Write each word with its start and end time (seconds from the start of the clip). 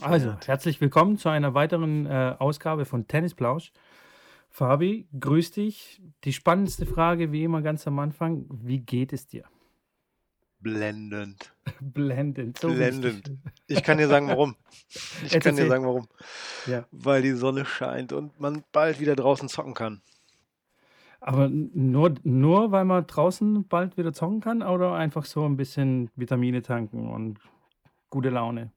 Also, 0.00 0.36
herzlich 0.44 0.80
willkommen 0.80 1.18
zu 1.18 1.28
einer 1.28 1.54
weiteren 1.54 2.06
äh, 2.06 2.34
Ausgabe 2.38 2.84
von 2.84 3.06
Tennisplausch. 3.06 3.72
Fabi, 4.50 5.08
grüß 5.18 5.52
dich. 5.52 6.02
Die 6.24 6.32
spannendste 6.32 6.84
Frage, 6.86 7.32
wie 7.32 7.44
immer 7.44 7.62
ganz 7.62 7.86
am 7.86 7.98
Anfang: 7.98 8.46
Wie 8.50 8.80
geht 8.80 9.12
es 9.12 9.26
dir? 9.26 9.44
Blendend. 10.60 11.54
Blendend. 11.80 12.58
So 12.58 12.68
Blendend. 12.68 13.30
Ich 13.66 13.82
kann 13.82 13.98
dir 13.98 14.08
sagen, 14.08 14.28
warum. 14.28 14.56
Ich 15.24 15.40
kann 15.40 15.56
dir 15.56 15.68
sagen, 15.68 15.84
warum. 15.84 16.08
Ja. 16.66 16.86
Weil 16.90 17.22
die 17.22 17.32
Sonne 17.32 17.64
scheint 17.64 18.12
und 18.12 18.38
man 18.40 18.64
bald 18.72 19.00
wieder 19.00 19.16
draußen 19.16 19.48
zocken 19.48 19.74
kann. 19.74 20.02
Aber 21.20 21.48
nur, 21.48 22.14
nur 22.22 22.70
weil 22.70 22.84
man 22.84 23.06
draußen 23.06 23.66
bald 23.66 23.96
wieder 23.96 24.12
zocken 24.12 24.40
kann 24.40 24.62
oder 24.62 24.92
einfach 24.94 25.24
so 25.24 25.44
ein 25.46 25.56
bisschen 25.56 26.10
Vitamine 26.16 26.60
tanken 26.60 27.08
und 27.08 27.38
gute 28.10 28.28
Laune? 28.28 28.72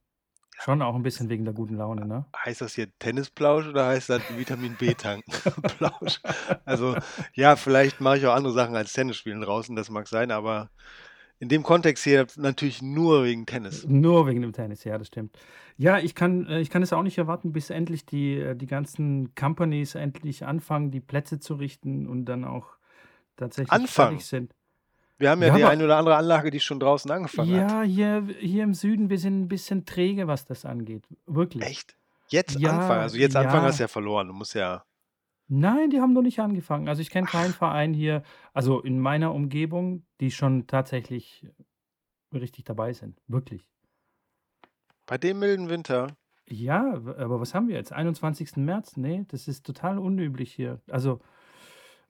Schon 0.60 0.82
auch 0.82 0.94
ein 0.94 1.02
bisschen 1.02 1.28
wegen 1.28 1.44
der 1.44 1.54
guten 1.54 1.76
Laune, 1.76 2.04
ne? 2.04 2.24
Heißt 2.44 2.60
das 2.60 2.74
hier 2.74 2.88
Tennisplausch 2.98 3.66
oder 3.68 3.86
heißt 3.86 4.10
das 4.10 4.22
Vitamin 4.36 4.74
B-Tanken? 4.74 5.30
Plausch. 5.78 6.20
Also, 6.64 6.96
ja, 7.34 7.54
vielleicht 7.56 8.00
mache 8.00 8.18
ich 8.18 8.26
auch 8.26 8.34
andere 8.34 8.52
Sachen 8.52 8.74
als 8.74 8.92
Tennis 8.92 9.16
spielen 9.16 9.40
draußen, 9.40 9.76
das 9.76 9.88
mag 9.88 10.08
sein, 10.08 10.30
aber 10.32 10.68
in 11.38 11.48
dem 11.48 11.62
Kontext 11.62 12.02
hier 12.02 12.26
natürlich 12.36 12.82
nur 12.82 13.24
wegen 13.24 13.46
Tennis. 13.46 13.86
Nur 13.86 14.26
wegen 14.26 14.42
dem 14.42 14.52
Tennis, 14.52 14.82
ja, 14.82 14.98
das 14.98 15.06
stimmt. 15.06 15.38
Ja, 15.76 15.98
ich 15.98 16.16
kann, 16.16 16.46
äh, 16.46 16.60
ich 16.60 16.70
kann 16.70 16.82
es 16.82 16.92
auch 16.92 17.04
nicht 17.04 17.18
erwarten, 17.18 17.52
bis 17.52 17.70
endlich 17.70 18.04
die, 18.04 18.34
äh, 18.34 18.56
die 18.56 18.66
ganzen 18.66 19.34
Companies 19.36 19.94
endlich 19.94 20.44
anfangen, 20.44 20.90
die 20.90 21.00
Plätze 21.00 21.38
zu 21.38 21.54
richten 21.54 22.08
und 22.08 22.24
dann 22.24 22.44
auch 22.44 22.78
tatsächlich 23.36 23.70
Anfangen? 23.70 24.18
fertig 24.18 24.26
sind. 24.26 24.54
Wir 25.18 25.30
haben 25.30 25.42
ja, 25.42 25.48
Ja, 25.48 25.56
die 25.56 25.64
eine 25.64 25.84
oder 25.84 25.96
andere 25.96 26.16
Anlage, 26.16 26.50
die 26.50 26.60
schon 26.60 26.78
draußen 26.78 27.10
angefangen 27.10 27.60
hat. 27.60 27.70
Ja, 27.70 27.82
hier, 27.82 28.24
hier 28.38 28.62
im 28.62 28.74
Süden, 28.74 29.10
wir 29.10 29.18
sind 29.18 29.40
ein 29.40 29.48
bisschen 29.48 29.84
träge, 29.84 30.28
was 30.28 30.46
das 30.46 30.64
angeht. 30.64 31.04
Wirklich. 31.26 31.64
Echt? 31.64 31.96
Jetzt 32.28 32.58
Ja, 32.58 32.70
anfangen? 32.70 33.00
Also 33.00 33.16
jetzt 33.16 33.34
ja. 33.34 33.40
anfangen 33.40 33.64
hast 33.64 33.78
du 33.78 33.84
ja 33.84 33.88
verloren. 33.88 34.28
Du 34.28 34.34
musst 34.34 34.54
ja. 34.54 34.84
Nein, 35.48 35.90
die 35.90 36.00
haben 36.00 36.12
noch 36.12 36.22
nicht 36.22 36.40
angefangen. 36.40 36.88
Also 36.88 37.00
ich 37.02 37.10
kenne 37.10 37.26
keinen 37.26 37.54
Verein 37.54 37.94
hier, 37.94 38.22
also 38.52 38.80
in 38.80 39.00
meiner 39.00 39.34
Umgebung, 39.34 40.04
die 40.20 40.30
schon 40.30 40.66
tatsächlich 40.66 41.46
richtig 42.32 42.64
dabei 42.66 42.92
sind. 42.92 43.18
Wirklich. 43.26 43.64
Bei 45.06 45.16
dem 45.16 45.38
milden 45.38 45.70
Winter. 45.70 46.16
Ja, 46.46 46.92
aber 46.92 47.40
was 47.40 47.54
haben 47.54 47.68
wir 47.68 47.76
jetzt? 47.76 47.92
21. 47.92 48.56
März? 48.56 48.96
Nee, 48.96 49.24
das 49.28 49.48
ist 49.48 49.64
total 49.64 49.98
unüblich 49.98 50.52
hier. 50.52 50.80
Also 50.90 51.20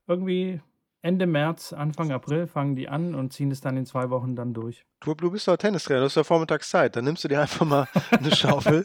irgendwie 0.08 0.60
Ende 1.00 1.27
März, 1.27 1.72
Anfang 1.72 2.10
April 2.10 2.48
fangen 2.48 2.74
die 2.74 2.88
an 2.88 3.14
und 3.14 3.32
ziehen 3.32 3.52
es 3.52 3.60
dann 3.60 3.77
in 3.77 3.86
zwei 3.86 4.10
Wochen 4.10 4.34
dann 4.34 4.52
durch. 4.52 4.84
Du, 5.00 5.14
bist 5.14 5.46
doch 5.46 5.56
Tennistrainer, 5.56 6.00
du 6.00 6.06
hast 6.06 6.16
ja 6.16 6.24
Vormittagszeit. 6.24 6.96
Dann 6.96 7.04
nimmst 7.04 7.22
du 7.22 7.28
dir 7.28 7.41
einfach 7.41 7.64
mal 7.64 7.86
eine 8.10 8.34
Schaufel 8.34 8.82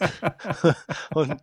und, 1.16 1.36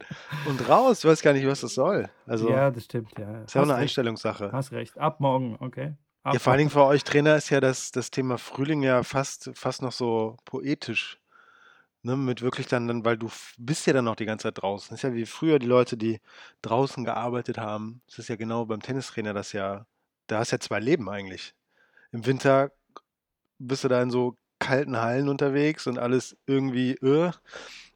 und 0.47 0.69
raus. 0.69 1.01
Du 1.01 1.09
weißt 1.09 1.25
gar 1.25 1.33
nicht, 1.33 1.47
was 1.47 1.63
das 1.63 1.75
soll. 1.75 2.09
Also, 2.25 2.49
ja, 2.51 2.71
das 2.71 2.85
stimmt, 2.85 3.19
ja. 3.19 3.43
ist 3.43 3.55
ja 3.55 3.63
auch 3.63 3.65
eine 3.65 3.75
recht, 3.75 3.83
Einstellungssache. 3.83 4.53
Hast 4.53 4.71
recht. 4.71 4.97
Ab 4.97 5.19
morgen, 5.19 5.57
okay. 5.59 5.95
Ab 6.23 6.35
Ja, 6.35 6.39
vor 6.39 6.53
allen 6.53 6.59
Dingen 6.59 6.71
für 6.71 6.85
euch 6.85 7.03
Trainer 7.03 7.35
ist 7.35 7.51
ja 7.51 7.61
das, 7.61 7.91
das 7.91 8.13
Thema 8.13 8.39
Frühling 8.39 8.83
ja 8.83 9.03
fast, 9.03 9.51
fast 9.55 9.83
noch 9.83 9.93
so 9.93 10.37
poetisch. 10.45 11.19
Ne, 12.03 12.17
mit 12.17 12.41
wirklich 12.41 12.67
dann, 12.67 12.89
dann, 12.89 13.05
weil 13.05 13.19
du 13.19 13.29
bist 13.59 13.87
ja 13.87 13.93
dann 13.93 14.07
noch 14.07 14.17
die 14.17 14.25
ganze 14.25 14.45
Zeit 14.45 14.63
draußen. 14.63 14.89
Das 14.89 15.01
ist 15.01 15.03
ja 15.03 15.15
wie 15.15 15.27
früher 15.27 15.59
die 15.59 15.67
Leute, 15.67 15.99
die 15.99 16.21
draußen 16.63 17.05
gearbeitet 17.05 17.59
haben. 17.59 18.01
Das 18.07 18.21
ist 18.21 18.29
ja 18.29 18.37
genau 18.37 18.65
beim 18.65 18.81
Tennistrainer 18.81 19.35
das 19.35 19.53
ja, 19.53 19.85
da 20.31 20.39
hast 20.39 20.53
du 20.53 20.57
ja 20.57 20.61
zwei 20.61 20.81
Leben 20.81 21.09
eigentlich. 21.09 21.55
Im 22.13 22.27
Winter 22.27 22.73
bist 23.59 23.85
du 23.85 23.89
da 23.89 24.03
in 24.03 24.11
so 24.11 24.37
kalten 24.59 24.97
Hallen 24.99 25.29
unterwegs 25.29 25.87
und 25.87 25.99
alles 25.99 26.37
irgendwie 26.47 26.93
äh. 26.93 27.33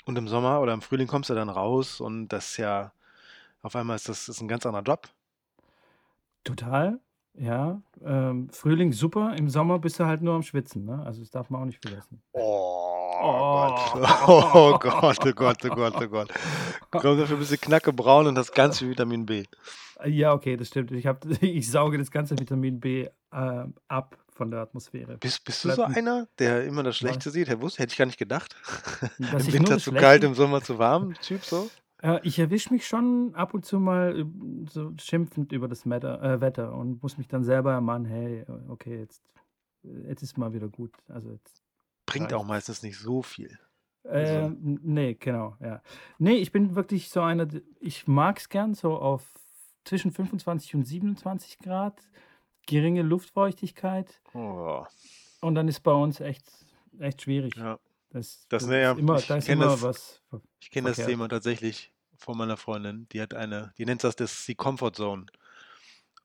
Und 0.06 0.16
im 0.18 0.28
Sommer 0.28 0.60
oder 0.60 0.74
im 0.74 0.82
Frühling 0.82 1.06
kommst 1.06 1.30
du 1.30 1.34
dann 1.34 1.48
raus 1.48 2.00
und 2.00 2.28
das 2.28 2.50
ist 2.50 2.56
ja, 2.58 2.92
auf 3.62 3.74
einmal 3.77 3.96
ist 3.96 4.08
das 4.08 4.28
ist 4.28 4.40
ein 4.40 4.48
ganz 4.48 4.66
anderer 4.66 4.82
Job. 4.82 5.08
Total, 6.44 7.00
ja. 7.36 7.82
Ähm, 8.04 8.48
Frühling 8.50 8.92
super, 8.92 9.34
im 9.36 9.48
Sommer 9.48 9.78
bist 9.78 9.98
du 9.98 10.05
halt 10.05 10.22
nur 10.22 10.34
am 10.34 10.42
Schwitzen, 10.42 10.84
ne? 10.84 11.02
Also 11.05 11.20
das 11.20 11.30
darf 11.30 11.50
man 11.50 11.62
auch 11.62 11.67
nicht 11.67 11.80
vergessen. 11.80 12.22
Oh, 12.33 13.14
Gott. 13.20 14.28
Oh 14.28 14.78
Gott, 14.80 15.18
oh 15.24 15.33
Gott, 15.33 15.64
oh 15.64 15.68
Gott, 15.74 15.94
oh 15.96 16.08
Gott. 16.08 16.28
Komm 16.90 17.18
dafür 17.18 17.36
ein 17.36 17.40
bisschen 17.40 17.61
knackebraun 17.61 18.27
und 18.27 18.34
das 18.34 18.52
ganze 18.52 18.89
Vitamin 18.89 19.27
B. 19.27 19.44
Ja, 20.05 20.33
okay, 20.33 20.56
das 20.56 20.68
stimmt. 20.68 20.92
Ich, 20.92 21.06
hab, 21.06 21.24
ich 21.40 21.70
sauge 21.70 21.98
das 21.98 22.11
ganze 22.11 22.39
Vitamin 22.39 22.80
B 22.80 23.08
äh, 23.33 23.64
ab 23.89 24.18
von 24.30 24.50
der 24.50 24.61
Atmosphäre. 24.61 25.17
Bist, 25.18 25.44
bist 25.44 25.64
du 25.64 25.70
so 25.70 25.83
einer, 25.83 26.27
der 26.39 26.64
immer 26.64 26.83
das 26.83 26.96
Schlechte 26.96 27.30
sieht? 27.30 27.48
Herr 27.48 27.61
Wusste, 27.61 27.83
hätte 27.83 27.92
ich 27.92 27.98
gar 27.98 28.06
nicht 28.06 28.18
gedacht. 28.18 28.56
Dass 29.18 29.46
Im 29.46 29.55
Winter 29.55 29.78
zu 29.78 29.92
kalt, 29.92 30.24
im 30.24 30.34
Sommer 30.34 30.61
zu 30.61 30.78
warm, 30.78 31.14
Typ 31.14 31.44
so? 31.44 31.70
Äh, 32.05 32.20
ich 32.23 32.39
erwische 32.39 32.73
mich 32.73 32.87
schon 32.87 33.35
ab 33.35 33.55
und 33.55 33.65
zu 33.65 33.81
mal 33.81 34.13
üb- 34.15 34.69
so 34.70 34.92
schimpfend 34.98 35.53
über 35.53 35.69
das 35.69 35.89
Wetter, 35.89 36.23
äh, 36.23 36.41
Wetter 36.41 36.75
und 36.75 37.03
muss 37.03 37.17
mich 37.19 37.29
dann 37.29 37.45
selber 37.45 37.73
ermahnen, 37.73 38.05
hey, 38.07 38.45
okay, 38.69 38.98
jetzt, 39.01 39.23
jetzt 39.83 40.23
ist 40.23 40.37
mal 40.37 40.53
wieder 40.53 40.69
gut. 40.69 40.92
Also 41.09 41.31
jetzt. 41.31 41.63
Bringt 42.07 42.33
auch 42.35 42.45
meistens 42.45 42.83
nicht 42.83 42.98
so 42.98 43.23
viel. 43.23 43.59
Äh, 44.05 44.09
Also- 44.42 44.57
nee, 44.61 45.15
genau, 45.15 45.57
ja. 45.61 45.81
Nee, 46.19 46.35
ich 46.37 46.53
bin 46.53 46.75
wirklich 46.77 47.09
so 47.09 47.23
einer, 47.23 47.48
ich 47.81 48.07
mag 48.07 48.39
es 48.39 48.48
gern 48.51 48.75
so 48.75 48.97
auf 48.98 49.33
zwischen 49.85 50.13
25 50.13 50.75
und 50.75 50.85
27 50.86 51.59
Grad, 51.59 51.98
geringe 52.67 53.03
Luftfeuchtigkeit 53.03 54.21
Oh, 54.35 54.85
und 55.41 55.55
dann 55.55 55.69
ist 55.69 55.81
bei 55.81 55.92
uns 55.92 56.21
echt, 56.21 56.47
echt 56.98 57.23
schwierig. 57.23 57.57
ja. 57.57 57.79
Das, 58.11 58.47
Das, 58.48 58.63
das 58.67 58.71
ja, 58.71 58.92
ist 58.92 58.98
immer, 58.98 59.17
ich 59.19 59.27
da 59.27 59.36
ist 59.36 59.48
immer 59.48 59.65
das- 59.65 59.83
was. 59.83 60.23
Ich 60.61 60.71
kenne 60.71 60.89
das. 60.91 61.05
Thema 61.05 61.29
tatsächlich 61.29 61.92
von 62.24 62.36
meiner 62.36 62.57
Freundin. 62.57 63.08
Die 63.12 63.20
hat 63.20 63.35
eine, 63.35 63.73
die 63.79 63.85
nennt 63.85 64.05
das, 64.05 64.17
das 64.17 64.45
die 64.46 64.55
Comfort 64.55 64.92
Zone. 64.92 65.27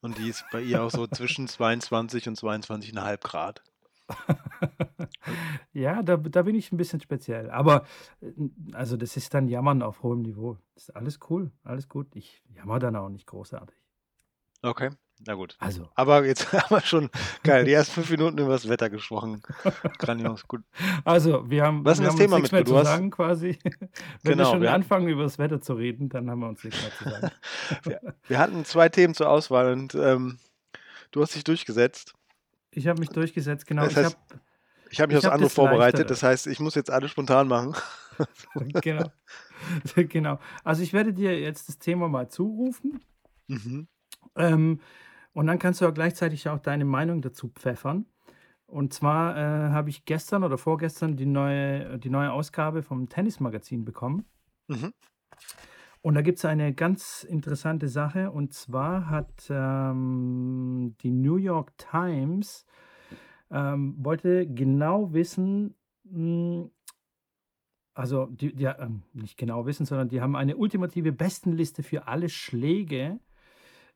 Und 0.02 0.18
die 0.18 0.30
ist 0.30 0.46
bei 0.52 0.62
ihr 0.62 0.82
auch 0.82 0.92
so 0.92 1.08
zwischen 1.08 1.48
22 1.50 2.28
und 2.28 2.40
22,5 2.40 3.18
Grad. 3.22 3.62
ja, 5.74 6.02
da, 6.02 6.18
da 6.18 6.42
bin 6.42 6.56
ich 6.56 6.72
ein 6.72 6.78
bisschen 6.78 7.02
speziell. 7.02 7.50
Aber 7.52 7.86
äh, 8.22 8.32
also 8.74 8.98
das 8.98 9.18
ist 9.18 9.34
dann 9.34 9.48
Jammern 9.48 9.82
auf 9.82 10.02
hohem 10.04 10.22
Niveau. 10.22 10.58
Das 10.74 10.90
ist 10.90 10.96
alles 10.96 11.20
cool, 11.30 11.52
alles 11.64 11.88
gut. 11.90 12.16
Ich 12.16 12.42
jammer 12.56 12.80
dann 12.80 12.96
auch 12.96 13.10
nicht 13.10 13.28
großartig. 13.28 13.78
Okay, 14.62 14.90
na 15.26 15.34
gut. 15.34 15.56
Also, 15.60 15.90
Aber 15.96 16.26
jetzt 16.26 16.52
haben 16.54 16.70
wir 16.76 16.82
schon, 16.82 17.10
geil, 17.44 17.66
die 17.66 17.74
ersten 17.74 17.94
fünf 17.94 18.10
Minuten 18.10 18.38
über 18.38 18.50
das 18.50 18.68
Wetter 18.70 18.90
gesprochen. 18.90 19.42
Grandios, 19.98 20.46
gut. 20.48 20.62
also 21.06 21.50
wir 21.50 21.64
haben, 21.66 21.84
Was 21.86 21.94
ist 21.98 22.00
wir 22.00 22.06
das 22.06 22.14
haben 22.14 22.20
Thema, 22.20 22.36
uns 22.38 22.42
nichts 22.44 22.52
mehr 22.54 22.62
Mitko? 22.62 22.74
zu 22.74 22.80
hast- 22.80 22.88
sagen 22.88 23.10
quasi. 23.12 23.60
Wenn 23.64 23.90
Genau, 24.24 24.44
wir 24.44 24.46
schon 24.52 24.62
wir- 24.62 24.74
anfangen, 24.74 25.08
über 25.10 25.24
das 25.24 25.38
Wetter 25.40 25.62
zu 25.62 25.74
reden, 25.74 26.10
dann 26.10 26.30
haben 26.30 26.40
wir 26.40 26.48
uns 26.50 26.64
nichts 26.64 26.82
mehr 26.82 26.92
zu 26.92 27.10
sagen. 27.10 28.14
Wir 28.28 28.40
hatten 28.40 28.66
zwei 28.66 28.90
Themen 28.90 29.14
zur 29.14 29.30
Auswahl 29.30 29.72
und 29.74 29.94
ähm, 29.96 30.40
du 31.12 31.22
hast 31.22 31.36
dich 31.36 31.44
durchgesetzt. 31.44 32.14
Ich 32.72 32.88
habe 32.88 33.00
mich 33.00 33.10
durchgesetzt, 33.10 33.66
genau. 33.68 33.84
Das 33.84 33.92
Ich 33.94 33.98
heißt- 33.98 34.04
habe 34.06 34.16
Ich 34.92 35.02
habe 35.02 35.08
mich 35.10 35.14
Ich 35.16 35.18
aufs 35.18 35.26
hab 35.26 35.34
andere 35.34 35.48
das 35.48 35.54
vorbereitet, 35.54 36.00
Leichtere. 36.00 36.08
das 36.08 36.24
heißt, 36.24 36.48
ich 36.48 36.60
muss 36.60 36.76
jetzt 36.76 36.92
alles 36.92 37.12
spontan 37.12 37.48
machen. 37.48 37.76
genau. 38.82 39.12
genau. 39.96 40.40
Also 40.64 40.82
ich 40.84 40.94
werde 40.94 41.14
dir 41.14 41.40
jetzt 41.40 41.68
das 41.70 41.78
Thema 41.80 42.08
mal 42.08 42.30
zurufen. 42.30 43.00
Mhm. 43.48 43.88
Ähm, 44.36 44.80
und 45.34 45.48
dann 45.48 45.60
kannst 45.60 45.82
du 45.82 45.86
ja 45.86 45.92
gleichzeitig 45.92 46.50
auch 46.50 46.60
deine 46.60 46.86
Meinung 46.86 47.22
dazu 47.22 47.50
pfeffern. 47.50 48.06
Und 48.66 48.94
zwar 48.94 49.36
äh, 49.36 49.72
habe 49.72 49.90
ich 49.90 50.06
gestern 50.06 50.44
oder 50.44 50.58
vorgestern 50.58 51.18
die 51.18 51.26
neue, 51.26 51.98
die 51.98 52.10
neue 52.10 52.32
Ausgabe 52.32 52.84
vom 52.84 53.10
Tennismagazin 53.10 53.84
bekommen. 53.84 54.26
Mhm. 54.68 54.94
Und 56.02 56.16
da 56.16 56.22
gibt 56.22 56.38
es 56.38 56.46
eine 56.46 56.74
ganz 56.74 57.24
interessante 57.24 57.88
Sache. 57.88 58.32
Und 58.32 58.54
zwar 58.54 59.10
hat 59.10 59.48
ähm, 59.50 60.96
die 61.02 61.12
New 61.12 61.36
York 61.38 61.78
Times 61.78 62.66
ähm, 63.52 63.96
wollte 63.98 64.48
genau 64.48 65.14
wissen, 65.14 65.76
mh, 66.04 66.70
also 67.94 68.28
die, 68.28 68.56
die, 68.56 68.66
ähm, 68.66 69.04
nicht 69.14 69.38
genau 69.38 69.66
wissen, 69.66 69.86
sondern 69.86 70.08
die 70.10 70.22
haben 70.22 70.36
eine 70.36 70.56
ultimative 70.56 71.12
Bestenliste 71.12 71.84
für 71.84 72.08
alle 72.08 72.30
Schläge 72.30 73.20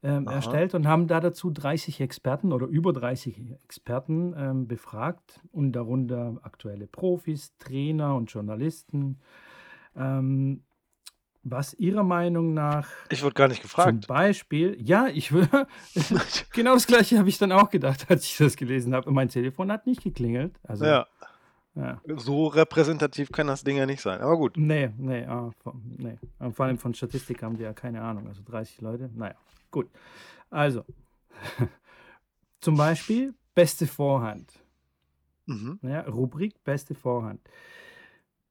ähm, 0.03 0.27
erstellt 0.27 0.75
und 0.75 0.85
haben 0.85 1.07
da 1.07 1.19
dazu 1.21 1.50
30 1.50 2.01
Experten 2.01 2.51
oder 2.51 2.67
über 2.67 2.91
30 2.91 3.53
Experten 3.63 4.35
ähm, 4.38 4.67
befragt 4.67 5.39
und 5.51 5.71
darunter 5.71 6.38
aktuelle 6.44 6.88
Profis, 6.88 7.55
Trainer 7.57 8.15
und 8.15 8.31
Journalisten. 8.31 9.19
Ähm, 9.95 10.63
was 11.45 11.73
ihrer 11.73 12.03
Meinung 12.03 12.53
nach 12.53 12.88
Ich 13.09 13.23
wurde 13.23 13.33
gar 13.33 13.47
nicht 13.47 13.61
zum 13.61 13.69
gefragt. 13.69 14.07
Beispiel, 14.07 14.77
ja, 14.81 15.07
ich 15.07 15.31
will, 15.33 15.47
genau 16.53 16.73
das 16.73 16.88
gleiche 16.88 17.17
habe 17.17 17.29
ich 17.29 17.38
dann 17.38 17.51
auch 17.51 17.69
gedacht, 17.69 18.05
als 18.09 18.25
ich 18.25 18.38
das 18.38 18.55
gelesen 18.55 18.94
habe. 18.94 19.07
Und 19.07 19.15
mein 19.15 19.29
Telefon 19.29 19.71
hat 19.71 19.85
nicht 19.85 20.03
geklingelt. 20.03 20.57
Also, 20.63 20.85
ja, 20.85 21.05
ja. 21.75 22.01
so 22.15 22.47
repräsentativ 22.47 23.31
kann 23.31 23.47
das 23.47 23.63
Ding 23.63 23.77
ja 23.77 23.85
nicht 23.85 24.01
sein. 24.01 24.21
Aber 24.21 24.38
gut. 24.38 24.55
Nee, 24.57 24.91
nee, 24.97 25.25
ah, 25.25 25.51
nee. 25.97 26.17
Vor 26.51 26.65
allem 26.65 26.77
von 26.77 26.94
Statistik 26.94 27.44
haben 27.44 27.57
die 27.57 27.63
ja 27.63 27.73
keine 27.73 28.01
Ahnung. 28.01 28.27
Also 28.27 28.41
30 28.45 28.79
Leute, 28.81 29.09
naja, 29.13 29.35
gut. 29.73 29.91
Also, 30.51 30.85
zum 32.61 32.77
Beispiel 32.77 33.35
beste 33.55 33.87
Vorhand. 33.87 34.63
Mhm. 35.47 35.79
Ja, 35.81 36.01
Rubrik 36.01 36.63
beste 36.63 36.95
Vorhand. 36.95 37.41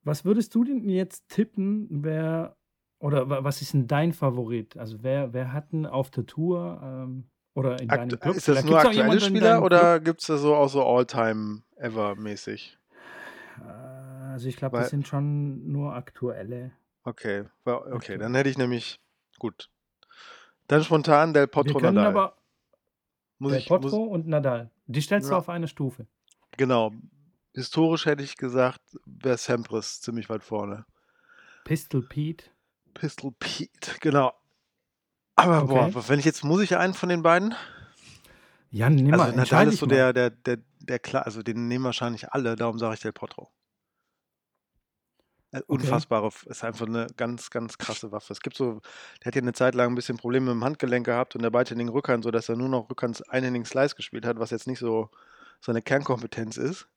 Was 0.04 0.24
würdest 0.24 0.54
du 0.54 0.64
denn 0.64 0.88
jetzt 0.88 1.28
tippen, 1.28 1.88
wer 2.04 2.56
oder 2.98 3.28
wa 3.30 3.44
was 3.44 3.62
ist 3.62 3.72
denn 3.74 3.86
dein 3.86 4.12
Favorit? 4.12 4.76
Also, 4.76 5.02
wer 5.02 5.32
wer 5.32 5.52
hat 5.52 5.72
'n 5.72 5.86
auf 5.86 6.10
der 6.10 6.26
Tour, 6.26 6.80
ähm, 6.82 7.30
oder 7.54 7.80
in 7.80 7.90
deinem 7.92 8.18
Club 8.18 8.36
ist 8.36 8.48
das 8.48 8.64
nur 8.64 8.78
aktuelle 8.78 9.20
Spieler 9.20 9.62
oder 9.62 10.00
gibt's 10.00 10.26
da 10.26 10.38
so 10.38 10.54
auch 10.56 10.68
so 10.68 10.84
All-Time 10.84 11.62
ever 11.76 12.16
mäßig? 12.16 12.78
Äh, 13.60 13.62
also, 14.32 14.48
ich 14.48 14.56
glaube, 14.56 14.76
das 14.76 14.88
sind 14.90 15.06
schon 15.06 15.70
nur 15.70 15.94
aktuelle. 15.94 16.72
Okay, 17.04 17.44
okay, 17.66 18.18
dann 18.18 18.34
hätte 18.34 18.48
ich 18.50 18.58
nämlich 18.58 19.00
gut. 19.38 19.71
Dann 20.72 20.84
spontan 20.84 21.34
Del 21.34 21.42
Wir 21.42 21.46
Potro, 21.48 21.78
können 21.78 21.96
Nadal. 21.96 22.10
aber 22.16 22.36
Muss 23.38 23.52
Del 23.52 23.60
ich 23.60 23.69
muss 23.70 23.80
Potro 23.82 24.04
und 24.04 24.26
Nadal. 24.26 24.70
Die 24.86 25.02
stellst 25.02 25.28
du 25.28 25.32
Ja. 25.32 25.38
auf 25.38 25.48
eine 25.50 25.69
Stufe. 25.69 26.06
Genau. 26.56 26.92
Historisch 27.54 28.06
hätte 28.06 28.22
ich 28.22 28.36
gesagt, 28.38 28.80
wäre 29.04 29.36
Sampras 29.36 30.00
ziemlich 30.00 30.30
weit 30.30 30.42
vorne. 30.42 30.86
Pistol 31.64 32.02
Pete. 32.02 32.46
Pistol 32.94 33.32
Pete, 33.38 33.96
genau. 34.00 34.32
Aber 35.36 35.66
boah, 35.66 35.86
Okay. 35.88 36.04
wenn 36.08 36.19
ich 36.19 36.24
jetzt 36.24 36.42
muss 36.44 36.62
ich 36.62 36.76
einen 36.76 36.94
von 36.94 37.08
den 37.10 37.22
beiden? 37.22 37.54
Ja, 38.70 38.88
nimm 38.88 39.12
Also, 39.12 39.16
mal, 39.18 39.28
Nadal 39.28 39.38
entscheide 39.40 39.70
ist 39.72 39.78
so 39.80 39.86
der 39.86 40.12
der 40.14 40.30
der 40.30 40.58
der 40.80 40.98
klar 40.98 41.26
also, 41.26 41.42
den 41.42 41.68
nehmen 41.68 41.84
wahrscheinlich 41.84 42.32
alle, 42.32 42.56
darum 42.56 42.78
sage 42.78 42.94
ich 42.94 43.00
Del 43.00 43.12
Potro. 43.12 43.50
Äh, 45.54 45.60
Okay. 45.70 46.02
unfassbare 46.06 46.31
ist 46.46 46.64
einfach 46.64 46.87
'ne 46.87 47.06
ganz, 47.16 47.50
ganz 47.50 47.76
krasse 47.78 48.10
Waffe. 48.10 48.32
Es 48.32 48.40
gibt 48.40 48.56
so 48.56 48.81
der 49.22 49.26
hat 49.26 49.34
ja 49.37 49.43
'ne 49.43 49.52
Zeit 49.52 49.75
lang 49.75 49.90
'n 49.93 49.94
bisschen 49.94 50.16
Probleme 50.16 50.50
mit'm 50.52 50.64
Handgelenk 50.64 51.04
gehabt 51.06 51.37
und 51.37 51.43
der 51.43 51.50
beidhändigen 51.50 51.90
Rückhand, 51.90 52.25
sodass 52.25 52.49
er 52.49 52.56
nur 52.56 52.69
noch 52.70 52.88
Rückhands 52.90 53.20
einhändigen 53.22 53.66
Slice 53.66 53.94
gespielt 53.94 54.25
hat, 54.25 54.38
was 54.38 54.50
jetzt 54.50 54.66
nicht 54.66 54.78
so 54.78 55.10
seine 55.60 55.82
Kernkompetenz 55.82 56.56
ist. 56.56 56.88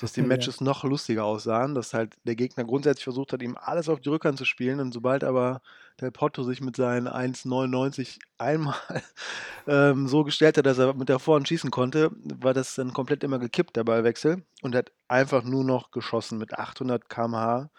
Dass 0.00 0.12
die 0.12 0.20
Ja. 0.20 0.26
Matches 0.28 0.60
noch 0.60 0.84
lustiger 0.84 1.24
aussahen, 1.24 1.74
dass 1.74 1.92
halt 1.92 2.14
der 2.24 2.36
Gegner 2.36 2.64
grundsätzlich 2.64 3.04
versucht 3.04 3.32
hat, 3.32 3.42
ihm 3.42 3.56
alles 3.60 3.88
auf 3.88 4.00
die 4.00 4.08
Rückhand 4.08 4.38
zu 4.38 4.44
spielen 4.44 4.78
und 4.80 4.92
sobald 4.92 5.24
aber 5.24 5.60
Del 6.00 6.12
Potro 6.12 6.44
sich 6.44 6.60
mit 6.60 6.76
seinen 6.76 7.08
1,99 7.08 8.18
einmal, 8.38 8.76
ähm, 9.66 10.06
so 10.06 10.22
gestellt 10.22 10.56
hat, 10.56 10.66
dass 10.66 10.78
er 10.78 10.94
mit 10.94 11.08
der 11.08 11.18
Vorhand 11.18 11.48
schießen 11.48 11.72
konnte, 11.72 12.10
war 12.40 12.54
das 12.54 12.76
dann 12.76 12.92
komplett 12.92 13.24
immer 13.24 13.40
gekippt, 13.40 13.74
der 13.76 13.82
Ballwechsel 13.82 14.44
und 14.62 14.76
hat 14.76 14.92
einfach 15.08 15.42
nur 15.42 15.64
noch 15.64 15.90
geschossen 15.90 16.38
mit 16.38 16.56
800 16.56 17.08
km/h 17.08 17.70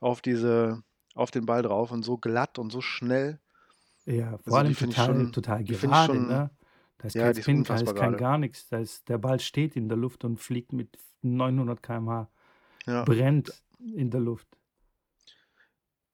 auf 0.00 0.20
diese 0.20 0.82
auf 1.14 1.32
den 1.32 1.46
Ball 1.46 1.62
drauf 1.62 1.90
und 1.90 2.04
so 2.04 2.16
glatt 2.16 2.60
und 2.60 2.70
so 2.70 2.80
schnell. 2.80 3.40
Ja, 4.06 4.38
vor 4.38 4.58
Also, 4.58 4.62
die 4.62 4.74
allem 4.74 4.76
total 4.76 5.04
schon 5.06 5.32
total 5.32 6.06
schon 6.06 6.28
ne? 6.28 6.50
Da 6.98 7.06
ist 7.06 7.14
ja, 7.14 7.22
kein 7.24 7.32
die 7.34 7.38
ist 7.40 7.44
Spin, 7.44 7.56
da 7.56 7.58
unfassbar 7.60 7.94
ist 7.94 7.98
kein 8.00 8.10
gerade. 8.10 8.16
gar 8.16 8.38
nix. 8.38 8.68
Da 8.68 8.78
ist 8.78 9.08
der 9.08 9.18
Ball 9.18 9.40
steht 9.40 9.76
in 9.76 9.88
der 9.88 9.96
Luft 9.98 10.24
und 10.24 10.38
fliegt 10.38 10.72
mit 10.72 10.98
900 11.22 11.82
km/h, 11.82 12.28
Ja. 12.86 13.04
brennt 13.04 13.62
in 13.80 14.10
der 14.10 14.20
Luft. 14.20 14.48
Ja. 14.50 14.58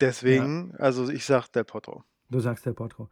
Deswegen 0.01 0.75
also, 0.77 1.09
ich 1.09 1.25
sage 1.25 1.47
Del 1.55 1.65
Potro. 1.65 2.05
Du 2.31 2.41
sagst 2.41 2.67
Del 2.67 2.75
Potro. 2.75 3.09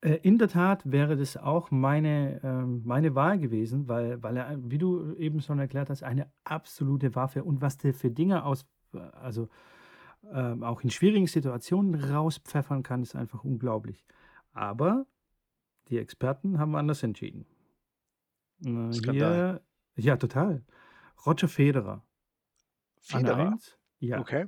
Äh, 0.00 0.14
in 0.22 0.38
der 0.38 0.48
Tat 0.48 0.90
wäre 0.90 1.16
das 1.16 1.36
auch 1.36 1.70
meine 1.70 2.40
ähm, 2.42 2.82
meine 2.84 3.14
Wahl 3.14 3.38
gewesen, 3.38 3.88
weil 3.88 4.22
weil 4.22 4.36
er, 4.36 4.56
wie 4.70 4.78
du 4.78 5.14
eben 5.14 5.40
schon 5.40 5.58
erklärt 5.58 5.90
hast, 5.90 6.02
eine 6.02 6.30
absolute 6.44 7.14
Waffe 7.14 7.44
und 7.44 7.60
was 7.60 7.76
der 7.78 7.94
für 7.94 8.10
Dinge 8.10 8.44
aus 8.44 8.66
also, 9.12 9.48
ähm, 10.32 10.62
auch 10.62 10.80
in 10.82 10.90
schwierigen 10.90 11.26
Situationen 11.26 11.94
rauspfeffern 11.94 12.82
kann, 12.82 13.02
ist 13.02 13.14
einfach 13.14 13.44
unglaublich. 13.44 14.06
Aber 14.52 15.06
die 15.88 15.98
Experten 15.98 16.58
haben 16.58 16.76
anders 16.76 17.02
entschieden. 17.02 17.46
Äh, 18.64 18.92
Skandal. 18.92 19.60
hier 19.94 20.04
ja, 20.04 20.16
total. 20.16 20.62
Roger 21.26 21.48
Federer 21.48 22.04
an 23.12 23.20
Federer? 23.20 23.52
1, 23.52 23.78
ja. 24.00 24.20
Okay. 24.20 24.46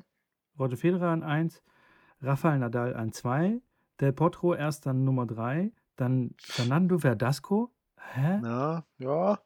Roger 0.58 0.76
Federer 0.76 1.08
an 1.08 1.22
1, 1.22 1.62
Rafael 2.20 2.58
Nadal 2.58 2.94
an 2.94 3.12
2, 3.12 3.60
Del 4.00 4.12
Potro 4.12 4.54
erst 4.54 4.86
an 4.86 5.04
Nummer 5.04 5.26
3, 5.26 5.72
dann 5.96 6.34
Fernando 6.38 6.98
Verdasco. 6.98 7.72
Hä? 8.12 8.40
Ja, 8.42 8.84
ja. 8.98 9.40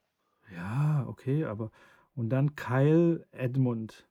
Ja, 0.55 1.05
okay, 1.09 1.45
aber 1.45 1.71
und 2.15 2.31
dann 2.31 2.55
Kyle 2.55 3.27
Edmund. 3.33 4.07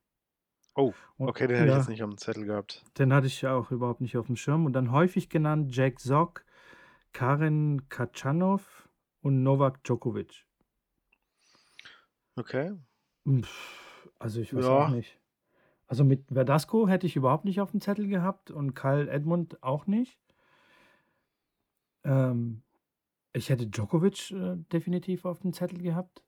Oh, 0.75 0.93
okay, 1.19 1.47
den 1.47 1.57
hätte 1.57 1.69
ich 1.69 1.75
jetzt 1.75 1.85
ja, 1.85 1.91
nicht 1.91 2.03
aufm 2.03 2.17
Zettel 2.17 2.45
gehabt. 2.45 2.83
den 2.97 3.13
hatte 3.13 3.27
ich 3.27 3.45
auch 3.45 3.71
überhaupt 3.71 4.01
nicht 4.01 4.17
aufm 4.17 4.35
Schirm. 4.35 4.65
Und 4.65 4.73
dann 4.73 4.91
häufig 4.91 5.29
genannt 5.29 5.75
Jack 5.75 5.99
Sock, 5.99 6.43
Karen 7.13 7.87
Khachanov 7.89 8.89
und 9.21 9.43
Novak 9.43 9.83
Djokovic. 9.83 10.45
Okay. 12.37 12.73
Also, 14.19 14.41
ich 14.41 14.53
weiß 14.53 14.65
auch 14.65 14.71
Ja. 14.71 14.89
nicht. 14.89 15.19
Also, 15.87 16.03
mit 16.03 16.25
Verdasco 16.31 16.87
hätte 16.87 17.05
ich 17.07 17.15
überhaupt 17.15 17.45
nicht 17.45 17.61
aufm 17.61 17.79
Zettel 17.79 18.07
gehabt 18.07 18.51
und 18.51 18.73
Kyle 18.73 19.09
Edmund 19.09 19.61
auch 19.63 19.87
nicht. 19.87 20.19
Ähm, 22.03 22.63
ich 23.33 23.49
hätte 23.49 23.67
Djokovic, 23.67 24.31
äh, 24.31 24.55
definitiv 24.71 25.25
aufm 25.25 25.53
Zettel 25.53 25.81
gehabt. 25.81 26.23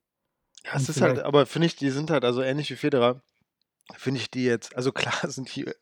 Ja, 0.65 0.75
es 0.75 0.89
ist 0.89 1.01
halt 1.01 1.19
aber 1.19 1.45
finde 1.45 1.67
ich, 1.67 1.75
die 1.75 1.89
sind 1.89 2.09
halt 2.09 2.25
also 2.25 2.41
ähnlich 2.41 2.69
wie 2.71 2.75
Federer, 2.75 3.21
finde 3.95 4.19
ich 4.19 4.31
die 4.31 4.45
jetzt 4.45 4.75
also 4.75 4.91
klar 4.91 5.13
sind 5.29 5.55
die, 5.55 5.67
äh, 5.67 5.73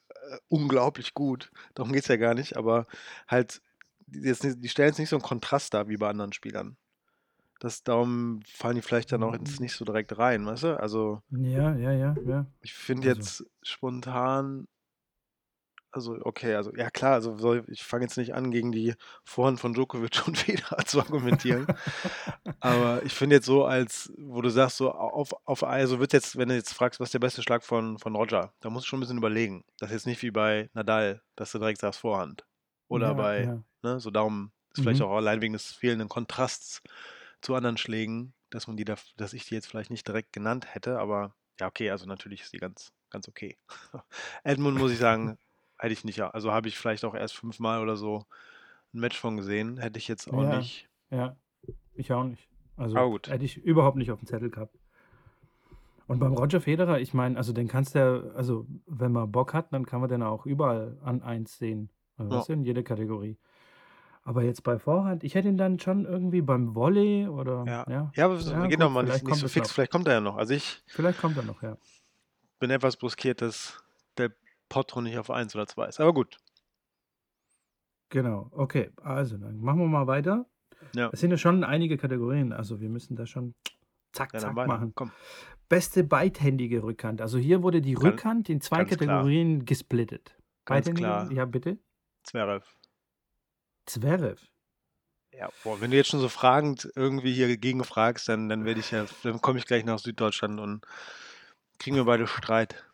unglaublich 0.49 1.13
gut, 1.13 1.51
darum 1.73 1.93
geht's 1.93 2.07
ja 2.07 2.17
gar 2.17 2.33
nicht, 2.33 2.57
aber 2.57 2.85
halt 3.27 3.61
jetzt 4.11 4.43
die 4.43 4.69
stellen 4.69 4.89
jetzt 4.89 4.99
nicht 4.99 5.09
so 5.09 5.15
'n 5.17 5.21
Kontrast 5.21 5.73
dar 5.73 5.87
wie 5.89 5.97
bei 5.97 6.09
anderen 6.09 6.33
Spielern. 6.33 6.77
Das 7.59 7.83
darum 7.83 8.41
fallen 8.47 8.75
die 8.77 8.81
vielleicht 8.83 9.11
dann 9.13 9.23
auch 9.23 9.33
jetzt 9.35 9.59
Hm. 9.59 9.61
nicht 9.61 9.75
so 9.75 9.85
direkt 9.85 10.17
rein, 10.17 10.45
weißt 10.47 10.63
du? 10.63 10.79
Also 10.79 11.21
Ja, 11.31 11.75
ja, 11.75 11.91
ja, 11.91 12.19
ja. 12.25 12.45
ich 12.61 12.73
finde 12.73 13.09
Also 13.09 13.09
jetzt 13.09 13.45
spontan 13.61 14.67
also, 15.91 16.17
okay, 16.23 16.55
also 16.55 16.71
ja 16.75 16.89
klar, 16.89 17.13
also 17.13 17.37
ich 17.67 17.83
fange 17.83 18.05
jetzt 18.05 18.17
nicht 18.17 18.33
an, 18.33 18.49
gegen 18.51 18.71
die 18.71 18.95
Vorhand 19.23 19.59
von 19.59 19.73
Djokovic 19.75 20.23
und 20.27 20.37
Federer 20.39 20.83
zu 20.85 20.99
argumentieren. 20.99 21.69
Aber 22.59 23.03
ich 23.03 23.13
finde 23.13 23.35
jetzt 23.37 23.45
so 23.45 23.65
als 23.65 24.11
wo 24.17 24.41
du 24.41 24.49
sagst, 24.49 24.77
so 24.77 24.91
auf 24.91 25.33
auf 25.45 25.63
also 25.63 25.99
wird 25.99 26.13
jetzt 26.13 26.37
wenn 26.37 26.49
du 26.49 26.55
jetzt 26.55 26.73
fragst, 26.73 26.99
was 26.99 27.07
ist 27.09 27.13
der 27.13 27.19
beste 27.19 27.43
Schlag 27.43 27.63
von 27.63 27.99
von 27.99 28.15
Roger, 28.15 28.53
da 28.61 28.69
musst 28.71 28.85
du 28.87 28.89
schon 28.89 28.99
'n 28.99 29.01
bisschen 29.01 29.17
überlegen. 29.17 29.65
Das 29.79 29.89
ist 29.91 29.95
jetzt 29.95 30.07
nicht 30.07 30.21
wie 30.23 30.31
bei 30.31 30.69
Nadal, 30.73 31.21
dass 31.35 31.51
du 31.51 31.59
direkt 31.59 31.81
sagst 31.81 31.99
Vorhand. 32.01 32.45
Oder 32.89 33.13
Ja, 33.13 33.15
bei 33.15 33.49
ja. 33.49 33.63
Ne, 33.83 33.99
so 33.99 34.11
darum 34.11 34.51
ist 34.73 34.81
vielleicht 34.81 35.01
Mhm. 35.01 35.03
auch 35.03 35.15
allein 35.15 35.41
wegen 35.41 35.53
des 35.53 35.71
fehlenden 35.73 36.09
Kontrasts 36.09 36.81
zu 37.41 37.55
anderen 37.55 37.77
Schlägen, 37.77 38.33
dass 38.49 38.67
man 38.67 38.77
die 38.77 38.85
da 38.85 38.95
dass 39.17 39.33
ich 39.33 39.45
die 39.47 39.55
jetzt 39.55 39.67
vielleicht 39.67 39.91
nicht 39.91 40.07
direkt 40.07 40.33
genannt 40.33 40.73
hätte, 40.75 40.99
aber 40.99 41.35
ja, 41.59 41.67
okay, 41.67 41.91
also 41.91 42.05
natürlich 42.07 42.41
ist 42.43 42.53
die 42.53 42.57
ganz 42.59 42.93
ganz 43.09 43.27
okay. 43.29 43.57
Edmund 44.43 44.77
muss 44.77 44.91
ich 44.91 44.99
sagen, 44.99 45.37
hätte 45.79 45.93
ich 45.93 46.03
nicht 46.05 46.21
also 46.21 46.51
habe 46.53 46.67
ich 46.69 46.77
vielleicht 46.77 47.05
auch 47.05 47.15
erst 47.15 47.35
fünfmal 47.35 47.81
oder 47.81 47.97
so 47.97 48.25
'n 48.93 48.99
Match 49.01 49.19
von 49.19 49.37
gesehen, 49.37 49.77
hätte 49.79 49.99
ich 49.99 50.07
jetzt 50.09 50.31
auch 50.33 50.43
Ja, 50.43 50.45
nicht 50.45 50.89
ja. 51.09 51.37
Ich 51.93 52.13
auch 52.13 52.23
nicht. 52.25 52.49
Also, 52.77 53.09
gut. 53.09 53.27
hätte 53.27 53.45
ich 53.45 53.57
überhaupt 53.57 53.97
nicht 53.97 54.11
aufm 54.11 54.25
Zettel 54.27 54.51
gehabt. 54.51 54.77
Und 56.09 56.19
beim 56.19 56.33
Roger 56.33 56.59
Federer, 56.61 56.99
ich 56.99 57.13
meine, 57.13 57.37
also 57.37 57.53
den 57.53 57.67
kannst 57.67 57.95
du 57.95 57.99
ja 57.99 58.19
also, 58.35 58.67
wenn 58.85 59.11
man 59.11 59.31
Bock 59.31 59.53
hat, 59.53 59.71
dann 59.73 59.85
kann 59.85 60.01
man 60.01 60.09
den 60.09 60.21
auch 60.23 60.45
überall 60.45 60.97
an 61.01 61.21
1 61.21 61.57
sehen. 61.57 61.89
Also, 62.17 62.31
Ja. 62.31 62.47
in 62.53 62.63
jeder 62.63 62.83
Kategorie. 62.83 63.37
Aber 64.25 64.43
jetzt 64.43 64.63
bei 64.63 64.79
Vorhand, 64.79 65.23
ich 65.25 65.35
hätte 65.35 65.49
ihn 65.49 65.57
dann 65.57 65.79
schon 65.79 66.05
irgendwie 66.05 66.41
beim 66.41 66.75
Volley 66.75 67.27
oder 67.27 67.65
Ja. 67.67 67.85
ja. 67.89 68.11
Ja, 68.15 68.25
aber 68.25 68.39
wir 68.39 68.51
Ja, 68.51 68.67
gehen 68.67 68.79
doch 68.79 68.87
gut, 68.87 68.93
mal 68.93 69.03
nicht 69.03 69.11
vielleicht 69.11 69.23
nicht 69.25 69.29
kommt 69.31 69.39
so 69.41 69.45
es 69.47 69.51
fix, 69.53 69.67
noch. 69.67 69.73
vielleicht 69.75 69.91
kommt 69.91 70.07
er 70.07 70.13
ja 70.13 70.21
noch. 70.21 70.37
Also, 70.37 70.53
ich 70.53 70.81
Vielleicht 70.87 71.19
kommt 71.19 71.35
er 71.37 71.43
noch, 71.43 71.61
ja. 71.61 71.77
bin 72.59 72.69
etwas 72.69 72.95
brüskiert, 72.97 73.41
dass 73.41 73.83
Del 74.17 74.33
Potro 74.69 75.01
nicht 75.01 75.17
auf 75.17 75.29
1 75.29 75.53
oder 75.55 75.67
2 75.67 75.87
ist, 75.87 75.99
aber 75.99 76.13
gut. 76.13 76.37
Genau, 78.09 78.49
okay. 78.51 78.91
Also, 79.01 79.37
dann 79.37 79.59
machen 79.59 79.79
wir 79.79 79.87
mal 79.87 80.07
weiter. 80.07 80.45
Ja. 80.95 81.09
Es 81.11 81.19
sind 81.19 81.31
ja 81.31 81.37
schon 81.37 81.63
einige 81.63 81.97
Kategorien, 81.97 82.53
also 82.53 82.79
wir 82.79 82.89
müssen 82.89 83.15
da 83.15 83.25
schon 83.25 83.55
zack, 84.13 84.33
Ja, 84.33 84.39
dann 84.39 84.49
zack 84.49 84.55
weiter. 84.55 84.67
machen. 84.67 84.91
Komm. 84.95 85.11
Beste 85.69 86.03
beidhändige 86.03 86.83
Rückhand. 86.83 87.21
Also, 87.21 87.37
hier 87.39 87.63
wurde 87.63 87.81
die 87.81 87.95
Rückhand 87.95 88.49
in 88.49 88.61
2 88.61 88.77
ganz 88.77 88.97
klar. 88.97 88.97
Kategorien 89.17 89.65
gesplittet. 89.65 90.35
Ganz 90.65 90.85
Beidhändige 90.85 91.07
klar. 91.07 91.31
ja, 91.31 91.45
bitte? 91.45 91.77
Zverev. 92.23 92.63
Zverev. 93.87 94.47
Ja, 95.35 95.49
boah, 95.63 95.81
wenn 95.81 95.89
du 95.89 95.97
jetzt 95.97 96.09
schon 96.09 96.19
so 96.19 96.29
fragend 96.29 96.87
irgendwie 96.95 97.33
hier 97.33 97.57
gegenfragst, 97.57 98.29
dann 98.29 98.49
dann 98.49 98.65
werde 98.65 98.79
ich 98.79 98.91
ja 98.91 99.07
dann 99.23 99.41
komme 99.41 99.57
ich 99.57 99.65
gleich 99.65 99.83
nach 99.83 99.97
Süddeutschland 99.97 100.59
und 100.59 100.85
kriegen 101.79 101.95
wir 101.95 102.05
beide 102.05 102.27
Streit. 102.27 102.85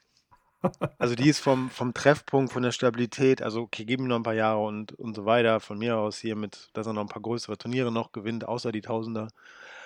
Also, 1.02 1.16
die 1.16 1.30
ist 1.30 1.40
vom 1.40 1.72
vom 1.72 1.94
Treffpunkt, 1.94 2.52
von 2.52 2.62
der 2.62 2.74
Stabilität 2.74 3.42
also, 3.42 3.62
okay, 3.62 3.86
gib 3.86 4.02
ihm 4.02 4.08
noch 4.08 4.18
'n 4.18 4.24
paar 4.24 4.34
Jahre 4.34 4.60
und 4.66 4.92
und 4.94 5.16
so 5.16 5.24
weiter. 5.26 5.62
Von 5.62 5.78
mir 5.78 5.98
aus 5.98 6.20
hier 6.20 6.36
mit 6.36 6.70
dass 6.74 6.88
er 6.88 6.94
noch 6.94 7.02
'n 7.04 7.08
paar 7.08 7.22
größere 7.22 7.58
Turniere 7.58 7.90
noch 7.92 8.12
gewinnt, 8.12 8.46
außer 8.46 8.74
die 8.74 8.82
Tausender. 8.82 9.30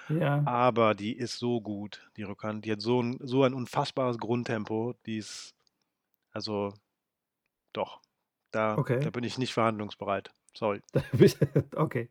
Ja. 0.09 0.47
Aber 0.47 0.95
die 0.95 1.15
ist 1.17 1.39
so 1.39 1.61
gut, 1.61 2.09
die 2.17 2.23
Rückhand. 2.23 2.65
Die 2.65 2.71
hat 2.73 2.81
so 2.81 2.99
'n 3.01 3.17
so 3.21 3.43
ein 3.43 3.53
unfassbares 3.53 4.17
Grundtempo. 4.19 4.93
Die 5.05 5.17
ist 5.17 5.55
also 6.31 6.73
doch, 7.73 8.01
da 8.51 8.81
da 9.01 9.09
Okay. 9.09 9.11
bin 9.11 9.23
ich 9.25 9.37
nicht 9.39 9.53
verhandlungsbereit. 9.53 10.31
Sorry. 10.55 10.81
Okay. 11.75 12.09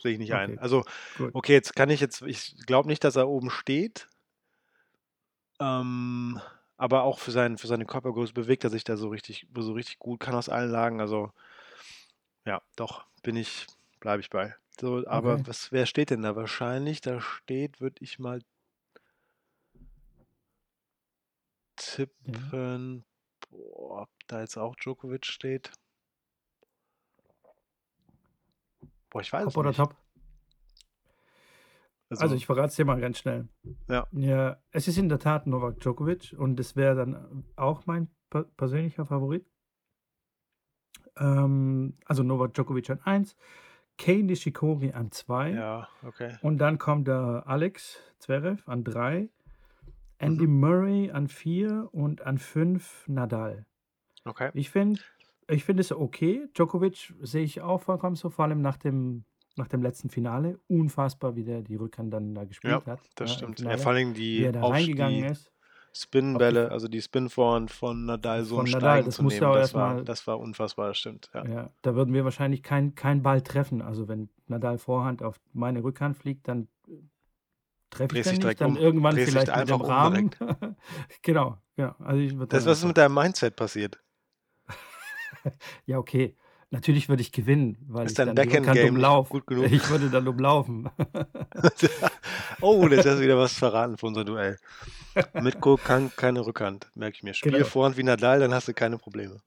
Sehe 0.00 0.12
ich 0.12 0.18
nicht 0.18 0.34
ein. 0.34 0.50
Okay, 0.50 0.58
Also, 0.60 0.84
gut. 1.16 1.34
okay, 1.34 1.52
jetzt 1.52 1.74
kann 1.74 1.90
ich 1.90 2.00
jetzt 2.00 2.22
ich 2.22 2.54
glaube 2.66 2.88
nicht, 2.88 3.02
dass 3.04 3.16
er 3.16 3.28
oben 3.28 3.50
steht. 3.50 4.06
Ähm, 5.60 6.40
aber 6.76 7.02
auch 7.02 7.18
für, 7.18 7.32
sein, 7.32 7.58
für 7.58 7.66
seine 7.66 7.84
Körpergröße 7.84 8.32
bewegt 8.32 8.64
er 8.64 8.70
sich 8.70 8.84
da 8.84 8.96
so 8.96 9.08
richtig, 9.08 9.46
so 9.56 9.72
richtig 9.72 9.98
gut, 9.98 10.20
kann 10.20 10.34
aus 10.34 10.48
allen 10.48 10.70
Lagen. 10.70 11.00
Also 11.00 11.32
ja, 12.44 12.62
doch, 12.76 13.04
bin 13.22 13.36
ich, 13.36 13.66
bleibe 14.00 14.20
ich 14.20 14.30
bei. 14.30 14.54
So, 14.80 15.06
aber 15.06 15.34
Okay. 15.34 15.42
was, 15.46 15.72
wer 15.72 15.86
steht 15.86 16.10
denn 16.10 16.22
da? 16.22 16.36
Wahrscheinlich, 16.36 17.00
da 17.00 17.20
steht, 17.20 17.80
würde 17.80 17.96
ich 18.00 18.18
mal 18.18 18.40
Ja. 22.26 22.34
tippen, 22.46 23.04
boah, 23.50 24.02
ob 24.02 24.10
da 24.28 24.40
jetzt 24.40 24.56
auch 24.56 24.76
Djokovic 24.76 25.26
steht. 25.26 25.72
Boah, 29.10 29.20
ich 29.20 29.32
weiß 29.32 29.44
Top 29.44 29.56
oder 29.56 29.70
nicht. 29.70 29.78
top? 29.78 29.96
Also 32.10 32.22
Also, 32.22 32.34
ich 32.36 32.46
verrate 32.46 32.68
es 32.68 32.76
dir 32.76 32.84
mal 32.86 33.00
ganz 33.00 33.18
schnell. 33.18 33.48
ja, 33.88 34.06
Ja, 34.12 34.56
es 34.70 34.88
ist 34.88 34.96
in 34.98 35.08
der 35.10 35.18
Tat 35.18 35.46
Novak 35.46 35.80
Djokovic 35.80 36.34
und 36.38 36.56
das 36.56 36.74
wäre 36.74 36.94
dann 36.96 37.44
auch 37.56 37.84
mein 37.86 38.08
per 38.30 38.44
persönlicher 38.44 39.04
Favorit. 39.04 39.46
Ähm, 41.16 41.94
also 42.06 42.22
Novak 42.22 42.54
Djokovic 42.54 42.88
an 42.90 43.00
1, 43.02 43.36
Kei 43.98 44.22
Nishikori 44.22 44.92
an 44.92 45.10
2 45.10 45.50
ja, 45.50 45.88
okay. 46.02 46.36
und 46.42 46.58
dann 46.58 46.78
kommt 46.78 47.08
der 47.08 47.42
Alex 47.46 47.98
Zverev 48.18 48.62
an 48.66 48.84
3, 48.84 49.28
Andy 50.18 50.46
Mhm. 50.46 50.60
Murray 50.60 51.10
an 51.10 51.28
4 51.28 51.88
und 51.92 52.22
an 52.22 52.38
5 52.38 53.06
Nadal. 53.08 53.66
Okay. 54.24 54.50
Ich 54.54 54.70
finde 54.70 55.00
ich 55.48 55.64
finde 55.64 55.80
es 55.80 55.92
okay. 55.92 56.48
Djokovic 56.54 57.14
sehe 57.20 57.42
ich 57.42 57.60
auch 57.60 57.80
vollkommen 57.80 58.16
so, 58.16 58.30
vor 58.30 58.44
allem 58.44 58.60
nach 58.60 58.76
dem 58.76 59.24
nach 59.56 59.68
dem 59.68 59.82
letzten 59.82 60.08
Finale. 60.08 60.58
Unfassbar, 60.68 61.34
wie 61.34 61.44
der 61.44 61.62
die 61.62 61.74
Rückhand 61.74 62.12
dann 62.12 62.34
da 62.34 62.42
Ja, 62.42 62.46
gespielt 62.46 62.86
hat, 62.86 63.00
das 63.16 63.40
ja, 63.40 63.46
im 63.46 63.54
stimmt. 63.54 63.70
Ja, 63.70 63.76
vor 63.76 63.88
allen 63.92 63.98
Dingen 63.98 64.16
Wie 64.16 64.38
die 64.38 64.44
er 64.44 64.52
da 64.52 64.64
reingegangen 64.66 65.24
die 65.24 65.32
ist. 65.32 65.50
Die 65.94 66.00
Spin-Bälle, 66.00 66.70
also 66.70 66.86
die 66.86 67.02
Spin-Vorhand 67.02 67.70
von 67.70 68.04
Nadal 68.04 68.44
so 68.44 68.56
von 68.56 68.66
Nadal, 68.66 68.80
Steigen 68.80 69.06
das 69.06 69.14
zu 69.16 69.22
nehmen, 69.24 69.46
auch 69.46 69.54
das 69.54 69.74
war, 69.74 69.94
mal 69.94 70.04
das 70.04 70.26
war 70.26 70.38
unfassbar, 70.38 70.88
das 70.88 70.98
stimmt. 70.98 71.30
Ja. 71.34 71.44
ja, 71.46 71.70
da 71.82 71.94
würden 71.94 72.14
wir 72.14 72.24
wahrscheinlich 72.24 72.62
kein 72.62 72.94
kein 72.94 73.22
Ball 73.22 73.42
treffen. 73.42 73.82
Also, 73.82 74.06
wenn 74.06 74.28
Nadal 74.46 74.78
Vorhand 74.78 75.22
auf 75.22 75.40
meine 75.52 75.82
Rückhand 75.82 76.16
fliegt, 76.16 76.46
dann 76.46 76.68
treffe 77.90 78.16
ich 78.18 78.28
dich 78.28 78.38
nicht, 78.38 78.60
dann 78.60 78.72
um. 78.72 78.76
irgendwann 78.76 79.16
vielleicht 79.16 79.48
mit 79.48 79.56
einfach 79.56 79.78
dem 79.78 79.84
um 79.84 79.90
Rahmen. 79.90 80.30
Genau, 81.22 81.56
genau. 81.74 81.94
Also, 81.98 82.20
ich 82.20 82.34
würde 82.34 82.48
Das, 82.48 82.66
was 82.66 82.78
ist 82.78 82.84
mit 82.84 82.96
deinem 82.96 83.14
Mindset 83.14 83.56
passiert? 83.56 83.98
Ja, 85.86 85.98
okay. 85.98 86.34
Natürlich 86.70 87.08
würde 87.08 87.22
ich 87.22 87.32
gewinnen, 87.32 87.78
weil 87.88 88.04
Ist 88.04 88.12
ich 88.12 88.16
dann 88.18 88.36
die 88.36 88.42
Rückhand 88.42 88.66
Backhand-Game 88.66 88.84
nicht 88.84 88.92
umlaufe. 88.96 89.30
gut 89.30 89.46
genug? 89.46 89.72
Ich 89.72 89.88
würde 89.88 90.10
dann 90.10 90.28
umlaufen. 90.28 90.90
oh, 92.60 92.86
jetzt 92.88 93.06
hast 93.06 93.18
du 93.18 93.22
wieder 93.22 93.38
was 93.38 93.52
verraten 93.58 93.96
für 93.96 94.06
unser 94.06 94.24
Duell. 94.24 94.58
Mitko 95.40 95.76
kann 95.76 96.12
keine 96.14 96.44
Rückhand, 96.44 96.86
merke 96.94 97.16
ich 97.16 97.22
mir. 97.22 97.32
Spiel 97.34 97.52
Genau. 97.52 97.64
Vorhand 97.64 97.96
wie 97.96 98.02
Nadal, 98.02 98.40
dann 98.40 98.52
hast 98.52 98.68
du 98.68 98.74
keine 98.74 98.98
Probleme. 98.98 99.40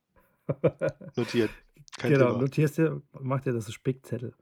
Notiert. 1.16 1.52
Kein 1.98 2.12
Genau, 2.14 2.28
Thema. 2.30 2.40
notierst 2.42 2.78
dir, 2.80 3.02
mach 3.20 3.42
dir 3.42 3.54
das 3.54 3.66
so 3.66 3.72
Spickzettel. 3.72 4.34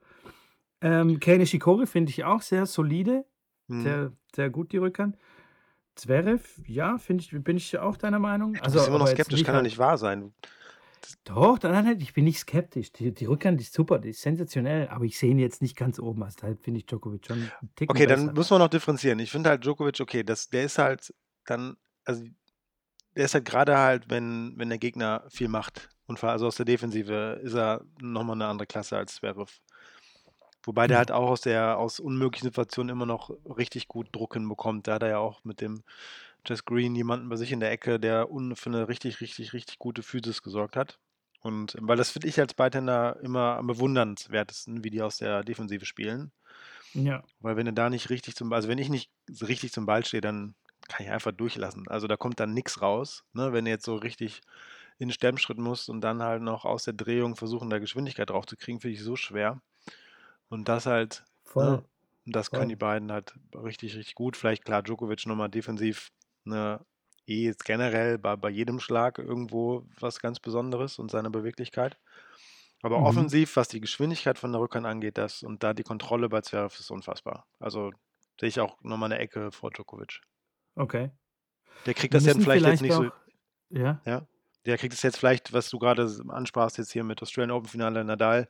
Ähm, 0.80 1.20
Kei 1.20 1.36
Nishikori 1.36 1.86
finde 1.86 2.10
ich 2.10 2.24
auch 2.24 2.40
sehr 2.42 2.64
solide, 2.66 3.24
Hm. 3.68 3.82
sehr, 3.82 4.12
sehr 4.34 4.50
gut 4.50 4.72
die 4.72 4.78
Rückhand. 4.78 5.16
Zverev, 5.96 6.40
ja, 6.66 6.96
finde 6.98 7.22
ich, 7.24 7.44
bin 7.44 7.56
ich 7.58 7.78
auch 7.78 7.96
deiner 7.98 8.18
Meinung. 8.18 8.54
Du 8.54 8.62
Also, 8.62 8.78
bist 8.78 8.88
immer 8.88 8.98
noch 8.98 9.08
skeptisch, 9.08 9.42
kann 9.44 9.52
doch 9.52 9.56
halt, 9.56 9.64
nicht 9.64 9.78
wahr 9.78 9.98
sein. 9.98 10.32
Doch, 11.24 11.58
nein, 11.62 11.84
nein, 11.84 12.00
ich 12.00 12.12
bin 12.12 12.24
nicht 12.24 12.38
skeptisch. 12.38 12.92
Die, 12.92 13.12
die 13.12 13.26
Rückhand 13.26 13.60
ist 13.60 13.72
super, 13.72 13.98
die 13.98 14.10
ist 14.10 14.22
sensationell, 14.22 14.88
aber 14.88 15.04
ich 15.04 15.18
sehe 15.18 15.30
ihn 15.30 15.38
jetzt 15.38 15.62
nicht 15.62 15.76
ganz 15.76 15.98
oben. 15.98 16.22
Also, 16.22 16.38
da 16.40 16.54
finde 16.62 16.78
ich 16.80 16.86
Djokovic 16.86 17.26
schon 17.26 17.52
einen 17.60 17.74
Ticken 17.76 17.90
Okay, 17.90 18.06
dann 18.06 18.26
besser. 18.26 18.32
müssen 18.34 18.50
wir 18.54 18.58
noch 18.58 18.68
differenzieren. 18.68 19.18
Ich 19.18 19.30
finde 19.30 19.50
halt 19.50 19.64
Djokovic, 19.64 20.00
okay, 20.00 20.22
das, 20.22 20.48
der 20.48 20.64
ist 20.64 20.78
halt 20.78 21.12
dann, 21.46 21.76
also 22.04 22.24
der 23.16 23.24
ist 23.24 23.34
halt 23.34 23.44
gerade 23.44 23.78
halt, 23.78 24.10
wenn, 24.10 24.54
wenn 24.56 24.68
der 24.68 24.78
Gegner 24.78 25.24
viel 25.30 25.48
macht 25.48 25.88
und 26.06 26.22
also 26.24 26.46
aus 26.46 26.56
der 26.56 26.66
Defensive 26.66 27.40
ist 27.42 27.54
er 27.54 27.84
nochmal 28.00 28.36
eine 28.36 28.46
andere 28.46 28.66
Klasse 28.66 28.96
als 28.96 29.16
Zverev. 29.16 29.60
Wobei 30.62 30.86
der 30.86 30.96
Genau. 30.96 30.98
halt 30.98 31.10
auch 31.12 31.30
aus 31.30 31.40
der 31.40 31.78
aus 31.78 32.00
unmöglichen 32.00 32.46
Situationen 32.48 32.90
immer 32.90 33.06
noch 33.06 33.30
richtig 33.56 33.88
gut 33.88 34.08
Druck 34.12 34.34
hinbekommt. 34.34 34.86
Da 34.86 34.94
hat 34.94 35.02
er 35.02 35.08
ja 35.08 35.18
auch 35.18 35.42
mit 35.44 35.60
dem 35.60 35.82
Jess 36.46 36.64
Green 36.64 36.94
jemanden 36.94 37.28
bei 37.28 37.36
sich 37.36 37.52
in 37.52 37.60
der 37.60 37.70
Ecke, 37.70 38.00
der 38.00 38.28
für 38.54 38.70
eine 38.70 38.88
richtig, 38.88 39.20
richtig, 39.20 39.52
richtig 39.52 39.78
gute 39.78 40.02
Physis 40.02 40.42
gesorgt 40.42 40.76
hat. 40.76 40.98
Und 41.40 41.76
weil 41.80 41.96
das 41.96 42.10
finde 42.10 42.28
ich 42.28 42.38
als 42.40 42.54
Beitender 42.54 43.18
immer 43.22 43.56
am 43.56 43.66
bewundernswertesten, 43.66 44.84
wie 44.84 44.90
die 44.90 45.02
aus 45.02 45.16
der 45.18 45.42
Defensive 45.44 45.86
spielen. 45.86 46.32
Ja, 46.94 47.24
Weil 47.40 47.56
wenn 47.56 47.66
du 47.66 47.72
da 47.72 47.88
nicht 47.90 48.10
richtig 48.10 48.36
zum, 48.36 48.52
also 48.52 48.68
wenn 48.68 48.78
ich 48.78 48.88
nicht 48.88 49.10
richtig 49.42 49.72
zum 49.72 49.86
Ball 49.86 50.04
stehe, 50.04 50.20
dann 50.20 50.54
kann 50.88 51.06
ich 51.06 51.12
einfach 51.12 51.32
durchlassen. 51.32 51.86
Also 51.88 52.06
da 52.06 52.16
kommt 52.16 52.40
dann 52.40 52.52
nichts 52.54 52.82
raus. 52.82 53.24
Ne? 53.32 53.52
Wenn 53.52 53.64
du 53.64 53.70
jetzt 53.70 53.84
so 53.84 53.96
richtig 53.96 54.40
in 54.98 55.08
den 55.08 55.14
Stemmschritt 55.14 55.58
musst 55.58 55.88
und 55.88 56.00
dann 56.02 56.22
halt 56.22 56.42
noch 56.42 56.64
aus 56.64 56.84
der 56.84 56.94
Drehung 56.94 57.36
versuchen, 57.36 57.70
da 57.70 57.78
Geschwindigkeit 57.78 58.30
drauf 58.30 58.46
zu 58.46 58.56
kriegen, 58.56 58.80
finde 58.80 58.94
ich 58.96 59.02
so 59.02 59.16
schwer. 59.16 59.62
Und 60.48 60.68
das 60.68 60.86
halt, 60.86 61.24
ne? 61.56 61.78
voll, 61.78 61.84
Und 62.26 62.36
das 62.36 62.52
können 62.52 62.70
die 62.70 62.76
voll. 62.76 62.76
beiden 62.76 63.12
halt 63.12 63.34
richtig, 63.54 63.96
richtig 63.96 64.14
gut. 64.14 64.36
Vielleicht 64.36 64.64
klar, 64.64 64.82
Djokovic 64.82 65.26
nochmal 65.26 65.50
defensiv, 65.50 66.10
ne, 66.44 66.84
eh 67.26 67.44
jetzt 67.46 67.64
generell 67.64 68.18
bei, 68.18 68.36
bei 68.36 68.50
jedem 68.50 68.80
Schlag 68.80 69.18
irgendwo 69.18 69.86
was 70.00 70.20
ganz 70.20 70.40
Besonderes 70.40 70.98
und 70.98 71.10
seine 71.10 71.30
Beweglichkeit. 71.30 71.98
Aber 72.82 72.96
Mhm. 72.96 73.02
offensiv, 73.02 73.56
was 73.56 73.68
die 73.68 73.80
Geschwindigkeit 73.80 74.38
von 74.38 74.52
der 74.52 74.60
Rückhand 74.60 74.86
angeht, 74.86 75.18
das 75.18 75.42
und 75.42 75.62
da 75.62 75.74
die 75.74 75.82
Kontrolle 75.84 76.28
bei 76.28 76.40
Zverev 76.42 76.78
ist 76.78 76.90
unfassbar. 76.90 77.46
Also 77.58 77.92
sehe 78.40 78.48
ich 78.50 78.60
auch 78.60 78.82
nochmal 78.82 79.12
eine 79.12 79.20
Ecke 79.22 79.52
vor 79.52 79.70
Djokovic. 79.70 80.20
Okay. 80.76 81.10
Der 81.86 81.94
kriegt 81.94 82.14
das 82.14 82.26
ja 82.26 82.34
müssen 82.34 82.40
vielleicht 82.40 82.66
jetzt 82.66 82.80
vielleicht 82.80 82.82
nicht 82.82 82.94
so, 82.94 83.10
auch, 83.10 83.12
ja, 83.70 84.02
ja, 84.06 84.26
der 84.66 84.78
kriegt 84.78 84.94
es 84.94 85.02
jetzt 85.02 85.18
vielleicht, 85.18 85.52
was 85.52 85.70
du 85.70 85.78
gerade 85.78 86.08
ansprachst, 86.28 86.78
jetzt 86.78 86.92
hier 86.92 87.04
mit 87.04 87.22
Australian 87.22 87.52
Open 87.52 87.68
Finale 87.68 88.04
Nadal, 88.04 88.48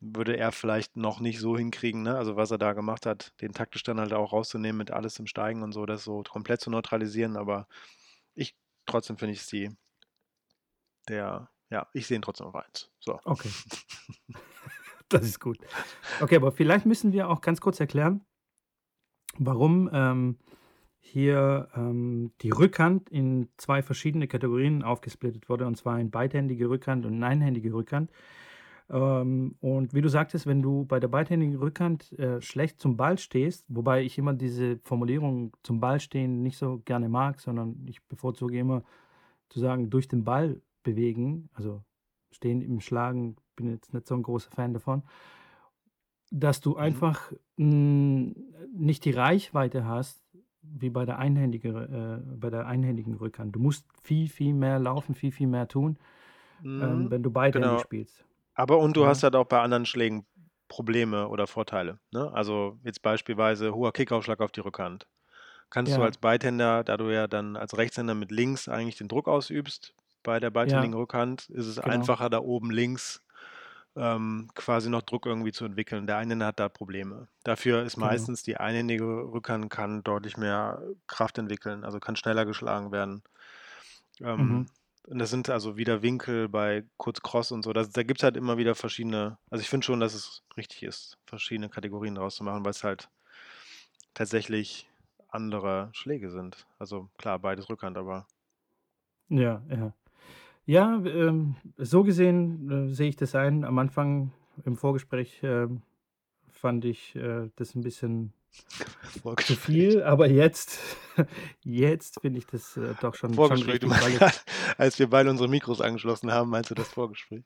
würde 0.00 0.36
er 0.36 0.50
vielleicht 0.50 0.96
noch 0.96 1.20
nicht 1.20 1.38
so 1.38 1.56
hinkriegen, 1.56 2.02
ne? 2.02 2.16
Also 2.16 2.36
was 2.36 2.50
er 2.50 2.58
da 2.58 2.72
gemacht 2.72 3.06
hat, 3.06 3.34
den 3.40 3.52
taktisch 3.52 3.82
dann 3.82 4.00
halt 4.00 4.12
auch 4.12 4.32
rauszunehmen 4.32 4.78
mit 4.78 4.90
alles 4.90 5.18
im 5.18 5.26
Steigen 5.26 5.62
und 5.62 5.72
so, 5.72 5.86
das 5.86 6.04
so 6.04 6.22
komplett 6.22 6.60
zu 6.60 6.70
neutralisieren, 6.70 7.36
aber 7.36 7.68
ich 8.34 8.56
trotzdem 8.86 9.18
finde 9.18 9.34
ich 9.34 9.40
es 9.40 9.46
die, 9.46 9.70
der, 11.08 11.50
ja, 11.70 11.86
ich 11.92 12.06
sehe 12.06 12.16
ihn 12.16 12.22
trotzdem 12.22 12.46
auf 12.46 12.54
eins. 12.54 12.90
So. 12.98 13.20
okay. 13.24 13.50
Das 15.10 15.24
ist 15.24 15.40
gut. 15.40 15.58
Okay, 16.20 16.36
aber 16.36 16.52
vielleicht 16.52 16.86
müssen 16.86 17.12
wir 17.12 17.28
auch 17.28 17.40
ganz 17.40 17.60
kurz 17.60 17.80
erklären, 17.80 18.24
warum 19.38 19.90
ähm, 19.92 20.38
hier 21.00 21.68
ähm, 21.74 22.32
die 22.42 22.50
Rückhand 22.50 23.10
in 23.10 23.48
zwei 23.56 23.82
verschiedene 23.82 24.28
Kategorien 24.28 24.84
aufgesplittet 24.84 25.48
wurde, 25.48 25.66
und 25.66 25.76
zwar 25.76 25.98
in 25.98 26.12
beidhändige 26.12 26.70
Rückhand 26.70 27.06
und 27.06 27.22
einhändige 27.24 27.72
Rückhand. 27.72 28.12
Ähm, 28.90 29.56
und 29.60 29.94
wie 29.94 30.00
du 30.02 30.08
sagtest, 30.08 30.46
wenn 30.46 30.62
du 30.62 30.84
bei 30.84 31.00
der 31.00 31.08
beidhändigen 31.08 31.56
Rückhand 31.56 32.12
äh, 32.18 32.40
schlecht 32.42 32.80
zum 32.80 32.96
Ball 32.96 33.18
stehst, 33.18 33.64
wobei 33.68 34.02
ich 34.02 34.18
immer 34.18 34.34
diese 34.34 34.78
Formulierung 34.84 35.56
zum 35.62 35.80
Ball 35.80 36.00
stehen 36.00 36.42
nicht 36.42 36.58
so 36.58 36.82
gerne 36.84 37.08
mag, 37.08 37.40
sondern 37.40 37.86
ich 37.88 38.02
bevorzuge 38.04 38.58
immer 38.58 38.82
zu 39.48 39.60
sagen, 39.60 39.90
durch 39.90 40.08
den 40.08 40.24
Ball 40.24 40.60
bewegen, 40.82 41.50
also 41.54 41.82
stehen 42.32 42.62
im 42.62 42.80
Schlagen, 42.80 43.36
bin 43.56 43.68
jetzt 43.70 43.94
nicht 43.94 44.06
so 44.08 44.14
ein 44.14 44.22
großer 44.22 44.50
Fan 44.50 44.74
davon, 44.74 45.02
dass 46.30 46.60
du 46.60 46.76
Mhm. 46.78 46.80
einfach 46.80 47.32
mh, 47.56 48.34
nicht 48.72 49.04
die 49.04 49.10
Reichweite 49.10 49.84
hast 49.84 50.22
wie 50.62 50.90
bei 50.90 51.04
der, 51.04 51.18
einhändigen, 51.18 51.74
äh, 51.76 52.20
bei 52.36 52.50
der 52.50 52.66
einhändigen 52.66 53.14
Rückhand. 53.14 53.56
Du 53.56 53.60
musst 53.60 53.86
viel, 54.02 54.28
viel 54.28 54.54
mehr 54.54 54.78
laufen, 54.78 55.14
viel, 55.14 55.32
viel 55.32 55.46
mehr 55.48 55.66
tun, 55.68 55.98
ähm, 56.80 57.10
Mhm, 57.10 57.10
wenn 57.10 57.22
du 57.22 57.30
beidhändig 57.30 57.80
genau. 57.80 57.82
spielst. 57.82 58.24
Aber 58.60 58.78
und 58.78 58.96
du 58.96 59.06
Ja. 59.06 59.06
hast 59.06 59.22
halt 59.22 59.34
auch 59.36 59.46
bei 59.46 59.60
anderen 59.60 59.86
Schlägen 59.86 60.26
Probleme 60.68 61.28
oder 61.28 61.46
Vorteile. 61.46 61.98
Ne? 62.12 62.30
Also 62.32 62.78
jetzt 62.84 63.02
beispielsweise 63.02 63.74
hoher 63.74 63.92
Kickaufschlag 63.92 64.40
auf 64.40 64.52
die 64.52 64.60
Rückhand. 64.60 65.06
Kannst 65.70 65.96
du 65.96 66.02
Ja, 66.02 66.04
als 66.04 66.18
Beidhänder, 66.18 66.84
da 66.84 66.96
du 66.96 67.10
ja 67.12 67.28
dann 67.28 67.56
als 67.56 67.76
Rechtshänder 67.78 68.14
mit 68.14 68.32
links 68.32 68.68
eigentlich 68.68 68.96
den 68.96 69.08
Druck 69.08 69.28
ausübst, 69.28 69.94
bei 70.22 70.40
der 70.40 70.50
beidhändigen 70.50 70.94
ja, 70.94 70.96
Rückhand 70.96 71.48
ist 71.50 71.66
es 71.66 71.78
genau. 71.82 72.10
einfacher, 72.10 72.30
da 72.30 72.40
oben 72.40 72.70
links 72.70 73.22
ähm, 73.96 74.50
quasi 74.54 74.90
noch 74.90 75.02
Druck 75.02 75.26
irgendwie 75.26 75.52
zu 75.52 75.64
entwickeln. 75.64 76.06
Der 76.06 76.18
Einhänder 76.18 76.46
hat 76.46 76.60
da 76.60 76.68
Probleme. 76.68 77.28
Dafür 77.44 77.82
ist 77.84 77.96
Genau. 78.00 78.30
meistens 78.30 78.42
die 78.42 78.56
einhändige 78.58 79.04
Rückhand 79.04 79.70
kann 79.70 80.04
deutlich 80.04 80.36
mehr 80.36 80.82
Kraft 81.06 81.38
entwickeln, 81.38 81.84
also 81.84 82.00
kann 82.00 82.16
schneller 82.16 82.44
geschlagen 82.46 82.92
werden. 82.92 83.22
Ähm, 84.20 84.64
Mhm. 84.64 84.70
Und 85.10 85.18
das 85.18 85.30
sind 85.30 85.50
also 85.50 85.76
wieder 85.76 86.02
Winkel 86.02 86.48
bei 86.48 86.84
kurz 86.96 87.20
Cross 87.20 87.50
und 87.50 87.64
so. 87.64 87.72
Das, 87.72 87.90
da 87.90 88.04
gibt 88.04 88.20
es 88.20 88.24
halt 88.24 88.36
immer 88.36 88.58
wieder 88.58 88.76
verschiedene. 88.76 89.38
Also 89.50 89.60
ich 89.60 89.68
finde 89.68 89.84
schon, 89.84 90.00
dass 90.00 90.14
es 90.14 90.44
richtig 90.56 90.84
ist, 90.84 91.18
verschiedene 91.26 91.68
Kategorien 91.68 92.14
draus 92.14 92.36
zu 92.36 92.44
machen, 92.44 92.64
weil 92.64 92.70
es 92.70 92.84
halt 92.84 93.10
tatsächlich 94.14 94.88
andere 95.28 95.90
Schläge 95.92 96.30
sind. 96.30 96.66
Also 96.78 97.10
klar, 97.18 97.38
beides 97.40 97.68
Rückhand, 97.68 97.98
aber 97.98 98.26
Ja, 99.28 99.62
ja. 99.68 99.94
Ja, 100.66 101.02
ähm, 101.04 101.56
so 101.76 102.04
gesehen 102.04 102.70
äh, 102.70 102.94
sehe 102.94 103.08
ich 103.08 103.16
das 103.16 103.34
ein. 103.34 103.64
Am 103.64 103.78
Anfang 103.78 104.32
im 104.64 104.76
Vorgespräch 104.76 105.40
ähm, 105.42 105.82
fand 106.48 106.84
ich 106.84 107.16
äh, 107.16 107.50
das 107.56 107.74
ein 107.74 107.82
bisschen 107.82 108.32
zu 109.44 109.54
viel, 109.56 110.02
aber 110.02 110.28
jetzt, 110.28 110.78
jetzt 111.64 112.20
finde 112.20 112.38
ich 112.38 112.46
das 112.46 112.76
äh, 112.76 112.94
doch 113.00 113.14
schon, 113.14 113.30
schon 113.30 113.34
Vorgespräch, 113.34 113.80
du 113.80 113.88
richtig, 113.88 114.18
gerade, 114.18 114.36
als 114.78 114.98
wir 114.98 115.08
beide 115.08 115.30
unsere 115.30 115.48
Mikros 115.48 115.80
angeschlossen 115.80 116.32
haben, 116.32 116.50
meinst 116.50 116.70
du 116.70 116.74
das 116.74 116.88
Vorgespräch? 116.88 117.44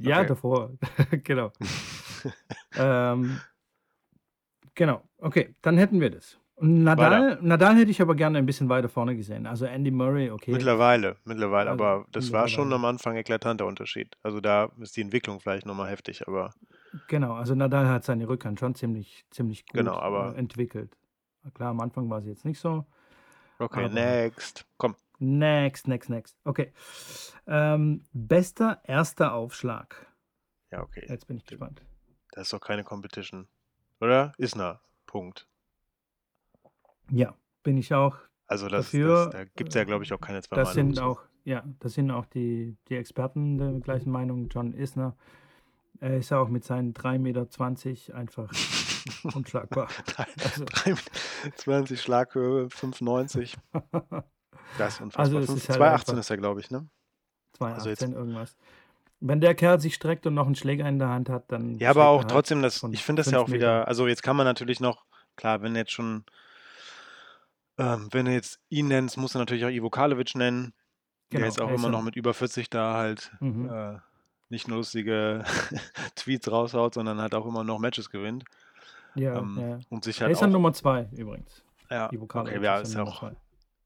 ja, 0.00 0.18
Okay. 0.20 0.28
davor, 0.28 0.70
genau. 1.24 1.52
Ähm, 2.76 3.40
genau, 4.74 5.02
okay, 5.18 5.54
dann 5.62 5.78
hätten 5.78 6.00
wir 6.00 6.10
das. 6.10 6.38
Und 6.54 6.84
Weiter. 6.86 7.10
Nadal, 7.10 7.38
Nadal 7.42 7.76
hätte 7.76 7.90
ich 7.90 8.00
aber 8.00 8.14
gerne 8.14 8.38
ein 8.38 8.46
bisschen 8.46 8.68
weiter 8.68 8.88
vorne 8.88 9.16
gesehen. 9.16 9.46
Also 9.46 9.64
Andy 9.66 9.90
Murray, 9.90 10.30
okay. 10.30 10.52
Mittlerweile, 10.52 11.16
mittlerweile, 11.24 11.70
Also 11.70 11.84
aber 11.84 12.06
das 12.12 12.30
war 12.30 12.46
schon 12.46 12.68
mittlerweile. 12.68 12.88
am 12.88 12.94
Anfang 12.94 13.16
eklatanter 13.16 13.66
Unterschied. 13.66 14.16
Also 14.22 14.40
da 14.40 14.70
ist 14.80 14.96
die 14.96 15.00
Entwicklung 15.00 15.40
vielleicht 15.40 15.66
nochmal 15.66 15.90
heftig, 15.90 16.28
aber 16.28 16.54
Genau, 17.08 17.34
also 17.34 17.54
Nadal 17.54 17.88
hat 17.88 18.04
seine 18.04 18.28
Rückhand 18.28 18.60
schon 18.60 18.74
ziemlich, 18.74 19.24
ziemlich 19.30 19.64
gut 19.66 19.74
genau, 19.78 19.96
aber 19.96 20.34
äh, 20.34 20.38
entwickelt. 20.38 20.96
Klar, 21.54 21.70
am 21.70 21.80
Anfang 21.80 22.08
war 22.10 22.20
sie 22.22 22.28
jetzt 22.30 22.44
nicht 22.44 22.60
so. 22.60 22.84
okay, 23.58 23.88
next. 23.88 24.66
Komm, 24.76 24.94
Next, 25.18 25.86
next, 25.86 26.10
next. 26.10 26.36
Okay. 26.44 26.72
Ähm, 27.46 28.04
bester 28.12 28.80
erster 28.84 29.34
Aufschlag. 29.34 30.06
ja, 30.72 30.82
okay. 30.82 31.06
Jetzt 31.08 31.28
bin 31.28 31.36
ich 31.36 31.44
gespannt. 31.46 31.80
Das 32.32 32.44
ist 32.44 32.52
doch 32.52 32.60
keine 32.60 32.82
Competition. 32.82 33.46
Oder? 34.00 34.32
Eine. 34.40 34.80
Punkt. 35.06 35.46
Ja, 37.10 37.34
bin 37.62 37.76
ich 37.76 37.94
auch. 37.94 38.16
Also 38.46 38.66
das, 38.68 38.86
Dafür, 38.86 39.26
das 39.26 39.30
da 39.32 39.44
gibt 39.44 39.68
es 39.68 39.74
ja, 39.76 39.84
glaube 39.84 40.02
ich, 40.04 40.12
auch 40.12 40.20
keine 40.20 40.42
zwei 40.42 40.56
Das 40.56 40.70
Meinungen 40.74 40.94
sind 40.94 41.02
zu. 41.04 41.08
auch, 41.08 41.22
ja, 41.44 41.62
das 41.80 41.94
sind 41.94 42.10
auch 42.10 42.26
die, 42.26 42.76
die 42.88 42.96
Experten 42.96 43.58
der 43.58 43.72
gleichen 43.80 44.10
Meinung. 44.10 44.48
John 44.48 44.72
Isner. 44.72 45.14
Er 46.02 46.16
ist 46.16 46.30
ja 46.30 46.38
auch 46.38 46.48
mit 46.48 46.64
seinen 46.64 46.94
3,20 46.94 47.18
Meter 47.18 48.14
einfach 48.18 48.50
unschlagbar. 49.34 49.86
Drei- 50.06 50.26
Also, 50.42 50.64
20 51.56 52.00
Schlaghöhe, 52.00 52.66
5,90. 52.66 53.54
Das 54.78 54.94
ist 54.94 55.00
unfassbar. 55.02 55.24
Also 55.24 55.38
es 55.38 55.46
Fünf- 55.46 55.58
ist 55.58 55.68
halt 55.68 55.80
2,18 55.80 55.92
einfach- 55.92 56.18
ist 56.18 56.30
er, 56.30 56.36
glaube 56.38 56.60
ich, 56.60 56.70
ne? 56.70 56.88
2,18 57.58 57.74
Also 57.74 57.88
jetzt- 57.90 58.02
irgendwas. 58.02 58.56
Wenn 59.20 59.40
der 59.40 59.54
Kerl 59.54 59.78
sich 59.80 59.94
streckt 59.94 60.26
und 60.26 60.34
noch 60.34 60.46
einen 60.46 60.54
Schläger 60.56 60.88
in 60.88 60.98
der 60.98 61.08
Hand 61.10 61.28
hat, 61.28 61.52
dann. 61.52 61.78
Ja, 61.78 61.90
aber 61.90 62.08
auch 62.08 62.22
halt 62.22 62.30
trotzdem, 62.30 62.62
das, 62.62 62.82
ich 62.90 63.04
finde 63.04 63.22
das 63.22 63.30
ja 63.30 63.38
auch 63.38 63.50
wieder, 63.50 63.86
also 63.86 64.08
jetzt 64.08 64.22
kann 64.24 64.34
man 64.34 64.44
natürlich 64.46 64.80
noch, 64.80 65.04
klar, 65.36 65.62
wenn 65.62 65.76
jetzt 65.76 65.92
schon, 65.92 66.24
ähm, 67.78 68.08
wenn 68.10 68.24
du 68.26 68.32
jetzt 68.32 68.60
ihn 68.68 68.88
nennst, 68.88 69.16
musst 69.18 69.34
du 69.34 69.38
natürlich 69.38 69.64
auch 69.64 69.70
Ivo 69.70 69.90
Karlovic 69.90 70.34
nennen, 70.34 70.72
der 71.30 71.38
Genau, 71.40 71.46
jetzt 71.46 71.60
auch 71.60 71.68
er 71.68 71.74
ist 71.74 71.80
immer 71.80 71.88
ja- 71.88 71.92
noch 71.98 72.02
mit 72.02 72.16
über 72.16 72.34
40 72.34 72.68
da 72.70 72.94
halt 72.94 73.30
Mhm. 73.40 73.68
äh, 73.70 73.98
nicht 74.52 74.68
nur 74.68 74.78
lustige 74.78 75.44
Tweets 76.14 76.50
raushaut, 76.50 76.94
sondern 76.94 77.20
halt 77.20 77.34
auch 77.34 77.46
immer 77.46 77.64
noch 77.64 77.80
Matches 77.80 78.10
gewinnt 78.10 78.44
Ja, 79.14 79.38
ähm, 79.38 79.58
ja. 79.60 79.78
und 79.88 80.04
sich 80.04 80.20
Er 80.20 80.26
halt 80.26 80.32
ist 80.36 80.42
an 80.42 80.50
auch, 80.50 80.52
Nummer 80.54 80.72
2 80.72 81.08
übrigens. 81.12 81.64
ja, 81.90 82.12
Ivo 82.12 82.24
okay, 82.24 82.28
Karlovic 82.28 82.62
ja, 82.62 82.78
ist 82.80 82.88
ist 82.88 82.94
ja 82.94 83.02
auch, 83.02 83.18
zwei. 83.20 83.36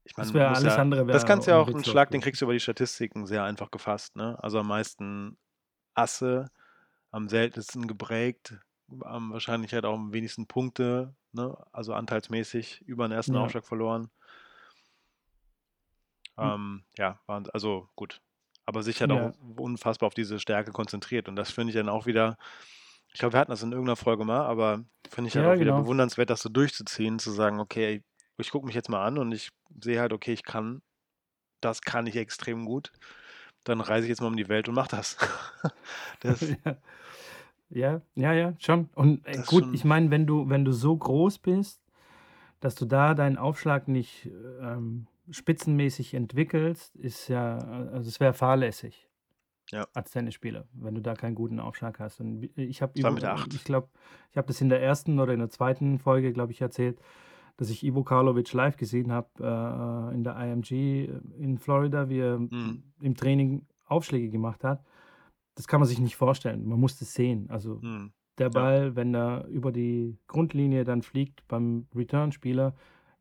ich 0.03 0.13
Das 0.15 0.33
meine, 0.33 0.33
wäre 0.33 0.49
muss 0.49 0.59
alles 0.59 0.75
ja, 0.75 0.81
andere 0.81 1.05
das 1.11 1.23
wäre 1.23 1.25
kannst 1.25 1.47
du 1.47 1.51
ja 1.51 1.57
auch, 1.57 1.67
einen 1.67 1.83
Schlag, 1.83 2.11
den 2.11 2.21
kriegst 2.21 2.41
du 2.41 2.45
über 2.45 2.53
die 2.53 2.59
Statistiken 2.59 3.25
sehr 3.25 3.43
einfach 3.43 3.71
gefasst, 3.71 4.15
ne? 4.15 4.37
Also 4.43 4.59
am 4.59 4.67
meisten 4.67 5.37
Asse, 5.95 6.51
am 7.11 7.29
seltensten 7.29 7.87
geprägt, 7.87 8.59
am 9.01 9.31
wahrscheinlich 9.31 9.73
halt 9.73 9.85
auch 9.85 9.95
am 9.95 10.13
wenigsten 10.13 10.47
Punkte, 10.47 11.15
ne? 11.33 11.55
Also 11.71 11.93
anteilsmäßig 11.93 12.81
über 12.81 13.07
den 13.07 13.13
ersten 13.13 13.35
Ja. 13.35 13.41
Aufschlag 13.41 13.65
verloren. 13.65 14.09
Hm. 16.37 16.45
Ähm, 16.45 16.83
ja, 16.97 17.19
waren, 17.25 17.49
also 17.51 17.89
gut. 17.95 18.21
Aber 18.67 18.83
sich 18.83 19.01
halt 19.01 19.11
Ja. 19.11 19.29
auch 19.29 19.33
unfassbar 19.57 20.07
auf 20.07 20.13
diese 20.13 20.39
Stärke 20.39 20.71
konzentriert. 20.71 21.27
Und 21.29 21.35
das 21.37 21.49
finde 21.49 21.71
ich 21.71 21.75
dann 21.75 21.89
auch 21.89 22.05
wieder, 22.05 22.37
ich 23.13 23.19
glaube, 23.19 23.33
wir 23.33 23.39
hatten 23.39 23.49
das 23.51 23.63
in 23.63 23.71
irgendeiner 23.71 23.95
Folge 23.95 24.25
mal, 24.25 24.41
aber 24.45 24.83
finde 25.09 25.29
ich 25.29 25.35
halt 25.37 25.45
Ja, 25.47 25.53
auch 25.53 25.59
wieder 25.59 25.71
genau. 25.71 25.81
bewundernswert, 25.83 26.29
das 26.29 26.41
so 26.41 26.49
durchzuziehen, 26.49 27.17
zu 27.17 27.31
sagen, 27.31 27.59
okay, 27.59 28.03
ich 28.37 28.51
gucke 28.51 28.67
mich 28.67 28.75
jetzt 28.75 28.89
mal 28.89 29.03
an 29.03 29.17
und 29.17 29.31
ich 29.31 29.49
sehe 29.81 29.99
halt, 29.99 30.13
okay, 30.13 30.33
ich 30.33 30.43
kann, 30.43 30.81
das 31.61 31.81
kann 31.81 32.05
ich 32.05 32.15
extrem 32.17 32.65
gut. 32.65 32.91
Dann 33.63 33.81
reise 33.81 34.05
ich 34.05 34.09
jetzt 34.09 34.21
mal 34.21 34.27
um 34.27 34.37
die 34.37 34.49
Welt 34.49 34.67
und 34.69 34.75
mache 34.75 34.89
das. 34.95 35.17
das 36.19 36.41
ja, 37.69 38.01
ja, 38.15 38.33
ja, 38.33 38.53
schon. 38.59 38.89
Und 38.95 39.25
äh, 39.25 39.37
gut, 39.45 39.63
schon- 39.63 39.73
ich 39.73 39.83
meine, 39.85 40.11
wenn 40.11 40.27
du, 40.27 40.49
wenn 40.49 40.65
du 40.65 40.71
so 40.71 40.95
groß 40.95 41.39
bist, 41.39 41.81
dass 42.59 42.75
du 42.75 42.85
da 42.85 43.13
deinen 43.13 43.37
Aufschlag 43.37 43.87
nicht 43.87 44.29
ähm, 44.61 45.07
spitzenmäßig 45.29 46.13
entwickelst, 46.13 46.95
ist 46.95 47.27
ja, 47.27 47.57
also 47.57 48.07
es 48.07 48.19
wäre 48.19 48.33
fahrlässig. 48.33 49.09
Ja. 49.71 49.85
Als 49.93 50.11
Tennisspieler, 50.11 50.65
wenn 50.73 50.95
du 50.95 51.01
da 51.01 51.13
keinen 51.13 51.35
guten 51.35 51.59
Aufschlag 51.59 51.99
hast. 51.99 52.21
Und 52.21 52.49
ich 52.55 52.81
habe 52.81 52.93
ich 53.53 53.63
glaube, 53.65 53.89
ich 54.31 54.37
habe 54.37 54.47
das 54.47 54.61
in 54.61 54.69
der 54.69 54.81
ersten 54.81 55.19
oder 55.19 55.33
in 55.33 55.39
der 55.39 55.49
zweiten 55.49 55.99
Folge, 55.99 56.31
glaube 56.31 56.53
ich, 56.53 56.61
erzählt, 56.61 57.01
dass 57.57 57.69
ich 57.69 57.83
Ivo 57.83 58.03
Karlovic 58.03 58.53
live 58.53 58.77
gesehen 58.77 59.11
habe 59.11 59.27
äh, 59.41 60.15
in 60.15 60.23
der 60.23 60.37
IMG 60.37 61.09
in 61.37 61.57
Florida, 61.57 62.07
wie 62.07 62.19
er 62.19 62.39
Mhm. 62.39 62.83
im 63.01 63.15
Training 63.15 63.65
Aufschläge 63.87 64.29
gemacht 64.29 64.63
hat. 64.63 64.85
Das 65.55 65.67
kann 65.67 65.81
man 65.81 65.89
sich 65.89 65.99
nicht 65.99 66.15
vorstellen. 66.15 66.65
Man 66.65 66.79
muss 66.79 66.97
das 66.99 67.13
sehen. 67.13 67.49
Also 67.49 67.81
hm, 67.81 68.13
der 68.37 68.49
Ball, 68.51 68.95
wenn 68.95 69.13
er 69.15 69.47
über 69.47 69.71
die 69.73 70.17
Grundlinie 70.27 70.85
dann 70.85 71.01
fliegt 71.01 71.45
beim 71.49 71.87
Return-Spieler, 71.93 72.73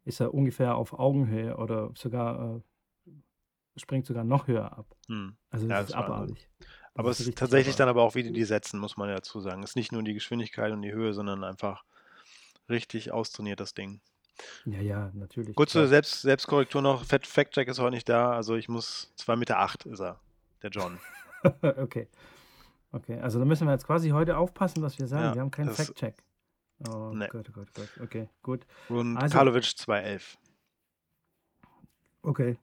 ist 0.07 0.21
er 0.21 0.33
ungefähr 0.33 0.77
auf 0.77 0.99
Augenhöhe 0.99 1.57
oder 1.59 1.91
sogar 1.95 2.57
äh, 3.07 3.11
springt 3.77 4.07
sogar 4.07 4.25
noch 4.25 4.47
höher 4.49 4.73
ab. 4.79 4.87
hm. 5.09 5.37
Also 5.51 5.67
Ja, 5.67 5.75
das 5.81 5.89
ist 5.89 5.95
das 5.95 6.01
war- 6.01 6.07
abartig. 6.07 6.49
Aber 6.95 7.11
es 7.11 7.21
ist 7.21 7.37
tatsächlich 7.37 7.67
abartig. 7.75 7.77
dann 7.77 7.89
aber 7.91 8.03
auch, 8.05 8.15
wie 8.15 8.23
die 8.23 8.33
die 8.33 8.45
setzen, 8.45 8.81
muss 8.81 8.97
man 8.97 9.11
ja 9.11 9.17
dazu 9.17 9.39
sagen. 9.41 9.63
Es 9.63 9.71
ist 9.73 9.77
nicht 9.77 9.93
nur 9.93 10.03
die 10.03 10.15
Geschwindigkeit 10.15 10.73
und 10.73 10.81
die 10.81 10.93
Höhe, 10.93 11.13
sondern 11.13 11.45
einfach 11.45 11.85
richtig 12.71 13.13
austrainiert, 13.13 13.61
das 13.61 13.75
Ding. 13.75 14.01
Ja, 14.65 14.81
ja, 14.81 15.11
natürlich. 15.15 15.55
Kurze 15.57 15.79
klar. 15.81 15.89
Selbst, 15.89 16.23
Selbstkorrektur 16.23 16.81
noch. 16.81 17.05
Fact- 17.05 17.27
Fact-Check 17.27 17.69
ist 17.69 17.79
heute 17.79 17.91
nicht 17.97 18.09
da. 18.09 18.33
Also 18.33 18.55
ich 18.57 18.69
muss 18.71 19.13
2,8 19.19 19.37
Meter 19.37 19.59
acht 19.59 19.85
ist 19.87 20.01
er, 20.01 20.19
der 20.63 20.71
John. 20.71 20.99
okay. 21.63 22.09
Okay, 22.93 23.19
also 23.21 23.39
da 23.39 23.45
müssen 23.45 23.67
wir 23.67 23.73
jetzt 23.73 23.87
quasi 23.87 24.11
heute 24.11 24.39
aufpassen, 24.39 24.83
was 24.83 24.99
wir 24.99 25.07
sagen. 25.07 25.25
Ja, 25.25 25.35
wir 25.35 25.41
haben 25.43 25.51
keinen 25.51 25.71
Fact-Check. 25.71 26.23
Oh 26.89 27.13
Nee. 27.15 27.29
Gott, 27.29 27.47
oh 27.49 27.53
Gott, 27.53 27.69
oh 27.69 27.81
Gott. 27.81 27.91
Okay, 28.03 28.29
gut. 28.43 28.67
Und 28.89 29.17
Also- 29.17 29.35
Karlovic 29.37 29.65
2,11. 29.65 30.37
Okay. 32.23 32.59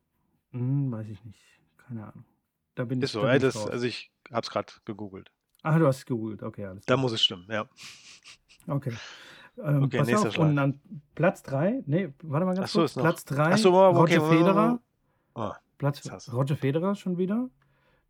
Hm, 0.52 0.91
weiß 0.91 1.08
ich 1.10 1.23
nicht. 1.26 1.39
Keine 1.78 2.04
Ahnung. 2.08 2.26
Da 2.76 2.86
bin 2.86 2.99
ich, 2.99 3.06
Ist 3.06 3.13
so, 3.13 3.21
da 3.21 3.30
ey, 3.32 3.38
ich 3.38 3.43
das, 3.43 3.67
also 3.67 3.86
ich 3.86 4.12
hab's 4.32 4.49
gerade 4.49 4.71
gegoogelt. 4.86 5.32
Ah, 5.63 5.78
du 5.80 5.88
hast 5.88 5.97
es 5.99 6.06
gegoogelt. 6.06 6.43
Okay, 6.43 6.65
alles 6.65 6.86
Da 6.86 6.93
klar. 6.95 7.02
muss 7.02 7.12
es 7.13 7.23
stimmen, 7.23 7.45
ja. 7.49 7.67
Okay. 8.67 8.93
Ähm, 9.58 9.84
Okay, 9.84 10.02
nächster 10.04 10.28
auf, 10.30 10.34
Schlag. 10.34 10.49
und 10.49 10.58
an 10.60 10.80
Platz 11.15 11.43
3, 11.43 11.84
nee, 11.86 12.12
warte 12.23 12.45
mal 12.45 12.56
ganz 12.56 12.65
Ach 12.65 12.73
so, 12.73 12.80
kurz. 12.82 12.93
Platz 12.95 13.26
3, 13.26 13.54
Ach 13.54 13.58
so, 13.58 13.73
okay, 13.76 13.97
Roger 13.97 14.19
Moment, 14.21 14.38
Federer. 14.39 14.80
Oh, 15.36 15.52
Platz. 15.78 16.32
Roger 16.34 16.56
Federer 16.58 16.95
schon 16.95 17.17
wieder. 17.17 17.49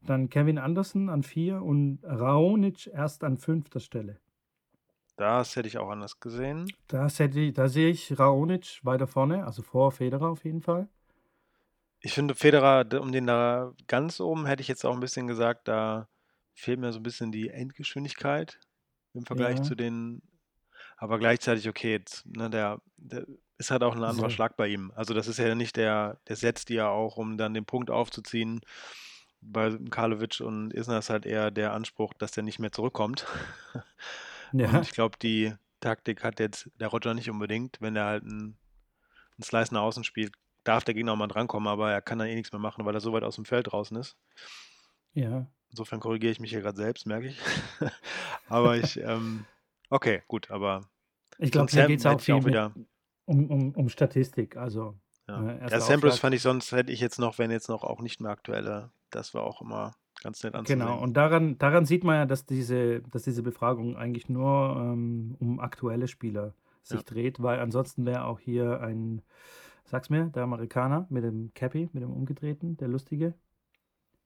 Dann 0.01 0.29
Kevin 0.29 0.57
Anderson 0.57 1.09
an 1.09 1.23
4 1.23 1.61
und 1.61 1.99
Raonic 2.03 2.87
erst 2.87 3.23
an 3.23 3.37
fünfter 3.37 3.79
Stelle. 3.79 4.19
Das 5.15 5.55
hätte 5.55 5.67
ich 5.67 5.77
auch 5.77 5.89
anders 5.89 6.19
gesehen. 6.19 6.71
Da, 6.87 7.07
hätte 7.07 7.39
ich- 7.39 7.53
da 7.53 7.67
sehe 7.69 7.89
ich 7.89 8.17
Raonic 8.17 8.79
weiter 8.83 9.07
vorne, 9.07 9.45
also 9.45 9.61
vor 9.61 9.91
Federer 9.91 10.29
auf 10.29 10.43
jeden 10.45 10.61
Fall. 10.61 10.87
Ich 11.99 12.13
finde, 12.13 12.35
Federer, 12.35 12.85
um 12.99 13.11
den 13.11 13.27
da 13.27 13.73
ganz 13.87 14.19
oben 14.19 14.45
hätte 14.45 14.61
ich 14.61 14.67
jetzt 14.67 14.85
auch 14.85 14.93
ein 14.93 14.99
bisschen 14.99 15.27
gesagt, 15.27 15.67
da 15.67 16.07
fehlt 16.53 16.79
mir 16.79 16.91
so 16.91 16.99
ein 16.99 17.03
bisschen 17.03 17.31
die 17.31 17.49
Endgeschwindigkeit 17.49 18.59
im 19.13 19.25
Vergleich 19.25 19.57
Ja. 19.57 19.63
zu 19.63 19.75
den. 19.75 20.21
Aber 20.97 21.17
gleichzeitig, 21.17 21.67
okay, 21.69 21.91
jetzt, 21.93 22.25
ne, 22.25 22.49
der, 22.49 22.81
der 22.97 23.25
ist 23.57 23.71
halt 23.71 23.83
auch 23.83 23.95
ein 23.95 24.03
anderer 24.03 24.29
So. 24.29 24.35
Schlag 24.35 24.57
bei 24.57 24.67
ihm. 24.67 24.91
Also 24.95 25.13
das 25.13 25.27
ist 25.27 25.37
ja 25.39 25.55
nicht 25.55 25.75
der, 25.77 26.19
der 26.27 26.35
setzt 26.35 26.69
die 26.69 26.73
ja 26.75 26.89
auch, 26.89 27.15
um 27.17 27.37
dann 27.37 27.53
den 27.53 27.65
Punkt 27.65 27.89
aufzuziehen. 27.89 28.61
Bei 29.41 29.77
Karlovic 29.89 30.41
und 30.41 30.73
Isner 30.73 30.99
ist 30.99 31.09
halt 31.09 31.25
eher 31.25 31.51
der 31.51 31.73
Anspruch, 31.73 32.13
dass 32.13 32.31
der 32.31 32.43
nicht 32.43 32.59
mehr 32.59 32.71
zurückkommt. 32.71 33.25
Ja, 34.53 34.69
Und 34.69 34.81
ich 34.83 34.91
glaube, 34.91 35.17
die 35.21 35.53
Taktik 35.79 36.23
hat 36.23 36.39
jetzt 36.39 36.69
der 36.79 36.87
Roger 36.87 37.13
nicht 37.13 37.29
unbedingt. 37.29 37.81
Wenn 37.81 37.95
er 37.95 38.05
halt 38.05 38.23
einen, 38.23 38.57
einen 39.37 39.43
Slice 39.43 39.73
nach 39.73 39.81
außen 39.81 40.03
spielt, 40.03 40.33
darf 40.63 40.83
der 40.83 40.93
Gegner 40.93 41.13
auch 41.13 41.17
mal 41.17 41.27
drankommen, 41.27 41.67
aber 41.67 41.91
er 41.91 42.01
kann 42.01 42.19
dann 42.19 42.27
eh 42.27 42.35
nichts 42.35 42.51
mehr 42.51 42.59
machen, 42.61 42.85
weil 42.85 42.93
er 42.95 43.01
so 43.01 43.11
weit 43.13 43.23
aus 43.23 43.35
dem 43.35 43.45
Feld 43.45 43.71
draußen 43.71 43.97
ist. 43.97 44.15
ja. 45.13 45.47
Insofern 45.69 45.99
korrigiere 45.99 46.31
ich 46.31 46.39
mich 46.39 46.51
hier 46.51 46.61
gerade 46.61 46.77
selbst, 46.77 47.07
merke 47.07 47.29
ich. 47.29 47.39
aber 48.47 48.77
ich, 48.77 48.99
ähm, 48.99 49.43
okay, 49.89 50.21
gut, 50.27 50.51
aber 50.51 50.87
Ich 51.39 51.51
glaube, 51.51 51.71
hier 51.71 51.87
geht 51.87 51.99
es 51.99 52.05
auch 52.05 52.21
viel 52.21 52.35
auch 52.35 52.45
wieder. 52.45 52.75
um, 53.25 53.49
um, 53.49 53.71
um 53.71 53.89
Statistik. 53.89 54.55
Also, 54.55 54.95
Ja, 55.27 55.43
äh, 55.43 55.61
erster 55.61 55.81
Samples 55.81 56.19
fand 56.19 56.35
ich 56.35 56.43
sonst, 56.43 56.71
hätte 56.73 56.91
ich 56.91 56.99
jetzt 56.99 57.17
noch, 57.17 57.39
wenn 57.39 57.49
jetzt 57.49 57.69
noch 57.69 57.83
auch 57.83 58.01
nicht 58.01 58.21
mehr 58.21 58.29
aktuelle, 58.29 58.91
das 59.09 59.33
war 59.33 59.41
auch 59.41 59.61
immer 59.61 59.95
ganz 60.23 60.43
nett 60.43 60.55
anzusehen. 60.55 60.79
Genau, 60.79 60.99
und 61.01 61.15
daran, 61.15 61.57
daran 61.57 61.85
sieht 61.85 62.03
man 62.03 62.15
ja, 62.15 62.25
dass 62.25 62.45
diese, 62.45 63.01
dass 63.01 63.23
diese 63.23 63.43
Befragung 63.43 63.95
eigentlich 63.97 64.29
nur 64.29 64.75
ähm, 64.79 65.35
um 65.39 65.59
aktuelle 65.59 66.07
Spieler 66.07 66.53
sich 66.81 66.99
Ja. 67.01 67.03
dreht, 67.05 67.41
weil 67.41 67.59
ansonsten 67.59 68.05
wäre 68.05 68.25
auch 68.25 68.39
hier 68.39 68.81
ein, 68.81 69.21
sag's 69.85 70.09
mir, 70.09 70.25
der 70.25 70.43
Amerikaner 70.43 71.05
mit 71.09 71.23
dem 71.23 71.51
Cappy, 71.53 71.89
mit 71.93 72.03
dem 72.03 72.11
umgedrehten, 72.11 72.77
der 72.77 72.87
lustige. 72.87 73.33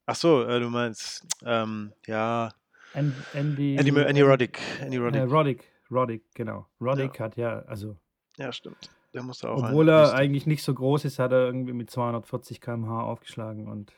Ach 0.05 0.15
so, 0.15 0.43
äh, 0.43 0.59
du 0.59 0.69
meinst, 0.69 1.25
ähm, 1.45 1.91
ja, 2.05 2.49
An- 2.93 3.13
Andy, 3.33 3.75
Andy, 3.77 3.91
Andy 4.01 4.21
Roddick, 4.21 4.59
Andy 4.81 4.97
Äh, 4.97 4.99
Roddick. 5.01 5.31
Roddick. 5.31 5.63
Roddick, 5.91 6.23
genau. 6.35 6.65
Ja, 6.79 6.85
Roddick 6.87 7.19
hat 7.19 7.35
ja, 7.37 7.59
also, 7.67 7.95
ja, 8.37 8.51
stimmt. 8.51 8.89
Der 9.13 9.23
musste 9.23 9.49
auch 9.49 9.63
obwohl 9.63 9.89
er 9.89 10.13
eigentlich 10.13 10.45
nicht 10.45 10.63
so 10.63 10.73
groß 10.73 11.05
ist, 11.05 11.17
hat 11.19 11.31
er 11.31 11.45
irgendwie 11.45 11.73
mit 11.73 11.89
240 11.89 12.59
km/h 12.61 13.03
aufgeschlagen 13.03 13.67
und 13.67 13.91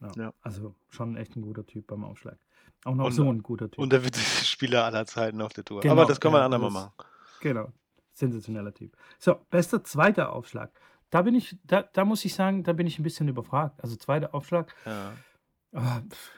ja, 0.00 0.10
Ja. 0.16 0.32
also 0.42 0.74
schon 0.88 1.16
echt 1.16 1.36
ein 1.36 1.42
guter 1.42 1.66
Typ 1.66 1.86
beim 1.86 2.04
Aufschlag. 2.04 2.38
Auch 2.84 2.94
noch 2.94 3.06
Und, 3.06 3.12
so 3.12 3.28
ein 3.30 3.42
guter 3.42 3.70
Typ. 3.70 3.78
und 3.80 3.92
der 3.92 4.04
witzigste 4.04 4.44
Spieler 4.46 4.84
aller 4.84 5.04
Zeiten 5.06 5.40
auf 5.42 5.52
der 5.52 5.64
Tour. 5.64 5.78
Aber 5.80 5.88
Genau, 5.88 6.04
das 6.04 6.20
können 6.20 6.34
wir 6.34 6.38
ein 6.38 6.44
andermal 6.44 6.70
machen. 6.70 6.92
genau. 7.40 7.72
Sensationeller 8.12 8.74
Typ. 8.74 8.96
So, 9.18 9.36
bester 9.50 9.82
zweiter 9.84 10.32
Aufschlag. 10.32 10.70
Da 11.10 11.22
bin 11.22 11.34
ich, 11.34 11.56
da, 11.64 11.82
da 11.82 12.04
muss 12.04 12.24
ich 12.24 12.34
sagen, 12.34 12.64
da 12.64 12.72
bin 12.72 12.86
ich 12.86 12.98
ein 12.98 13.02
bisschen 13.02 13.28
überfragt. 13.28 13.82
Also 13.82 13.96
zweiter 13.96 14.34
Aufschlag, 14.34 14.74
Ja. 14.84 15.12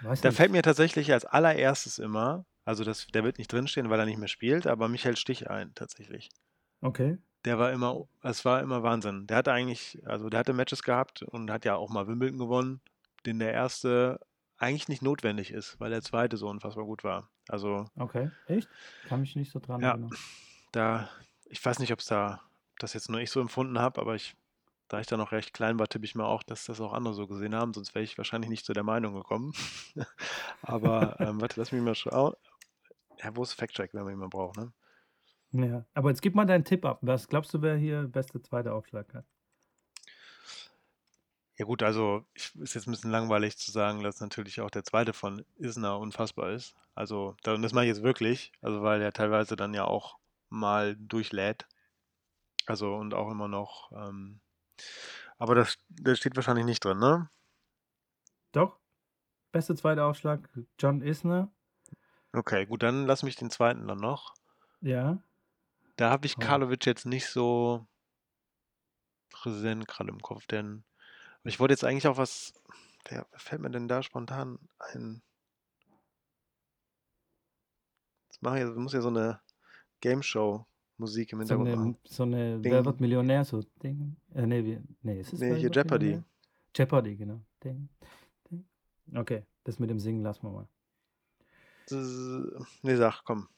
weiß 0.03 0.21
Da 0.21 0.31
fällt 0.33 0.53
mir 0.53 0.63
tatsächlich 0.63 1.13
als 1.13 1.25
allererstes 1.25 1.99
immer, 1.99 2.45
also 2.65 2.85
das, 2.85 3.07
der 3.09 3.25
wird 3.25 3.39
nicht 3.39 3.53
drinstehen, 3.53 3.91
weil 3.91 3.99
er 4.01 4.07
nicht 4.07 4.19
mehr 4.19 4.29
spielt, 4.29 4.67
aber 4.67 4.89
Michael 4.89 5.17
Stich 5.17 5.51
ein, 5.51 5.73
tatsächlich. 5.75 6.29
Okay. 6.81 7.19
Der 7.45 7.59
war 7.59 7.73
immer, 7.73 8.05
es 8.23 8.45
war 8.45 8.61
immer 8.61 8.83
Wahnsinn. 8.83 9.27
Der 9.27 9.39
hatte 9.39 9.53
eigentlich, 9.53 9.99
also 10.05 10.29
der 10.29 10.41
hatte 10.41 10.53
Matches 10.53 10.83
gehabt 10.83 11.23
und 11.23 11.51
hat 11.51 11.65
ja 11.65 11.75
auch 11.77 11.89
mal 11.91 12.07
Wimbledon 12.07 12.39
gewonnen, 12.39 12.81
den 13.27 13.39
der 13.39 13.53
erste 13.53 14.21
eigentlich 14.61 14.89
nicht 14.89 15.03
notwendig 15.03 15.51
ist, 15.53 15.81
weil 15.81 15.91
der 15.91 16.03
zweite 16.03 16.37
so 16.37 16.49
unfassbar 16.49 16.85
gut 16.85 17.03
war. 17.03 17.31
Also 17.49 17.87
Okay. 17.97 18.31
Echt? 18.47 18.69
Kann 19.09 19.21
mich 19.21 19.35
nicht 19.35 19.51
so 19.51 19.59
dran 19.59 19.81
ja, 19.81 19.91
erinnern. 19.91 20.11
da, 20.73 21.09
ich 21.47 21.65
weiß 21.65 21.79
nicht, 21.79 21.93
ob 21.93 22.01
es 22.01 22.07
da, 22.07 22.43
das 22.79 22.93
jetzt 22.93 23.11
nur 23.11 23.21
ich 23.21 23.31
so 23.31 23.41
empfunden 23.41 23.79
habe, 23.79 24.01
aber 24.01 24.15
ich, 24.15 24.37
da 24.89 25.01
ich 25.01 25.07
da 25.07 25.17
noch 25.17 25.33
recht 25.33 25.55
klein 25.55 25.79
war, 25.79 25.89
tippe 25.89 26.05
ich 26.05 26.15
mir 26.15 26.27
auch, 26.27 26.43
dass 26.43 26.67
das 26.67 26.81
auch 26.81 26.93
andere 26.93 27.15
so 27.15 27.27
gesehen 27.27 27.55
haben, 27.55 27.73
sonst 27.73 27.95
wäre 27.95 28.05
ich 28.05 28.19
wahrscheinlich 28.19 28.51
nicht 28.51 28.67
zu 28.67 28.75
der 28.75 28.83
Meinung 28.83 29.15
gekommen. 29.15 29.53
aber 30.63 31.19
ähm, 31.21 31.41
warte, 31.41 31.59
lass 31.59 31.73
mich 31.73 31.83
mal 31.83 31.95
schauen. 31.95 32.35
Ja, 33.23 33.35
wo 33.35 33.43
ist 33.43 33.55
Fact-Check, 33.55 33.95
wenn 33.95 34.05
man 34.05 34.13
ihn 34.13 34.19
mal 34.19 34.29
braucht, 34.29 34.57
ne? 34.57 34.73
Ja. 35.53 35.85
Aber 35.95 36.11
jetzt 36.11 36.23
gib 36.23 36.35
mal 36.35 36.47
deinen 36.47 36.65
Tipp 36.65 36.85
ab. 36.85 36.99
Was 37.03 37.29
glaubst 37.29 37.53
du, 37.55 37.63
wer 37.63 37.77
hier 37.77 38.05
beste 38.05 38.41
zweite 38.41 38.73
Aufschlag 38.73 39.13
hat? 39.15 39.25
Ja 41.61 41.67
gut, 41.67 41.83
also 41.83 42.25
ich, 42.33 42.55
ist 42.57 42.73
jetzt 42.73 42.89
ein 42.89 42.93
bisschen 42.93 43.11
langweilig 43.11 43.59
zu 43.59 43.71
sagen, 43.71 44.03
dass 44.03 44.19
natürlich 44.19 44.63
auch 44.63 44.71
der 44.71 44.83
zweite 44.83 45.13
von 45.13 45.45
Isner 45.57 45.99
unfassbar 45.99 46.53
ist. 46.53 46.75
Also 46.95 47.37
und 47.47 47.61
das 47.61 47.75
mache 47.75 47.85
ich 47.85 47.91
jetzt 47.91 48.03
wirklich, 48.03 48.51
also 48.63 48.81
weil 48.81 49.03
er 49.03 49.13
teilweise 49.13 49.57
dann 49.57 49.75
ja 49.75 49.85
auch 49.85 50.19
mal 50.49 50.97
durchlädt. 50.97 51.69
Also 52.65 52.95
und 52.95 53.13
auch 53.13 53.31
immer 53.31 53.47
noch. 53.47 53.93
Ähm, 53.93 54.41
aber 55.37 55.55
das, 55.55 55.77
das 55.91 56.17
steht 56.17 56.35
wahrscheinlich 56.35 56.65
nicht 56.65 56.83
drin, 56.83 56.99
ne? 56.99 57.29
Doch. 58.53 58.79
Beste 59.53 59.75
zweite 59.75 60.03
Aufschlag, 60.03 60.49
John 60.79 61.03
Isner. 61.03 61.53
Okay, 62.33 62.65
gut, 62.65 62.83
dann 62.83 63.05
lass 63.05 63.23
mich 63.23 63.37
den 63.37 63.51
zweiten 63.51 63.87
dann 63.87 63.99
noch. 63.99 64.33
Ja. 64.81 65.23
Da 65.97 66.09
habe 66.09 66.25
ich 66.25 66.39
Oh. 66.39 66.41
Karlovic 66.41 66.87
jetzt 66.87 67.05
nicht 67.05 67.27
so 67.27 67.87
präsent 69.29 69.87
gerade 69.87 70.09
im 70.09 70.23
Kopf, 70.23 70.47
denn 70.47 70.85
ich 71.45 71.59
wollte 71.61 71.73
jetzt 71.73 71.85
eigentlich 71.85 72.07
auch 72.07 72.17
was. 72.17 72.53
Wer, 73.09 73.27
wer 73.31 73.39
fällt 73.39 73.63
mir 73.63 73.71
denn 73.71 73.89
da 73.89 74.03
spontan 74.03 74.59
ein? 74.79 75.23
Das 78.29 78.41
mache 78.43 78.61
ich, 78.61 78.77
muss 78.77 78.93
ja 78.93 79.01
so 79.01 79.09
eine 79.09 79.41
Game 80.01 80.23
Show 80.23 80.67
Musik 80.99 81.33
im 81.33 81.39
So 81.39 81.55
Hintergrund 81.55 81.69
eine, 81.69 81.77
machen. 81.77 81.99
so 82.05 82.23
eine 82.25 82.63
Wer 82.63 82.85
wird 82.85 82.97
Ding. 82.97 83.01
Millionär? 83.01 83.45
So 83.45 83.63
Ding. 83.83 84.17
Äh, 84.35 84.47
nee, 84.47 84.65
wie, 84.65 84.81
nee, 85.03 85.21
ist 85.21 85.33
es 85.33 85.41
Nee, 85.41 85.57
hier 85.57 85.71
Jeopardy. 85.71 86.05
Millionär? 86.07 86.25
Jeopardy, 86.77 87.17
genau. 87.17 87.41
Ding, 87.65 87.89
ding. 88.51 88.67
Okay, 89.15 89.45
das 89.65 89.79
mit 89.79 89.91
dem 89.91 89.99
Singen 89.99 90.23
lassen 90.23 90.43
wir 90.47 90.51
mal. 90.51 90.69
Das- 91.89 92.69
Nee, 92.83 92.97
sag, 92.97 93.23
komm. 93.25 93.49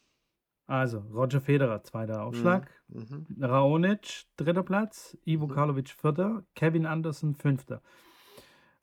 Also, 0.72 1.00
Roger 1.12 1.42
Federer, 1.42 1.82
zweiter 1.84 2.14
Mhm. 2.14 2.20
Aufschlag. 2.22 2.70
Mhm. 2.88 3.26
Raonic, 3.42 4.24
dritter 4.38 4.62
Platz. 4.62 5.18
Ivo 5.26 5.46
Mhm. 5.46 5.52
Karlovic, 5.52 5.90
vierter. 5.90 6.44
Kevin 6.54 6.86
Anderson, 6.86 7.34
fünfter. 7.34 7.82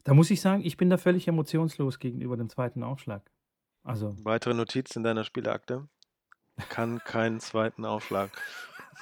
Da 0.03 0.13
muss 0.13 0.29
ich 0.29 0.39
sagen, 0.39 0.63
ich 0.63 0.77
bin 0.77 0.91
da 0.91 0.97
völlig 0.97 1.27
emotionslos 1.27 1.97
gegenüber 1.97 2.37
dem 2.37 2.47
zweiten 2.47 2.83
Aufschlag. 2.83 3.23
Also, 3.83 4.15
Weitere 4.23 4.53
Notiz 4.53 4.95
in 4.95 5.01
deiner 5.01 5.23
Spieleakte. 5.23 5.87
Kann 6.69 6.99
keinen 6.99 7.39
zweiten 7.39 7.85
Aufschlag. 7.85 8.29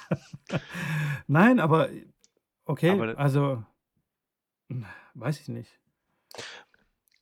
nein, 1.26 1.60
aber 1.60 1.90
okay, 2.64 2.92
Aber 2.92 3.18
also, 3.18 3.62
hm, 4.70 4.86
weiß 5.12 5.40
ich 5.40 5.48
nicht. 5.48 5.78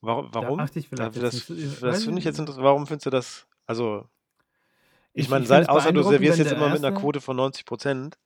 warum? 0.01 0.31
Da 0.31 0.43
warum? 0.43 0.61
achte 0.61 0.79
ich 0.79 0.89
Das, 0.91 1.13
vielleicht 1.13 1.23
das, 1.23 1.47
so. 1.49 1.55
ich 1.55 1.81
das 1.81 1.83
weiß 1.83 2.05
finde 2.05 2.21
ich 2.21 2.25
jetzt 2.25 2.39
interessant. 2.39 2.65
Warum 2.65 2.87
findest 2.87 3.07
du 3.07 3.11
das? 3.11 3.49
Also, 3.67 4.09
ich 5.17 5.25
Ich, 5.25 5.31
meine, 5.31 5.47
sei, 5.47 5.67
außer 5.67 5.93
du 5.93 6.03
servierst 6.03 6.39
jetzt 6.39 6.53
immer 6.53 6.69
mit 6.69 6.79
einer 6.79 6.89
erste. 6.89 7.01
Quote 7.01 7.21
von 7.21 7.37
90 7.37 7.65
Prozent 7.65 8.19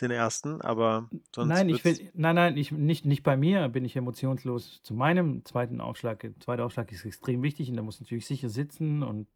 den 0.00 0.10
ersten, 0.10 0.60
aber 0.62 1.10
sonst 1.34 1.48
Nein, 1.48 1.68
ich 1.68 1.84
will, 1.84 2.10
nein, 2.14 2.34
nein, 2.34 2.56
ich, 2.56 2.72
nicht, 2.72 3.04
nicht 3.04 3.22
bei 3.22 3.36
mir 3.36 3.68
bin 3.68 3.84
ich 3.84 3.96
emotionslos 3.96 4.80
zu 4.82 4.94
meinem 4.94 5.44
zweiten 5.44 5.80
Aufschlag. 5.80 6.20
Der 6.20 6.38
zweite 6.40 6.64
Aufschlag 6.64 6.90
ist 6.92 7.04
extrem 7.04 7.42
wichtig 7.42 7.68
und 7.68 7.74
der 7.74 7.82
muss 7.82 8.00
natürlich 8.00 8.26
sicher 8.26 8.48
sitzen 8.48 9.02
und 9.02 9.26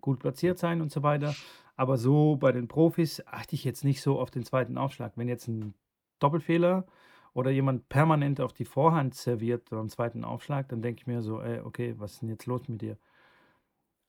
gut 0.00 0.18
platziert 0.18 0.58
sein 0.58 0.80
und 0.82 0.90
so 0.90 1.02
weiter. 1.02 1.34
Aber 1.76 1.96
so 1.96 2.36
bei 2.36 2.52
den 2.52 2.68
Profis 2.68 3.22
achte 3.26 3.54
ich 3.54 3.64
jetzt 3.64 3.84
nicht 3.84 4.02
so 4.02 4.18
auf 4.18 4.30
den 4.30 4.44
zweiten 4.44 4.76
Aufschlag. 4.76 5.12
Wenn 5.16 5.28
jetzt 5.28 5.48
ein 5.48 5.74
Doppelfehler 6.18 6.84
oder 7.32 7.50
jemand 7.50 7.88
permanent 7.88 8.40
auf 8.40 8.52
die 8.52 8.64
Vorhand 8.64 9.14
serviert 9.14 9.70
beim 9.70 9.88
zweiten 9.88 10.24
Aufschlag, 10.24 10.68
dann 10.68 10.82
denke 10.82 11.00
ich 11.00 11.06
mir 11.06 11.22
so, 11.22 11.40
ey, 11.40 11.60
okay, 11.60 11.94
was 11.96 12.14
ist 12.14 12.22
denn 12.22 12.28
jetzt 12.28 12.46
los 12.46 12.68
mit 12.68 12.82
dir? 12.82 12.98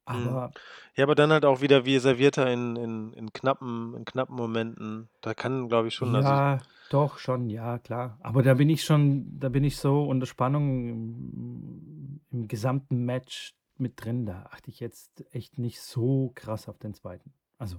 Hm. 0.08 0.28
Aber 0.28 0.52
Ja, 0.96 1.04
aber 1.04 1.14
dann 1.14 1.32
halt 1.32 1.44
auch 1.44 1.60
wieder, 1.60 1.84
wie 1.84 1.98
serviert 1.98 2.38
er 2.38 2.52
in, 2.52 2.76
in, 2.76 3.12
in, 3.12 3.32
knappen, 3.32 3.94
in 3.96 4.04
knappen 4.04 4.36
Momenten. 4.36 5.08
Da 5.20 5.34
kann, 5.34 5.68
glaube 5.68 5.88
ich, 5.88 5.94
schon, 5.94 6.14
also 6.14 6.28
ja, 6.28 6.58
doch, 6.90 7.18
schon, 7.18 7.48
ja, 7.48 7.78
klar. 7.78 8.18
Aber 8.20 8.42
da 8.42 8.54
bin 8.54 8.68
ich 8.68 8.84
schon, 8.84 9.38
da 9.38 9.48
bin 9.48 9.64
ich 9.64 9.76
so 9.76 10.04
unter 10.04 10.26
Spannung 10.26 10.88
im, 10.88 12.20
im 12.30 12.48
gesamten 12.48 13.04
Match 13.04 13.54
mit 13.78 14.04
drin. 14.04 14.26
Da 14.26 14.48
achte 14.50 14.70
ich 14.70 14.80
jetzt 14.80 15.24
echt 15.32 15.58
nicht 15.58 15.80
so 15.80 16.32
krass 16.34 16.68
auf 16.68 16.78
den 16.78 16.94
zweiten. 16.94 17.32
Also, 17.58 17.76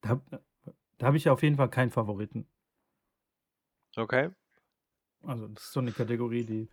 da, 0.00 0.20
da 0.98 1.06
habe 1.06 1.16
ich 1.16 1.28
auf 1.28 1.42
jeden 1.42 1.56
Fall 1.56 1.68
keinen 1.68 1.90
Favoriten. 1.90 2.46
okay. 3.96 4.30
Also, 5.22 5.46
das 5.48 5.64
ist 5.64 5.72
so 5.72 5.80
eine 5.80 5.92
Kategorie, 5.92 6.44
die 6.44 6.68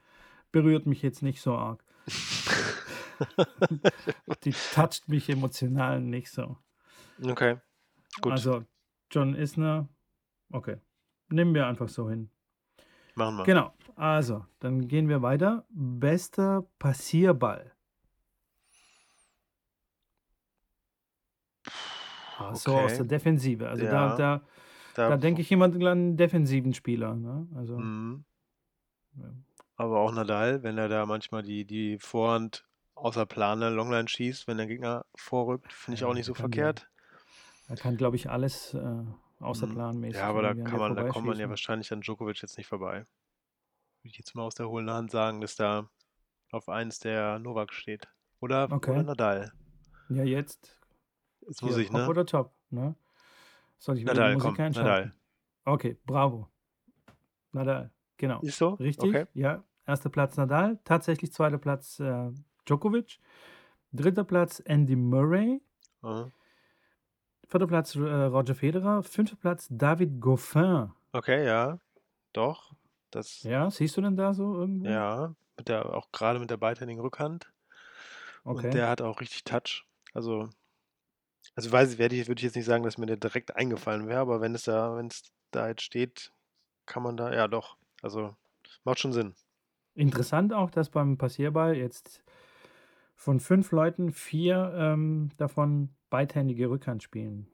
berührt 0.51 0.85
mich 0.85 1.01
jetzt 1.01 1.21
nicht 1.21 1.41
so 1.41 1.53
arg. 1.53 1.83
Die 4.43 4.53
toucht 4.73 5.08
mich 5.08 5.29
emotional 5.29 6.01
nicht 6.01 6.32
so. 6.32 6.58
Okay, 7.23 7.58
gut, 8.21 8.32
Also, 8.34 8.63
John 9.12 9.36
Isner, 9.36 9.88
okay. 10.51 10.77
Nehmen 11.29 11.53
wir 11.53 11.67
einfach 11.67 11.89
so 11.89 12.10
hin. 12.10 12.29
machen 13.15 13.38
wir. 13.38 13.43
Genau, 13.43 13.73
also, 13.95 14.45
dann 14.60 14.88
gehen 14.88 15.10
wir 15.10 15.21
weiter. 15.21 15.65
Bester 15.69 16.65
Passierball. 16.79 17.73
Ah, 22.38 22.55
So 22.55 22.75
aus 22.77 22.93
der 22.93 23.01
Okay, 23.01 23.08
Defensive. 23.10 23.67
Also 23.67 23.84
da, 23.86 23.91
ja, 23.91 24.15
da, 24.15 24.41
da, 24.95 25.10
da 25.10 25.17
denke 25.17 25.41
ich 25.41 25.51
immer 25.51 25.65
an 25.65 25.86
einen 25.86 26.17
defensiven 26.17 26.73
Spieler. 26.73 27.15
Ne? 27.15 27.47
Also, 27.55 27.77
mhm. 27.77 28.23
ja. 29.17 29.34
aber 29.75 29.99
auch 29.99 30.13
Nadal, 30.13 30.63
wenn 30.63 30.77
er 30.77 30.88
da 30.88 31.05
manchmal 31.05 31.43
die, 31.43 31.65
die 31.65 31.97
Vorhand 31.97 32.68
außer 32.99 33.25
Plane 33.25 33.69
Longline 33.69 34.07
schießt, 34.07 34.47
wenn 34.47 34.57
der 34.57 34.67
Gegner 34.67 35.05
vorrückt, 35.15 35.71
finde 35.73 35.95
ich 35.95 36.03
auch 36.03 36.09
ja, 36.09 36.13
nicht 36.13 36.27
der 36.27 36.35
so 36.35 36.41
verkehrt. 36.41 36.89
er 37.67 37.77
kann 37.77 37.97
glaube 37.97 38.15
ich, 38.15 38.29
alles 38.29 38.73
äh, 38.73 39.03
Mhm. 39.39 39.45
Ja, 39.45 39.47
außerplanmäßig 39.47 40.21
aber 40.23 40.41
da 40.41 40.53
kann 40.53 40.79
man, 40.79 40.95
da 40.95 41.03
kommt 41.03 41.25
man 41.25 41.39
ja 41.39 41.49
wahrscheinlich 41.49 41.91
an 41.93 42.01
Djokovic 42.01 42.41
jetzt 42.41 42.57
nicht 42.57 42.67
vorbei. 42.67 43.05
Würde 44.01 44.09
ich 44.12 44.17
jetzt 44.17 44.35
mal 44.35 44.43
aus 44.43 44.55
der 44.55 44.69
hohlen 44.69 44.89
Hand 44.89 45.12
sagen, 45.12 45.41
dass 45.41 45.55
da 45.55 45.89
auf 46.51 46.67
eins 46.69 46.99
der 46.99 47.39
Novak 47.39 47.73
steht. 47.73 48.07
Oder, 48.41 48.65
oder 48.65 48.75
Okay. 48.75 49.03
Nadal. 49.03 49.51
Ja, 50.09 50.23
jetzt 50.23 50.77
Jetzt 51.41 51.62
muss 51.62 51.77
ich, 51.77 51.91
ne? 51.91 52.07
oder 52.07 52.25
Top. 52.25 52.53
Ne? 52.69 52.95
Soll 53.77 53.97
ich 53.97 54.01
wieder 54.03 54.13
Nadal, 54.13 54.33
Musik 54.33 54.55
komm, 54.55 54.65
einschalten? 54.65 54.89
Nadal. 54.89 55.13
Okay, 55.65 55.97
bravo. 56.05 56.49
Nadal, 57.51 57.91
genau. 58.17 58.41
Ist 58.41 58.57
so? 58.57 58.69
Richtig, 58.71 59.09
Okay. 59.09 59.25
ja. 59.33 59.63
Erster 59.85 60.09
Platz 60.09 60.38
Nadal, 60.38 60.79
tatsächlich 60.83 61.33
zweiter 61.33 61.57
Platz 61.57 61.99
äh, 61.99 62.31
Djokovic, 62.69 63.19
dritter 63.91 64.23
Platz 64.23 64.62
Andy 64.65 64.95
Murray, 64.95 65.62
Aha. 66.03 66.32
vierter 67.47 67.67
Platz 67.67 67.95
äh, 67.95 67.99
Roger 68.01 68.55
Federer, 68.55 69.03
fünfter 69.03 69.36
Platz 69.38 69.67
David 69.71 70.19
Goffin. 70.21 70.91
Okay, 71.13 71.45
ja. 71.45 71.79
Doch. 72.34 72.73
Das, 73.12 73.41
Ja, 73.43 73.71
siehst 73.71 73.97
du 73.97 74.01
denn 74.01 74.15
da 74.15 74.34
so 74.34 74.53
irgendwo? 74.55 74.88
ja, 74.89 75.36
mit 75.58 75.67
der, 75.67 75.95
auch 75.95 76.12
gerade 76.12 76.39
mit 76.39 76.49
der 76.51 76.58
beidhändigen 76.58 77.01
Rückhand. 77.01 77.51
Und 78.43 78.58
Okay. 78.58 78.73
der 78.73 78.88
hat 78.89 79.01
auch 79.01 79.19
richtig 79.21 79.43
Touch. 79.43 79.86
Also, 80.13 80.49
also 81.55 81.71
weiß 81.71 81.93
ich, 81.93 81.97
werde 81.99 82.15
ich, 82.15 82.27
würde 82.27 82.39
ich 82.39 82.43
jetzt 82.45 82.55
nicht 82.55 82.65
sagen, 82.65 82.84
dass 82.84 82.97
mir 82.97 83.05
der 83.05 83.17
direkt 83.17 83.55
eingefallen 83.55 84.08
wäre, 84.08 84.19
aber 84.19 84.41
wenn 84.41 84.55
es 84.55 84.63
da, 84.63 84.95
wenn 84.95 85.08
es 85.08 85.23
da 85.51 85.67
jetzt 85.67 85.82
steht, 85.84 86.32
kann 86.86 87.03
man 87.03 87.17
da, 87.17 87.34
ja 87.34 87.47
doch. 87.47 87.77
Also 88.01 88.36
macht 88.84 88.99
schon 88.99 89.13
Sinn. 89.13 89.36
Interessant 89.93 90.53
auch, 90.53 90.71
dass 90.71 90.89
beim 90.89 91.17
Passierball 91.17 91.75
jetzt 91.75 92.23
von 93.19 93.39
fünf 93.41 93.71
Leuten 93.71 94.13
vier 94.13 94.73
ähm, 94.75 95.29
davon 95.38 95.89
beidhändige 96.10 96.69
Rückhand 96.69 97.03
spielen. 97.03 97.47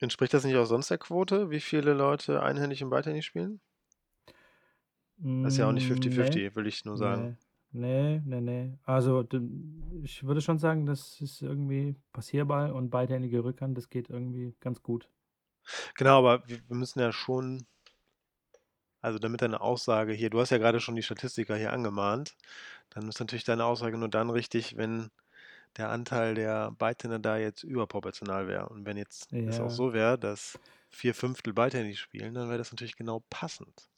Entspricht 0.00 0.34
das 0.34 0.42
nicht 0.44 0.56
auch 0.56 0.64
sonst 0.64 0.90
der 0.90 0.98
Quote, 0.98 1.50
wie 1.50 1.60
viele 1.60 1.92
Leute 1.94 2.42
einhändig 2.42 2.82
und 2.82 2.90
beidhändig 2.90 3.24
spielen? 3.24 3.60
Das 5.40 5.54
ist 5.54 5.58
ja 5.58 5.68
auch 5.68 5.72
nicht 5.72 5.86
Hm, 5.86 6.14
ne, 6.16 6.44
50-50, 6.44 6.54
will 6.54 6.66
ich 6.68 6.84
nur 6.84 6.96
sagen. 6.96 7.32
ne, 7.32 7.36
ne, 7.72 8.22
ne, 8.24 8.40
ne. 8.40 8.78
Also, 8.84 9.24
ich 10.02 10.24
würde 10.24 10.40
schon 10.40 10.58
sagen, 10.58 10.86
das 10.86 11.20
ist 11.20 11.42
irgendwie 11.42 11.96
passierbar 12.12 12.74
und 12.74 12.90
beidhändige 12.90 13.44
Rückhand, 13.44 13.76
das 13.76 13.88
geht 13.90 14.10
irgendwie 14.10 14.54
ganz 14.60 14.82
gut. 14.82 15.10
Genau, 15.96 16.18
aber 16.18 16.46
wir 16.48 16.60
müssen 16.68 17.00
ja 17.00 17.12
schon 17.12 17.66
also, 19.02 19.18
damit 19.18 19.42
deine 19.42 19.60
Aussage 19.60 20.12
hier 20.12 20.30
du 20.30 20.40
hast 20.40 20.50
ja 20.50 20.58
grade 20.58 20.80
schon 20.80 20.96
die 20.96 21.02
Statistiker 21.02 21.56
hier 21.56 21.72
angemahnt, 21.72 22.36
dann 22.90 23.08
ist 23.08 23.20
natürlich 23.20 23.44
deine 23.44 23.64
Aussage 23.66 23.98
nur 23.98 24.08
dann 24.10 24.30
richtig, 24.30 24.76
wenn 24.76 25.10
der 25.78 25.90
Anteil 25.90 26.34
der 26.36 26.72
Beidhänder 26.72 27.18
da 27.20 27.38
jetzt 27.38 27.64
überproportional 27.64 28.48
wäre. 28.48 28.68
Und 28.70 28.86
wenn 28.86 28.96
jetzt 28.98 29.34
es 29.46 29.60
auch 29.60 29.70
Ja. 29.70 29.72
so 29.72 29.92
wäre, 29.94 30.18
dass 30.18 30.58
4/5 30.90 31.52
beidhändig 31.54 32.00
spielen, 32.00 32.34
dann 32.34 32.48
wäre 32.50 32.58
das 32.58 32.72
natürlich 32.72 32.96
genau 32.96 33.24
passend. 33.30 33.90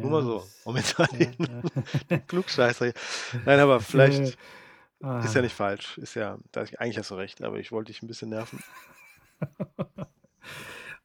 Nur 0.00 0.10
mal 0.12 0.22
Ja, 0.22 0.24
so, 0.24 0.52
um 0.64 0.76
jetzt 0.76 0.96
ja, 1.12 1.34
den 1.38 1.38
ja. 1.46 1.62
Klugscheißer 2.28 2.86
hier 2.86 2.94
nein, 3.46 3.60
aber 3.60 3.80
vielleicht 3.82 4.38
ist 5.20 5.34
ja 5.36 5.42
nicht 5.42 5.54
Ah. 5.54 5.56
falsch. 5.56 5.98
Ist 5.98 6.14
ja 6.16 6.38
eigentlich 6.78 6.98
hast 6.98 7.10
du 7.12 7.16
recht, 7.16 7.42
aber 7.44 7.58
ich 7.60 7.72
wollte 7.72 7.92
dich 7.92 8.02
'n 8.02 8.08
bisschen 8.08 8.30
nerven. 8.30 8.64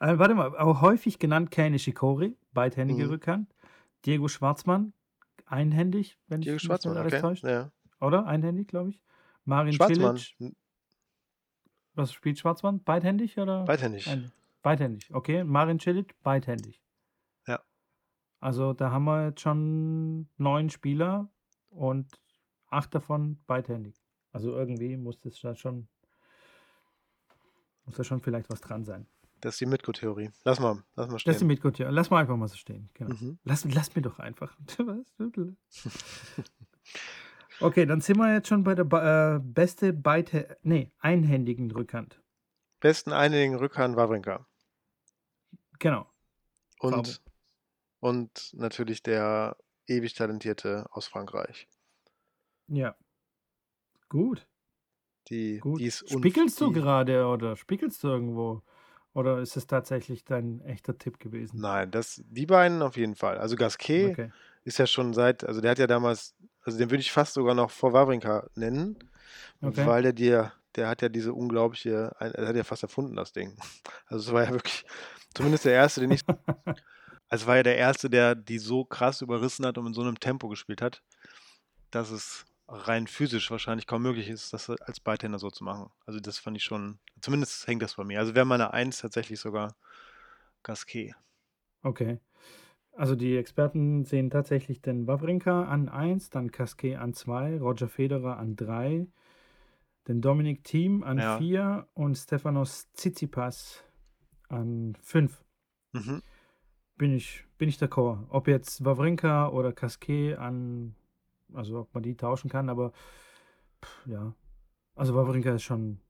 Äh, 0.01 0.17
warte 0.17 0.33
mal, 0.33 0.57
auch 0.57 0.81
häufig 0.81 1.19
genannt 1.19 1.51
Kei 1.51 1.69
Nishikori, 1.69 2.35
beidhändige 2.53 3.03
Mhm. 3.05 3.09
Rückhand. 3.11 3.55
Diego 4.05 4.27
Schwartzmann, 4.27 4.93
einhändig, 5.45 6.17
wenn 6.27 6.41
Diego 6.41 6.55
ich 6.55 6.63
mich 6.63 6.63
nicht 6.63 6.67
Schwartzmann, 6.67 6.97
alles 6.97 7.13
okay, 7.13 7.21
täuscht. 7.21 7.43
ja. 7.43 7.71
Oder? 7.99 8.25
Einhändig, 8.25 8.67
glaube 8.67 8.89
ich. 8.89 9.01
Marin 9.45 9.73
Schwartzmann, 9.73 10.17
Cilic 10.17 10.55
Was 11.93 12.13
spielt 12.13 12.39
Schwartzmann? 12.39 12.83
Beidhändig 12.83 13.37
oder 13.37 13.65
Beidhändig. 13.65 14.07
ein 14.07 14.31
beidhändig, 14.63 15.13
okay. 15.13 15.43
Marin 15.43 15.79
Cilic, 15.79 16.15
beidhändig. 16.23 16.81
Ja. 17.47 17.61
Also, 18.39 18.73
da 18.73 18.89
haben 18.91 19.03
wir 19.05 19.27
jetzt 19.27 19.41
schon 19.41 20.27
9 20.37 20.69
Spieler 20.71 21.29
und 21.69 22.19
8 22.69 22.95
davon 22.95 23.39
beidhändig. 23.45 24.01
Also, 24.31 24.51
irgendwie 24.57 24.97
muss 24.97 25.19
das 25.19 25.39
da 25.41 25.55
schon 25.55 25.87
muss 27.85 27.95
da 27.97 28.03
schon 28.03 28.19
vielleicht 28.21 28.49
was 28.49 28.61
dran 28.61 28.83
sein. 28.85 29.05
Das 29.41 29.56
ist 29.56 29.62
die 29.62 29.65
Mitko-Theorie. 29.65 30.32
Lass 30.43 30.60
mal 30.60 30.84
lass 30.95 31.08
mal 31.08 31.13
Das 31.13 31.13
ist 31.13 31.25
die 31.25 31.34
stehen. 31.34 31.47
Mitko-Theorie. 31.47 31.93
Lass 31.93 32.10
mal 32.10 32.21
einfach 32.21 32.38
mal 32.38 32.47
so 32.47 32.56
stehen, 32.56 32.89
genau. 32.93 33.15
Mhm. 33.15 33.39
Lass 33.43 33.65
lass 33.65 33.95
mir 33.95 34.01
doch 34.01 34.19
einfach. 34.19 34.56
Okay, 37.62 37.86
dann 37.86 38.01
sind 38.01 38.17
wir 38.17 38.34
jetzt 38.34 38.47
schon 38.47 38.63
bei 38.63 38.73
der 38.73 38.86
äh, 39.36 39.39
beste 39.39 39.93
beidhä 39.93 40.47
ne, 40.63 40.91
einhändigen 40.97 41.69
Rückhand. 41.69 42.19
Besten 42.80 43.12
einhändigen 43.13 43.56
Rückhand 43.56 43.95
Wawrinka. 43.95 44.47
Genau. 45.77 46.10
Und 46.80 47.21
und 47.99 48.51
natürlich 48.54 49.04
der 49.04 49.58
ewig 49.86 50.15
Talentierte 50.15 50.88
aus 50.89 51.06
Frankreich. 51.06 51.67
Ja. 52.67 52.95
Gut. 54.10 54.47
Die 55.27 55.60
Gut. 55.60 55.80
die 55.80 55.86
ist 55.86 56.10
Spickelst 56.10 56.60
du 56.60 56.71
gerade 56.71 57.27
oder 57.27 57.56
spickelst 57.56 58.04
du 58.04 58.08
irgendwo? 58.08 58.63
Oder 59.15 59.39
ist 59.39 59.58
es 59.58 59.67
tatsächlich 59.67 60.24
dein 60.24 60.62
echter 60.62 60.97
Tipp 60.97 61.19
gewesen? 61.19 61.63
Nein, 61.63 61.91
das 61.91 62.21
die 62.26 62.45
beiden 62.45 62.82
auf 62.82 62.95
jeden 62.97 63.15
Fall. 63.15 63.38
Also, 63.38 63.56
Gasquet 63.56 64.17
Okay. 64.17 64.32
ist 64.63 64.78
ja 64.80 64.88
schon 64.88 65.13
seit 65.13 65.43
also, 65.43 65.60
der 65.62 65.71
hat 65.71 65.80
ja 65.80 65.88
damals 65.88 66.36
also, 66.63 66.78
den 66.78 66.89
würde 66.91 67.02
ich 67.02 67.12
fast 67.12 67.34
sogar 67.34 67.56
noch 67.56 67.71
vor 67.71 67.93
Wawrinka 67.93 68.47
nennen, 68.56 68.97
Okay. 69.63 69.86
weil 69.86 70.04
der 70.04 70.13
dir 70.13 70.54
der 70.76 70.88
hat 70.88 71.02
ja 71.02 71.10
diese 71.10 71.34
unglaubliche 71.34 72.13
er 72.19 72.47
hat 72.47 72.56
ja 72.56 72.63
fast 72.63 72.84
erfunden, 72.84 73.15
das 73.15 73.34
Ding. 73.34 73.58
Also, 74.08 74.30
es 74.30 74.34
war 74.34 74.43
ja 74.45 74.52
wirklich 74.52 74.86
zumindest 75.36 75.65
der 75.65 75.74
erste, 75.74 76.02
den 76.02 76.12
ich 76.12 76.21
also, 77.30 77.47
war 77.47 77.58
ja 77.58 77.63
der 77.63 77.78
erste, 77.78 78.10
der 78.10 78.36
die 78.36 78.60
so 78.60 78.86
krass 78.86 79.21
überrissen 79.21 79.65
hat 79.65 79.78
und 79.78 79.88
in 79.88 79.93
so 79.93 80.04
'nem 80.04 80.19
Tempo 80.19 80.50
gespielt 80.50 80.82
hat, 80.82 81.02
dass 81.91 82.12
es 82.12 82.45
rein 82.71 83.07
physisch 83.07 83.51
wahrscheinlich 83.51 83.88
kaum 83.88 84.01
möglich 84.03 84.29
ist, 84.29 84.53
das 84.53 84.69
als 84.69 84.99
Beidhänder 85.01 85.39
so 85.39 85.51
zu 85.51 85.63
machen. 85.63 85.91
Also, 86.05 86.19
das 86.19 86.39
fand 86.39 86.57
ich 86.57 86.63
schon 86.63 86.99
zumindest 87.21 87.67
hängt 87.67 87.81
das 87.84 87.95
bei 87.95 88.03
mir. 88.05 88.19
Also, 88.19 88.36
wäre 88.36 88.45
meine 88.45 88.73
1 88.73 88.99
tatsächlich 88.99 89.39
sogar 89.39 89.75
Gasquet. 90.63 91.15
Okay. 91.84 92.19
Also, 92.93 93.15
die 93.15 93.38
Experten 93.38 94.05
sehen 94.05 94.29
tatsächlich 94.31 94.81
den 94.81 95.07
Wawrinka 95.07 95.65
an 95.65 95.89
1, 95.89 96.29
dann 96.29 96.49
Gasquet 96.49 96.97
an 96.97 97.13
2, 97.13 97.60
Roger 97.60 97.89
Federer 97.89 98.38
an 98.38 98.55
3, 98.55 99.07
den 100.07 100.21
Dominic 100.21 100.63
Thiem 100.65 101.03
an 101.03 101.19
Ja. 101.19 101.38
4 101.38 101.88
und 101.93 102.17
Stefanos 102.17 102.91
Tsitsipas 102.93 103.84
an 104.49 104.97
5. 105.01 105.43
Mhm. 105.93 106.21
Bin 106.99 107.13
ich 107.15 107.45
bin 107.57 107.69
ich 107.69 107.77
d'accord. 107.77 108.25
Ob 108.29 108.47
jetzt 108.47 108.84
Wawrinka 108.86 109.49
oder 109.49 109.71
Gasquet 109.73 110.36
an 110.36 110.95
also, 111.55 111.79
ob 111.81 111.93
man 111.93 112.03
die 112.03 112.15
tauschen 112.17 112.49
kann, 112.49 112.69
aber 112.69 112.91
ja. 114.05 114.35
Also, 114.95 115.15
Wawrinka 115.15 115.53
ist 115.55 115.63
schon 115.63 116.01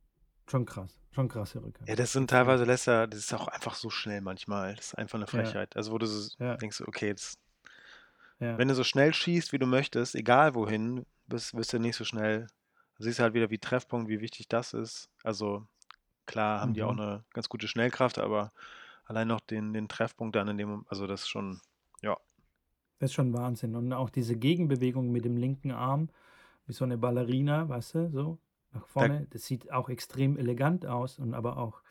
schon 0.48 0.66
krass. 0.66 1.00
Schon 1.12 1.30
krasse 1.30 1.64
Rückhand. 1.64 1.88
Ja, 1.88 1.96
das 1.96 2.12
sind 2.14 2.30
teilweise 2.30 2.64
lässt 2.64 2.88
er 2.88 3.08
das 3.08 3.20
ist 3.22 3.34
auch 3.34 3.48
einfach 3.48 3.74
so 3.76 3.90
schnell 3.90 4.22
manchmal. 4.22 4.76
Das 4.76 4.88
ist 4.88 4.96
einfach 4.96 5.18
'ne 5.18 5.26
Ja. 5.34 5.56
Frechheit. 5.56 5.76
Also, 5.76 5.92
wo 5.92 5.98
du 5.98 6.06
s 6.06 6.38
Ja. 6.40 6.62
denkst, 6.62 6.82
okay, 6.82 7.08
jetzt 7.08 7.36
Ja. 8.42 8.60
wenn 8.60 8.68
du 8.68 8.76
so 8.76 8.84
schnell 8.84 9.14
schießt, 9.14 9.54
wie 9.54 9.60
du 9.60 9.66
möchtest, 9.66 10.16
egal 10.16 10.56
wohin, 10.56 11.06
wirst 11.28 11.54
wirst 11.56 11.72
du 11.74 11.80
nicht 11.80 11.96
so 11.96 12.04
schnell 12.06 12.48
du 12.98 13.04
siehst 13.04 13.20
halt 13.20 13.34
wieder, 13.34 13.50
wie 13.50 13.58
Treffpunkt, 13.60 14.10
wie 14.10 14.20
wichtig 14.22 14.48
das 14.50 14.74
ist. 14.74 15.10
Also, 15.24 15.66
klar 16.28 16.62
haben 16.62 16.74
die 16.74 16.84
auch 16.84 16.94
Mhm. 16.94 16.98
'ne 16.98 17.26
ganz 17.34 17.50
gute 17.50 17.68
Schnellkraft, 17.70 18.20
aber 18.20 18.54
allein 19.06 19.28
noch 19.30 19.42
den 19.42 19.74
den 19.74 19.90
Treffpunkt 19.90 20.36
dann 20.38 20.50
in 20.50 20.58
dem 20.60 20.86
also, 20.90 21.08
das 21.08 21.22
ist 21.24 21.30
schon 21.30 21.62
ja. 22.04 22.18
Das 23.02 23.10
ist 23.10 23.16
schon 23.16 23.34
Wahnsinn. 23.34 23.76
Und 23.76 23.92
auch 23.94 24.12
diese 24.12 24.36
Gegenbewegung 24.36 25.12
mit 25.12 25.26
dem 25.26 25.36
linken 25.36 25.72
Arm, 25.72 26.10
wie 26.68 26.74
so 26.74 26.86
'ne 26.86 27.00
Ballerina, 27.00 27.68
weißt 27.68 27.96
du, 27.96 28.10
so 28.12 28.38
nach 28.74 28.82
Da 28.82 28.88
vorne. 28.88 29.28
Das 29.32 29.44
sieht 29.48 29.72
auch 29.72 29.90
extrem 29.90 30.38
elegant 30.38 30.86
aus 30.86 31.18
und 31.18 31.34
aber 31.34 31.58
auch 31.58 31.82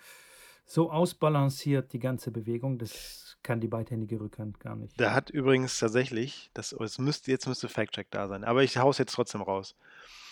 so 0.67 0.93
ausbalanciert, 0.93 1.93
die 1.93 1.99
ganze 1.99 2.31
Bewegung, 2.31 2.79
das 2.79 3.39
kann 3.43 3.61
die 3.61 3.67
beidhändige 3.67 4.21
Rückhand 4.21 4.61
gar 4.61 4.77
nicht. 4.77 5.01
Der 5.01 5.13
hat 5.13 5.31
übrigens 5.31 5.81
tatsächlich 5.81 6.49
das 6.55 6.71
es 6.73 6.99
müsste 7.01 7.33
jetzt 7.33 7.49
müsste 7.49 7.69
Fact-Check 7.69 8.09
da 8.13 8.29
sein, 8.29 8.45
aber 8.45 8.63
ich 8.63 8.79
haue 8.79 8.91
es 8.91 8.99
jetzt 8.99 9.13
trotzdem 9.13 9.43
raus. 9.43 9.75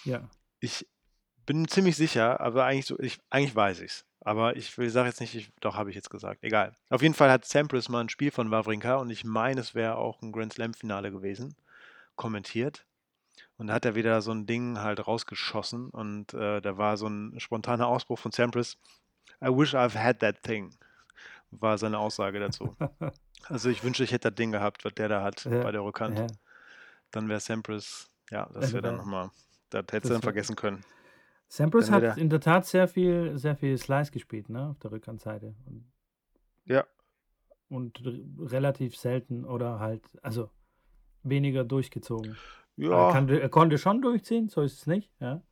Ja. 0.04 0.28
Ich 0.60 0.86
bin 1.48 1.66
ziemlich 1.68 1.96
sicher, 1.96 2.40
aber 2.40 2.64
eigentlich 2.66 2.86
so 2.86 2.98
ich 3.00 3.18
eigentlich 3.30 3.56
weiß 3.56 3.80
ich's, 3.80 4.04
aber 4.20 4.56
ich 4.56 4.70
sage 4.74 5.08
jetzt 5.08 5.20
nicht 5.20 5.34
ich 5.34 5.50
doch, 5.60 5.76
habe 5.76 5.90
ich 5.90 5.96
jetzt 5.96 6.10
gesagt. 6.10 6.42
Egal. 6.42 6.76
Auf 6.90 7.02
jeden 7.02 7.14
Fall 7.14 7.30
hat 7.30 7.46
Sampras 7.46 7.88
mal 7.88 8.00
'n 8.02 8.10
Spiel 8.10 8.30
von 8.30 8.50
Wawrinka 8.50 8.96
und 8.96 9.10
ich 9.10 9.24
meine, 9.24 9.60
es 9.60 9.74
wäre 9.74 9.96
auch 9.96 10.20
'n 10.22 10.32
Grand-Slam-Finale 10.32 11.10
gewesen, 11.10 11.56
kommentiert. 12.16 12.86
Und 13.58 13.68
da 13.68 13.74
hat 13.74 13.84
er 13.86 13.94
wieder 13.96 14.22
so 14.22 14.32
'n 14.32 14.46
Ding 14.46 14.78
halt 14.80 15.06
rausgeschossen 15.06 15.90
und, 15.90 16.34
äh, 16.34 16.60
da 16.62 16.78
war 16.78 16.96
so 16.98 17.06
'n 17.08 17.40
spontaner 17.40 17.88
Ausbruch 17.88 18.18
von 18.20 18.32
Sampras: 18.32 18.76
„I 19.42 19.48
wish 19.48 19.74
I've 19.74 19.96
had 20.02 20.20
that 20.20 20.42
thing“, 20.44 20.76
war 21.50 21.78
seine 21.78 21.98
Aussage 21.98 22.40
dazu. 22.40 22.76
Also, 23.48 23.70
ich 23.70 23.82
wünschte, 23.84 24.04
ich 24.04 24.12
hätte 24.12 24.30
das 24.30 24.36
Ding 24.36 24.52
gehabt, 24.52 24.84
was 24.84 24.94
der 24.94 25.08
da 25.08 25.22
hat 25.24 25.50
Ja, 25.50 25.50
bei 25.60 25.72
der 25.72 25.82
Rückhand. 25.84 26.22
ja. 26.22 26.38
Dann 27.12 27.28
wäre 27.30 27.40
Sampras 27.40 28.08
ja, 28.30 28.48
das 28.54 28.72
wäre 28.74 28.82
dann 28.82 28.96
da 28.96 28.98
noch 28.98 29.06
mal 29.06 29.30
das 29.70 29.84
hättest 29.92 30.10
du 30.10 30.14
dann 30.14 30.22
vergessen 30.22 30.56
können. 30.56 30.84
Sampras 31.50 31.90
hat 31.90 32.16
in 32.18 32.28
der 32.28 32.40
Tat 32.40 32.66
sehr 32.66 32.86
viel 32.88 33.38
sehr 33.38 33.56
viel 33.56 33.76
Slice 33.78 34.12
gespielt, 34.12 34.50
ne, 34.50 34.68
auf 34.68 34.78
der 34.78 34.92
Rückhandseite 34.92 35.54
und 35.66 35.90
Ja. 36.66 36.88
und 37.70 38.00
relativ 38.38 38.96
selten 38.96 39.44
oder 39.44 39.78
halt 39.78 40.02
also, 40.22 40.50
weniger 41.22 41.64
durchgezogen. 41.64 42.40
Er 42.90 43.06
Ja. 43.06 43.08
kannte 43.08 43.40
er 43.40 43.48
konnte 43.50 43.78
schon 43.78 44.02
durchziehen, 44.02 44.48
so 44.48 44.62
ist 44.62 44.78
es 44.80 44.86
nicht, 44.86 45.12
ja. 45.20 45.42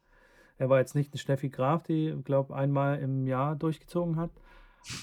Er 0.59 0.69
war 0.71 0.79
jetzt 0.81 0.95
nicht 0.95 1.15
'ne 1.15 1.19
Steffi 1.21 1.51
Graf, 1.51 1.83
die, 1.85 2.15
glaube 2.25 2.55
einmal 2.57 3.01
im 3.01 3.27
Jahr 3.27 3.57
durchgezogen 3.57 4.17
hat, 4.17 4.31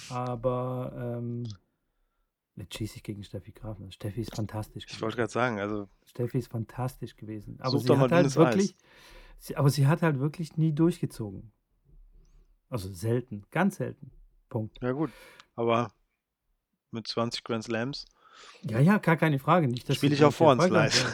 aber, 0.07 0.93
ähm 1.19 1.57
jetzt 2.55 2.75
schieße 2.77 2.97
ich 2.97 3.03
gegen 3.03 3.23
Steffi 3.23 3.51
Graf, 3.51 3.79
ne? 3.79 3.91
Steffi 3.91 4.21
ist 4.21 4.35
fantastisch 4.35 4.85
Ich 4.87 5.01
wollte 5.01 5.15
gewesen. 5.15 5.17
grad 5.17 5.31
sagen, 5.31 5.59
also 5.59 5.87
Steffi 6.05 6.37
ist 6.39 6.49
fantastisch 6.51 7.15
gewesen. 7.15 7.57
Aber 7.61 7.79
sie 7.79 7.89
hat 7.97 8.11
halt 8.11 8.11
dünnes 8.11 8.37
Eis. 8.37 8.75
Sie 9.43 9.57
aber 9.57 9.69
sie 9.69 9.87
hat 9.87 10.01
halt 10.01 10.19
wirklich 10.19 10.55
nie 10.57 10.73
durchgezogen. 10.73 11.51
Also, 12.69 12.91
selten, 12.93 13.43
ganz 13.51 13.75
selten. 13.75 14.09
Punkt. 14.49 14.79
Ja 14.81 14.91
gut, 14.93 15.11
aber 15.55 15.91
mit 16.91 17.07
20 17.07 17.43
Grand 17.43 17.63
Slams 17.63 18.05
Ja, 18.61 18.79
ja, 18.79 18.97
gar 18.97 19.17
keine 19.17 19.39
Frage. 19.39 19.67
Nicht, 19.67 19.89
dass 19.89 19.97
spiele 19.97 20.15
ich 20.15 20.23
auch 20.23 20.33
vor 20.33 20.59
Slice. 20.59 21.03
wäre. 21.03 21.13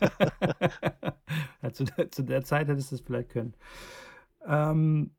Ja, 1.62 1.72
zu 1.72 1.84
der 1.84 2.10
zu 2.10 2.22
der 2.24 2.42
Zeit 2.44 2.68
hättest 2.68 2.90
du's 2.92 3.00
vielleicht 3.02 3.30
können. 3.30 3.54
Ähm, 4.46 5.14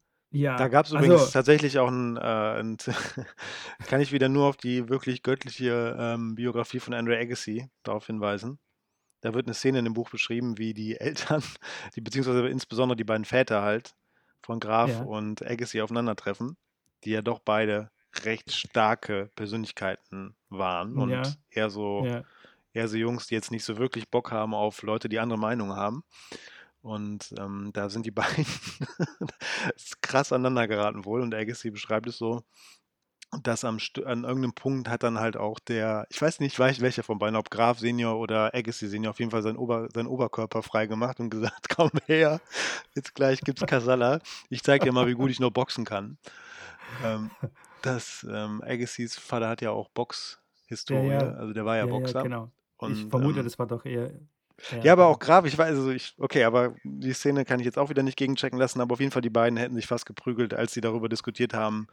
Da 0.58 0.68
ja, 0.68 0.68
gab's 0.68 0.92
übrigens 0.92 1.22
also 1.22 1.32
tatsächlich 1.32 1.80
auch 1.80 1.88
'n, 1.90 2.18
äh 2.18 2.60
'n 2.60 2.78
kann 3.88 4.02
ich 4.02 4.12
wieder 4.12 4.30
nur 4.30 4.48
auf 4.48 4.58
die 4.58 4.90
wirklich 4.90 5.24
göttliche, 5.24 5.96
ähm, 6.00 6.36
Biografie 6.36 6.80
von 6.80 6.94
Andre 6.94 7.18
Agassi 7.18 7.70
darauf 7.84 8.06
hinweisen. 8.08 8.60
Da 9.22 9.34
wird 9.34 9.48
'ne 9.48 9.54
Szene 9.54 9.80
in 9.80 9.86
dem 9.86 9.94
Buch 9.94 10.10
beschrieben, 10.10 10.58
wie 10.58 10.74
die 10.74 10.98
Eltern, 11.00 11.44
die 11.96 12.02
beziehungsweise 12.02 12.48
insbesondere 12.48 12.98
die 12.98 13.04
beiden 13.04 13.26
Väter 13.26 13.62
halt 13.62 13.96
von 14.44 14.60
Graf 14.60 15.00
Ja. 15.00 15.02
und 15.02 15.44
Agassi 15.46 15.82
aufeinandertreffen. 15.82 16.58
die 17.06 17.12
ja 17.12 17.22
doch 17.22 17.40
beide 17.40 17.92
recht 18.26 18.52
starke 18.54 19.30
Persönlichkeiten 19.36 20.36
waren 20.50 20.98
und 20.98 21.12
Ja, 21.12 21.38
eher 21.50 21.70
so, 21.72 22.08
ja. 22.08 22.24
eher 22.74 22.88
so 22.90 22.98
Jungs, 22.98 23.28
die 23.28 23.36
jetzt 23.36 23.52
nicht 23.52 23.66
so 23.66 23.78
wirklich 23.78 24.10
Bock 24.12 24.32
haben 24.32 24.54
auf 24.56 24.84
Leute, 24.84 25.10
die 25.10 25.20
andere 25.20 25.40
Meinungen 25.40 25.76
haben. 25.78 26.04
Und 26.82 27.34
ähm, 27.40 27.72
da 27.74 27.90
sind 27.90 28.06
die 28.08 28.12
beiden 28.14 28.46
krass 30.02 30.32
aneinander 30.34 30.68
geraten 30.68 31.06
wohl. 31.06 31.22
Und 31.22 31.34
Agassi 31.34 31.72
beschreibt 31.72 32.08
es 32.08 32.18
so, 32.18 32.44
dass 33.44 33.64
am 33.64 33.80
St 33.80 34.06
an 34.06 34.24
irgendeinem 34.26 34.54
Punkt 34.54 34.90
hat 34.90 35.04
dann 35.04 35.20
halt 35.20 35.38
auch 35.38 35.60
der, 35.60 36.06
ich 36.10 36.22
weiß 36.22 36.40
nicht, 36.42 36.60
weiß 36.60 36.82
welcher 36.82 37.04
von 37.04 37.18
beiden, 37.18 37.36
ob 37.38 37.50
Graf 37.50 37.80
Senior 37.80 38.20
oder 38.20 38.54
Agassi 38.54 38.88
Senior, 38.88 39.12
auf 39.12 39.20
jeden 39.20 39.32
Fall 39.32 39.42
seinen, 39.42 39.58
Ober, 39.58 39.88
seinen 39.94 40.08
Oberkörper 40.08 40.64
frei 40.64 40.88
gemacht 40.88 41.20
und 41.20 41.30
gesagt, 41.30 41.70
komm 41.76 41.92
her, 42.08 42.42
jetzt 42.96 43.16
gleich 43.16 43.44
gibt's 43.44 43.66
Kasala. 43.66 44.20
Ich 44.50 44.64
zeig 44.64 44.84
dir 44.84 44.92
mal, 44.92 45.08
wie 45.08 45.14
gut 45.14 45.32
ich 45.32 45.40
noch 45.40 45.52
boxen 45.52 45.86
kann. 45.86 46.18
Ähm, 47.00 47.32
das 47.82 48.26
ähm, 48.30 48.62
Agassiz 48.66 49.18
Vater 49.18 49.50
hat 49.50 49.62
ja 49.62 49.72
auch 49.72 49.90
Ja, 50.90 51.02
Boxhistorie, 51.04 51.14
ja. 51.14 51.34
also 51.38 51.54
der 51.54 51.66
war 51.66 51.78
ja 51.78 51.86
Ja, 51.86 51.92
ja, 51.92 51.92
Boxer. 51.92 52.22
genau. 52.24 52.52
Ich 52.86 53.06
Und 53.06 53.10
vermute, 53.10 53.44
ähm, 53.44 53.44
das 53.44 53.58
war 53.60 53.68
doch 53.68 53.86
eher 53.86 54.12
ja, 54.84 54.94
eher 54.94 54.94
aber 54.94 55.08
auch 55.08 55.20
Graf, 55.20 55.46
ich 55.46 55.58
weiß, 55.58 55.70
also 55.70 55.92
ich, 55.92 56.14
okay, 56.20 56.44
aber 56.44 56.76
die 56.84 57.14
Szene 57.14 57.46
kann 57.46 57.60
ich 57.60 57.66
jetzt 57.66 57.78
auch 57.78 57.90
wieder 57.90 58.04
nicht 58.04 58.18
gegenchecken 58.18 58.60
lassen, 58.60 58.82
aber 58.82 58.94
auf 58.94 59.00
jeden 59.00 59.12
Fall 59.12 59.22
die 59.22 59.30
beiden 59.30 59.58
hätten 59.58 59.76
sich 59.76 59.88
fast 59.88 60.06
geprügelt, 60.06 60.54
als 60.54 60.74
sie 60.74 60.82
darüber 60.82 61.10
diskutiert 61.10 61.54
haben. 61.54 61.88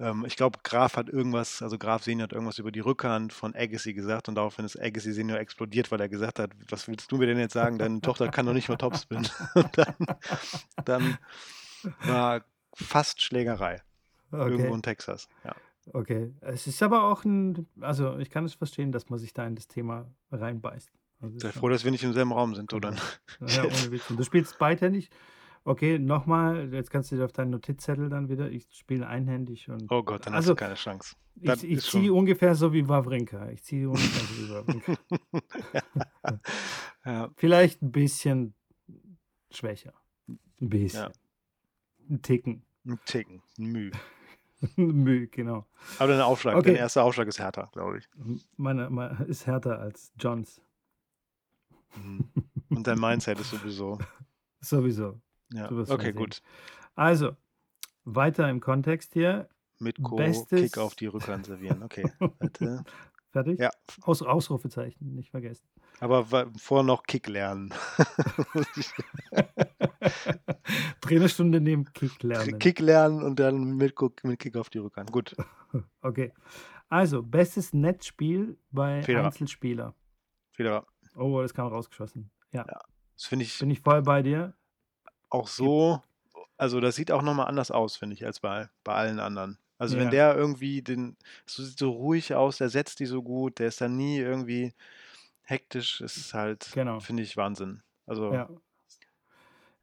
Ähm, 0.00 0.24
ich 0.26 0.36
glaube, 0.36 0.58
Graf 0.62 0.96
hat 0.96 1.08
irgendwas, 1.08 1.62
also 1.62 1.78
Graf 1.78 2.04
Senior 2.04 2.24
hat 2.24 2.32
irgendwas 2.32 2.58
über 2.58 2.70
die 2.70 2.80
Rückhand 2.80 3.32
von 3.32 3.54
Agassi 3.54 3.94
gesagt 3.94 4.28
und 4.28 4.36
daraufhin 4.36 4.64
ist 4.64 4.80
Agassi 4.80 5.12
Senior 5.12 5.38
explodiert, 5.38 5.90
weil 5.90 6.00
er 6.00 6.08
gesagt 6.08 6.38
hat, 6.38 6.52
was 6.68 6.86
willst 6.88 7.10
du 7.10 7.16
mir 7.16 7.26
denn 7.26 7.38
jetzt 7.38 7.54
sagen? 7.54 7.78
Deine 7.78 8.00
Tochter 8.02 8.28
kann 8.28 8.46
doch 8.46 8.52
nicht 8.52 8.68
mal 8.68 8.76
Topspin. 8.76 9.28
Und 9.54 9.78
dann, 9.78 9.94
dann 10.84 11.18
war 12.04 12.44
fast 12.74 13.22
Schlägerei 13.22 13.82
irgendwo 14.30 14.64
Okay, 14.64 14.74
in 14.74 14.82
Texas. 14.82 15.28
Ja. 15.44 15.54
okay. 15.92 16.32
Es 16.40 16.66
ist 16.66 16.82
aber 16.82 17.04
auch 17.04 17.24
ein, 17.24 17.66
also 17.80 18.18
ich 18.18 18.30
kann 18.30 18.44
es 18.44 18.54
verstehen, 18.54 18.92
dass 18.92 19.08
man 19.08 19.18
sich 19.18 19.32
da 19.32 19.46
in 19.46 19.56
das 19.56 19.68
Thema 19.68 20.06
reinbeißt. 20.30 20.92
Also 21.20 21.38
Sei 21.40 21.50
froh, 21.50 21.68
dass 21.68 21.84
wir 21.84 21.90
nicht 21.90 22.04
im 22.04 22.12
selben 22.12 22.32
Raum 22.32 22.54
sind, 22.54 22.72
oder? 22.72 22.90
genau. 23.38 23.52
Ja, 23.52 23.64
ohne 23.64 23.90
Witz. 23.90 24.06
Du 24.08 24.22
spielst 24.22 24.58
beidhändig. 24.58 25.10
Okay, 25.68 25.98
nochmal, 25.98 26.72
jetzt 26.72 26.90
kannst 26.90 27.12
du 27.12 27.16
dir 27.16 27.26
auf 27.26 27.32
deinen 27.32 27.50
Notizzettel 27.50 28.08
dann 28.08 28.30
wieder, 28.30 28.50
ich 28.50 28.66
spiele 28.70 29.06
einhändig 29.06 29.68
und 29.68 29.92
Oh 29.92 30.02
Gott, 30.02 30.24
dann 30.24 30.32
hast 30.32 30.44
also 30.44 30.52
du 30.52 30.56
keine 30.56 30.76
Chance. 30.76 31.14
Das 31.34 31.62
ich, 31.62 31.72
ich 31.72 31.84
ziehe 31.84 32.10
ungefähr 32.10 32.54
so 32.54 32.72
wie 32.72 32.88
Wawrinka. 32.88 33.50
Ich 33.50 33.62
ziehe 33.64 33.86
ungefähr 33.86 34.24
so 34.24 34.42
wie 34.42 34.50
Wawrinka. 34.50 34.94
Ja, 37.04 37.30
Vielleicht 37.36 37.82
ein 37.82 37.92
bisschen 37.92 38.54
schwächer. 39.50 39.92
Ein 40.26 40.38
ja. 40.60 40.68
bisschen. 40.68 41.12
Ein 42.08 42.22
Ticken. 42.22 42.64
Ein 42.86 42.98
Ticken, 43.04 43.42
ein 43.58 43.66
Mühe. 43.66 43.92
Mühe, 44.76 45.26
genau. 45.28 45.66
Aber 45.98 46.08
dein 46.08 46.22
Aufschlag, 46.22 46.54
dein 46.54 46.60
Okay. 46.60 46.76
erster 46.76 47.04
Aufschlag 47.04 47.28
ist 47.28 47.38
härter, 47.38 47.68
glaube 47.72 47.98
ich. 47.98 48.08
Meine, 48.56 48.88
meine 48.88 49.22
ist 49.26 49.46
härter 49.46 49.78
als 49.80 50.12
Johns. 50.18 50.62
Mhm. 51.94 52.30
Und 52.70 52.86
dein 52.86 52.98
Mindset 52.98 53.38
ist 53.38 53.50
sowieso. 53.50 53.98
Sowieso. 54.60 55.20
Ja, 55.52 55.66
Du 55.68 55.76
wirst 55.76 55.90
schon 55.90 55.98
okay, 56.00 56.08
sehen. 56.12 56.16
gut. 56.16 56.42
Also, 56.94 57.36
weiter 58.04 58.48
im 58.50 58.60
Kontext 58.60 59.12
hier. 59.14 59.48
Mit 59.78 60.02
Co. 60.02 60.16
Bestes- 60.16 60.60
Kick 60.72 60.78
auf 60.78 60.94
die 60.94 61.06
Rückhand 61.06 61.46
servieren. 61.46 61.82
Okay. 61.82 62.10
Warte. 62.18 62.84
Fertig? 63.30 63.58
Ja. 63.60 63.70
Aus, 64.02 64.22
Ausrufezeichen, 64.22 65.14
nicht 65.14 65.30
vergessen. 65.30 65.66
Aber 66.00 66.24
vorher 66.56 66.84
noch 66.84 67.02
Kick 67.04 67.28
lernen. 67.28 67.72
Trainerstunde 71.00 71.60
neben 71.60 71.84
Kick 71.92 72.22
lernen. 72.22 72.58
Kick 72.58 72.80
lernen 72.80 73.22
und 73.22 73.38
dann 73.40 73.76
mit, 73.76 73.94
mit 74.24 74.38
Kick 74.38 74.56
auf 74.56 74.70
die 74.70 74.78
Rückhand. 74.78 75.12
Gut. 75.12 75.36
Okay. 76.00 76.32
Also, 76.88 77.22
bestes 77.22 77.74
Netzspiel 77.74 78.56
bei 78.70 79.02
Federer. 79.02 79.26
Einzelspieler. 79.26 79.94
Wieder. 80.56 80.86
Oh, 81.14 81.42
das 81.42 81.52
kam 81.52 81.66
rausgeschossen. 81.66 82.30
Ja, 82.52 82.64
Das 82.64 83.26
finde 83.26 83.44
ich 83.44 83.58
bin 83.58 83.70
ich 83.70 83.80
voll 83.80 84.00
bei 84.00 84.22
dir. 84.22 84.54
Auch 85.30 85.48
so. 85.48 86.02
Also, 86.56 86.80
das 86.80 86.96
sieht 86.96 87.10
auch 87.12 87.22
nochmal 87.22 87.46
anders 87.46 87.70
aus, 87.70 87.96
finde 87.96 88.14
ich, 88.14 88.24
als 88.26 88.40
bei, 88.40 88.68
bei 88.84 88.94
allen 88.94 89.20
anderen. 89.20 89.58
Also, 89.78 89.96
Ja. 89.96 90.02
wenn 90.04 90.10
der 90.10 90.34
irgendwie 90.36 90.82
den. 90.82 91.16
So 91.46 91.62
sieht 91.62 91.78
so 91.78 91.90
ruhig 91.90 92.34
aus, 92.34 92.58
der 92.58 92.68
setzt 92.68 92.98
die 93.00 93.06
so 93.06 93.22
gut, 93.22 93.58
der 93.60 93.68
ist 93.68 93.80
dann 93.80 93.96
nie 93.96 94.18
irgendwie 94.18 94.72
hektisch. 95.42 96.00
ist 96.00 96.34
halt, 96.34 96.68
Genau. 96.74 97.00
finde 97.00 97.22
ich, 97.22 97.36
Wahnsinn. 97.36 97.82
Also, 98.06 98.32
Ja. 98.32 98.48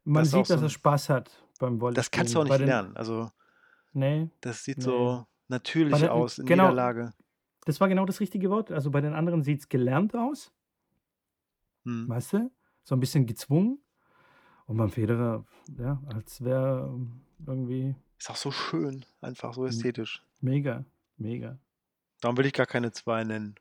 Man 0.04 0.22
Das 0.22 0.30
sieht, 0.30 0.48
dass 0.50 0.60
so 0.60 0.66
er 0.66 0.70
Spaß 0.70 1.08
hat 1.08 1.30
beim 1.58 1.80
Volley. 1.80 1.94
das 1.94 2.10
kannst 2.12 2.34
du 2.34 2.40
auch 2.40 2.44
nicht 2.44 2.58
lernen. 2.60 2.96
Also, 2.96 3.30
Nee, 3.92 4.28
das 4.42 4.62
sieht 4.62 4.76
Nee. 4.78 4.84
so 4.84 5.26
natürlich 5.48 5.98
den- 5.98 6.10
aus 6.10 6.38
in 6.38 6.46
genau. 6.46 6.64
jeder 6.64 6.74
Lage. 6.74 7.12
das 7.64 7.80
war 7.80 7.88
genau 7.88 8.04
das 8.04 8.20
richtige 8.20 8.48
Wort. 8.50 8.70
Also 8.70 8.90
bei 8.92 9.00
den 9.00 9.14
anderen 9.14 9.42
sieht 9.42 9.60
es 9.60 9.68
gelernt 9.68 10.14
aus, 10.14 10.52
Hm. 11.84 12.08
weißt 12.08 12.34
du? 12.34 12.50
So 12.84 12.94
ein 12.94 13.00
bisschen 13.00 13.26
gezwungen. 13.26 13.80
Und 14.66 14.76
beim 14.78 14.90
Federer, 14.90 15.44
ja, 15.78 16.02
als 16.08 16.42
wäre 16.44 16.98
irgendwie 17.46 17.94
Ist 18.18 18.30
auch 18.30 18.36
so 18.36 18.50
schön, 18.50 19.04
einfach 19.20 19.54
so 19.54 19.64
ästhetisch. 19.66 20.22
mega, 20.40 20.84
mega. 21.16 21.58
Darum 22.20 22.36
will 22.36 22.46
ich 22.46 22.52
gar 22.52 22.66
keine 22.66 22.92
zwei 22.92 23.24
nennen. 23.24 23.54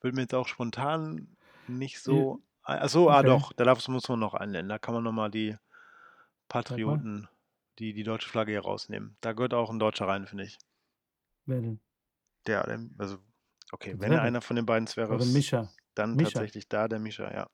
Will 0.00 0.12
mir 0.12 0.22
jetzt 0.22 0.34
auch 0.34 0.48
spontan 0.48 1.36
nicht 1.66 2.00
so. 2.00 2.40
Achso, 2.62 3.08
ah 3.08 3.18
Okay. 3.18 3.26
doch, 3.26 3.52
da 3.52 3.64
darf, 3.64 3.86
muss 3.88 4.08
man 4.08 4.18
noch 4.18 4.34
einen 4.34 4.52
nennen. 4.52 4.68
Da 4.68 4.78
kann 4.78 4.94
man 4.94 5.02
nochmal 5.04 5.30
die 5.30 5.56
Patrioten, 6.48 7.28
die, 7.78 7.92
die 7.94 8.02
deutsche 8.02 8.28
Flagge 8.28 8.52
hier 8.52 8.62
rausnehmen. 8.62 9.16
Da 9.20 9.32
gehört 9.32 9.54
auch 9.54 9.70
ein 9.70 9.78
Deutscher 9.78 10.06
rein, 10.08 10.26
finde 10.26 10.44
ich. 10.44 10.58
Wer 11.46 11.60
denn? 11.60 11.80
Der, 12.46 12.66
also, 12.98 13.18
okay, 13.72 13.94
Wer 13.98 13.98
wenn 14.00 14.10
denn? 14.10 14.18
einer 14.20 14.40
von 14.40 14.56
den 14.56 14.66
beiden 14.66 14.86
Mischa. 15.32 15.68
dann 15.94 16.16
Mischa. 16.16 16.30
tatsächlich 16.30 16.68
da 16.68 16.88
der 16.88 16.98
Mischa, 16.98 17.32
ja. 17.32 17.48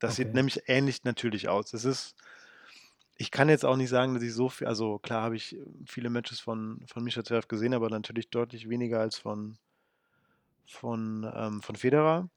Das 0.00 0.16
sieht 0.16 0.28
Okay. 0.28 0.34
nämlich 0.34 0.62
ähnlich 0.68 1.04
natürlich 1.04 1.48
aus. 1.48 1.72
Es 1.74 1.84
ist, 1.86 2.16
ich 3.16 3.30
kann 3.30 3.48
jetzt 3.48 3.64
auch 3.64 3.76
nicht 3.76 3.88
sagen, 3.90 4.14
dass 4.14 4.22
ich 4.22 4.32
so 4.34 4.48
viel, 4.48 4.66
also 4.66 4.98
klar 4.98 5.22
habe 5.22 5.36
ich 5.36 5.56
viele 5.86 6.10
Matches 6.10 6.40
von, 6.40 6.84
von 6.88 7.04
Mischa 7.04 7.22
Zverev 7.22 7.46
gesehen, 7.48 7.74
aber 7.74 7.88
natürlich 7.90 8.30
deutlich 8.30 8.68
weniger 8.68 9.00
als 9.00 9.16
von, 9.18 9.58
von, 10.66 11.30
ähm, 11.34 11.60
von 11.62 11.76
Federer. 11.76 12.30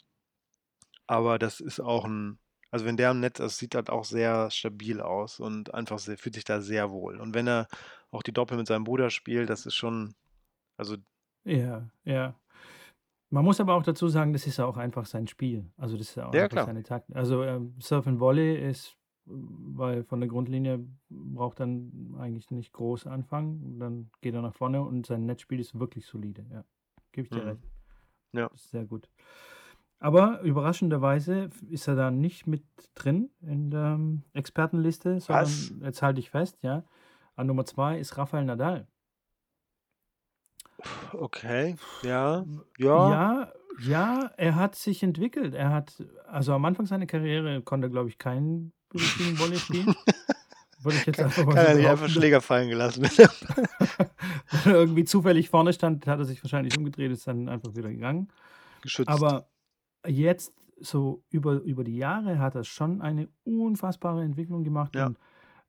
Aber 1.08 1.39
das 1.39 1.60
ist 1.60 1.80
auch 1.80 2.06
ein, 2.06 2.39
also 2.71 2.86
wenn 2.86 2.97
der 2.97 3.10
am 3.12 3.19
Netz, 3.19 3.39
es 3.39 3.58
sieht 3.58 3.76
halt 3.76 3.89
auch 3.89 4.06
sehr 4.06 4.49
stabil 4.52 5.02
aus 5.02 5.39
und 5.39 5.73
einfach 5.73 5.99
sehr, 5.99 6.17
fühlt 6.17 6.36
sich 6.36 6.45
da 6.45 6.62
sehr 6.62 6.91
wohl. 6.91 7.19
Und 7.19 7.34
wenn 7.34 7.47
er 7.47 7.67
auch 8.12 8.23
die 8.23 8.34
Doppel 8.34 8.58
mit 8.58 8.67
seinem 8.67 8.84
Bruder 8.86 9.10
spielt, 9.10 9.49
das 9.49 9.65
ist 9.65 9.76
schon, 9.76 10.15
also 10.78 10.97
Ja, 11.45 11.89
ja. 12.06 12.36
Man 13.33 13.43
muss 13.45 13.59
aber 13.59 13.73
auch 13.73 13.81
dazu 13.81 14.07
sagen, 14.09 14.31
das 14.31 14.45
ist 14.45 14.57
ja 14.57 14.65
auch 14.65 14.77
einfach 14.77 15.07
sein 15.07 15.25
Spiel. 15.27 15.65
Also 15.75 15.97
das 15.97 16.09
ist 16.09 16.15
ja 16.15 16.27
auch 16.27 16.33
Ja, 16.35 16.43
einfach 16.43 16.65
seine 16.67 16.83
Taktik. 16.83 17.15
Also 17.15 17.43
ähm, 17.43 17.73
Surf 17.79 18.05
and 18.05 18.19
Volley 18.19 18.55
ist, 18.55 18.95
weil 19.25 20.03
von 20.03 20.19
der 20.19 20.29
Grundlinie 20.29 20.85
braucht 21.09 21.59
dann 21.59 22.13
eigentlich 22.19 22.51
nicht 22.51 22.73
groß 22.73 23.07
anfangen. 23.07 23.79
Dann 23.79 24.11
geht 24.21 24.35
er 24.35 24.43
nach 24.43 24.53
vorne 24.53 24.83
und 24.83 25.07
sein 25.07 25.25
Netzspiel 25.25 25.59
ist 25.59 25.79
wirklich 25.79 26.05
solide. 26.05 26.45
Ja, 26.51 26.63
gebe 27.11 27.25
ich 27.25 27.31
dir 27.31 27.41
Mhm. 27.41 27.47
recht. 27.49 27.63
Ja. 28.33 28.49
Sehr 28.53 28.85
gut. 28.85 29.09
Aber 29.97 30.41
überraschenderweise 30.41 31.49
ist 31.69 31.87
er 31.87 31.95
da 31.95 32.11
nicht 32.11 32.45
mit 32.45 32.63
drin 32.93 33.31
in 33.41 33.71
der 33.71 33.93
ähm, 33.95 34.21
Expertenliste, 34.33 35.19
sondern 35.21 35.45
Was? 35.45 35.73
jetzt 35.81 36.01
halte 36.03 36.19
ich 36.19 36.29
fest, 36.29 36.61
ja. 36.61 36.83
An 37.35 37.47
Nummer 37.47 37.65
zwei 37.65 37.97
ist 37.97 38.15
Rafael 38.15 38.45
Nadal. 38.45 38.85
Okay, 41.13 41.75
ja, 42.03 42.45
ja, 42.77 43.09
Ja, 43.09 43.53
ja, 43.81 44.31
er 44.37 44.55
hat 44.55 44.75
sich 44.75 45.03
entwickelt. 45.03 45.53
Er 45.53 45.71
hat, 45.71 46.03
also 46.27 46.53
am 46.53 46.65
Anfang 46.65 46.85
seiner 46.85 47.05
Karriere 47.05 47.61
konnte 47.61 47.87
er, 47.87 47.89
glaube 47.89 48.09
ich, 48.09 48.17
keinen 48.17 48.73
richtigen 48.93 49.37
Volley 49.39 49.57
spielen. 49.57 49.95
Würde 50.83 50.97
ich 50.97 51.05
jetzt 51.05 51.19
einfach 51.19 51.45
mal 51.45 51.55
kann 51.55 51.63
so 51.63 51.69
er 51.69 51.75
nicht 51.75 51.87
einfach. 51.87 52.09
Schläger 52.09 52.41
fallen 52.41 52.69
gelassen. 52.69 53.03
Wenn 54.63 54.73
er 54.73 54.79
irgendwie 54.79 55.05
zufällig 55.05 55.49
vorne 55.49 55.71
stand, 55.71 56.05
hat 56.07 56.19
er 56.19 56.25
sich 56.25 56.43
wahrscheinlich 56.43 56.77
umgedreht, 56.77 57.11
ist 57.11 57.25
dann 57.25 57.47
einfach 57.47 57.73
wieder 57.73 57.89
gegangen. 57.89 58.27
Geschützt. 58.81 59.09
Aber 59.09 59.47
jetzt, 60.05 60.53
so 60.79 61.23
über, 61.29 61.61
über 61.61 61.86
die 61.86 61.95
Jahre, 61.95 62.39
hat 62.39 62.55
er 62.55 62.65
schon 62.65 63.01
eine 63.01 63.29
unfassbare 63.45 64.23
Entwicklung 64.23 64.65
gemacht. 64.65 64.93
Ja. 64.95 65.07
Und, 65.07 65.17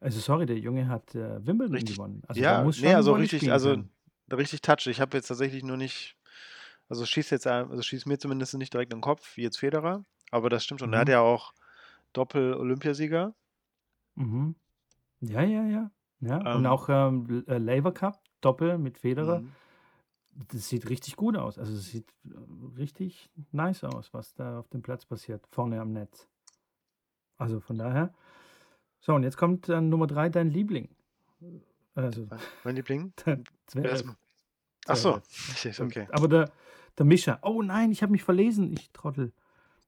also, 0.01 0.19
sorry, 0.19 0.47
der 0.47 0.59
Junge 0.59 0.89
hat 0.89 1.15
äh, 1.15 1.47
Wimbledon 1.47 1.77
Richtig. 1.77 1.97
gewonnen. 1.97 2.23
Also, 2.27 2.41
ja, 2.41 2.65
muss 2.65 2.81
nee, 2.81 2.89
schon 2.89 2.97
also 2.97 3.13
Volley 3.13 3.23
richtig, 3.23 3.53
also 3.53 3.71
können. 3.71 3.91
Richtig 4.31 4.63
touch. 4.63 4.87
Ich 4.87 5.01
habe 5.01 5.17
jetzt 5.17 5.29
tatsächlich 5.29 5.63
nur 5.63 5.77
nicht, 5.77 6.17
also 6.89 7.05
schießt 7.07 7.31
jetzt, 7.31 7.47
also 7.47 7.83
schießt 7.83 8.07
mir 8.07 8.19
zumindest 8.19 8.55
nicht 8.55 8.73
direkt 8.73 8.93
in 8.93 8.99
den 8.99 9.03
Kopf, 9.03 9.37
wie 9.37 9.43
jetzt 9.43 9.59
Federer. 9.59 10.05
Aber 10.31 10.51
das 10.51 10.65
stimmt 10.65 10.81
schon. 10.81 10.93
Er 10.93 10.97
Mhm. 10.99 11.01
hat 11.03 11.09
ja 11.09 11.21
auch 11.21 11.53
Doppel-Olympiasieger. 12.13 13.35
Mhm. 14.17 14.55
Ja, 15.21 15.43
ja, 15.43 15.65
ja. 15.65 15.91
ja. 16.21 16.37
Und 16.39 16.47
Ähm, 16.47 16.67
auch 16.67 16.89
ähm, 16.89 17.45
äh, 17.47 17.59
Laver 17.59 17.93
Cup, 17.93 18.23
Doppel 18.41 18.79
mit 18.79 18.99
Federer. 18.99 19.41
Mhm. 19.41 19.53
Das 20.51 20.69
sieht 20.69 20.89
richtig 20.91 21.17
gut 21.17 21.37
aus. 21.37 21.59
Also 21.59 21.73
es 21.75 21.85
sieht 21.85 22.13
äh, 22.25 22.31
richtig 22.77 23.31
nice 23.53 23.85
aus, 23.85 24.13
was 24.13 24.35
da 24.35 24.59
auf 24.59 24.69
dem 24.69 24.83
Platz 24.83 25.07
passiert, 25.07 25.47
vorne 25.51 25.81
am 25.81 25.93
Netz. 25.93 26.29
Also 27.37 27.61
von 27.61 27.79
daher. 27.79 28.13
So, 29.01 29.15
und 29.15 29.23
jetzt 29.23 29.37
kommt 29.37 29.69
äh, 29.69 29.81
Nummer 29.81 30.07
drei, 30.07 30.29
dein 30.29 30.51
Liebling. 30.51 30.89
Also 31.95 32.27
Mein 32.65 32.77
Liebling? 32.77 33.13
Erstmal. 33.75 34.17
Ach 34.87 34.97
so, 34.97 35.21
Zverev. 35.29 35.81
okay. 35.81 36.01
Ähm, 36.01 36.09
Aber 36.13 36.29
der, 36.29 36.51
der 36.99 37.07
Mischa, 37.07 37.39
oh 37.43 37.63
nein, 37.63 37.91
ich 37.93 38.03
habe 38.03 38.13
mich 38.13 38.23
verlesen, 38.23 38.73
ich 38.73 38.91
Trottel. 38.93 39.33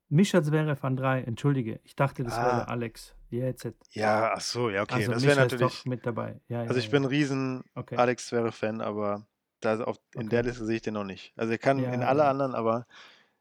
Mischa 0.08 0.42
Zverev 0.42 0.84
an 0.86 0.96
drei, 0.96 1.22
entschuldige. 1.22 1.80
Ich 1.84 1.96
dachte, 1.96 2.22
das 2.24 2.34
Ah. 2.34 2.44
wäre 2.44 2.68
Alex. 2.68 3.14
Jetzt. 3.28 3.68
Ja, 3.90 4.32
ach 4.34 4.40
so, 4.40 4.70
ja, 4.70 4.82
okay. 4.82 4.94
also 4.94 5.12
das 5.12 5.24
wäre 5.24 5.40
natürlich. 5.40 5.60
doch 5.80 5.84
mit 5.84 6.06
dabei. 6.06 6.40
Ja, 6.48 6.62
ja, 6.62 6.68
Also 6.68 6.78
ich 6.78 6.86
ja. 6.86 6.90
bin 6.92 7.02
ein 7.02 7.08
riesen 7.08 7.64
Okay. 7.74 7.96
Alex 7.96 8.28
Zverev-Fan, 8.28 8.80
aber 8.80 9.26
da 9.60 9.80
auf, 9.82 9.98
in 10.14 10.20
Okay. 10.22 10.28
der 10.28 10.42
Liste 10.44 10.64
sehe 10.64 10.76
ich 10.76 10.82
den 10.82 10.94
noch 10.94 11.02
nicht. 11.04 11.32
Also 11.36 11.50
er 11.52 11.58
kann 11.58 11.80
in 11.80 12.02
alle 12.04 12.24
anderen, 12.24 12.54
aber 12.54 12.86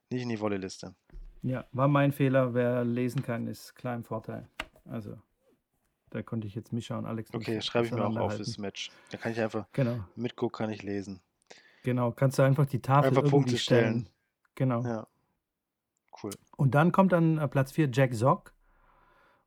nicht 0.10 0.24
in 0.24 0.30
die 0.30 0.40
Volley-Liste. 0.40 0.96
Ja, 1.44 1.66
war 1.72 1.88
mein 1.88 2.12
Fehler. 2.12 2.56
Wer 2.56 2.84
lesen 2.84 3.22
kann, 3.22 3.46
ist 3.48 3.76
klar 3.76 3.96
im 3.96 4.04
Vorteil. 4.04 4.50
Also, 4.86 5.16
da 6.16 6.24
konnte 6.24 6.48
ich 6.48 6.56
jetzt 6.56 6.72
Mischa 6.72 6.98
und 6.98 7.06
Alex 7.06 7.34
nicht 7.34 7.42
Okay, 7.42 7.62
schreibe 7.62 7.88
ich 7.88 7.92
mir 7.92 8.06
auch 8.06 8.16
auf 8.16 8.36
fürs 8.36 8.58
Match. 8.58 8.90
Da 9.12 9.18
kann 9.18 9.34
ich 9.34 9.42
einfach 9.42 9.68
Genau, 9.74 10.00
mitgucken, 10.16 10.56
kann 10.58 10.70
ich 10.70 10.82
lesen. 10.82 11.20
genau. 11.84 12.12
Kannst 12.12 12.40
du 12.40 12.44
einfach 12.44 12.66
die 12.66 12.82
Tafel 12.82 13.10
Einfach 13.10 13.24
irgendwie 13.24 13.32
Punkte 13.32 13.58
stellen. 13.58 14.06
stellen. 14.06 14.10
Genau. 14.56 14.84
Ja. 14.84 15.08
Cool. 16.24 16.32
Und 16.56 16.74
dann 16.74 16.94
kommt 16.94 17.14
an 17.14 17.38
äh, 17.38 17.48
Platz 17.50 17.74
4 17.74 17.90
Jack 17.92 18.14
Sock 18.14 18.54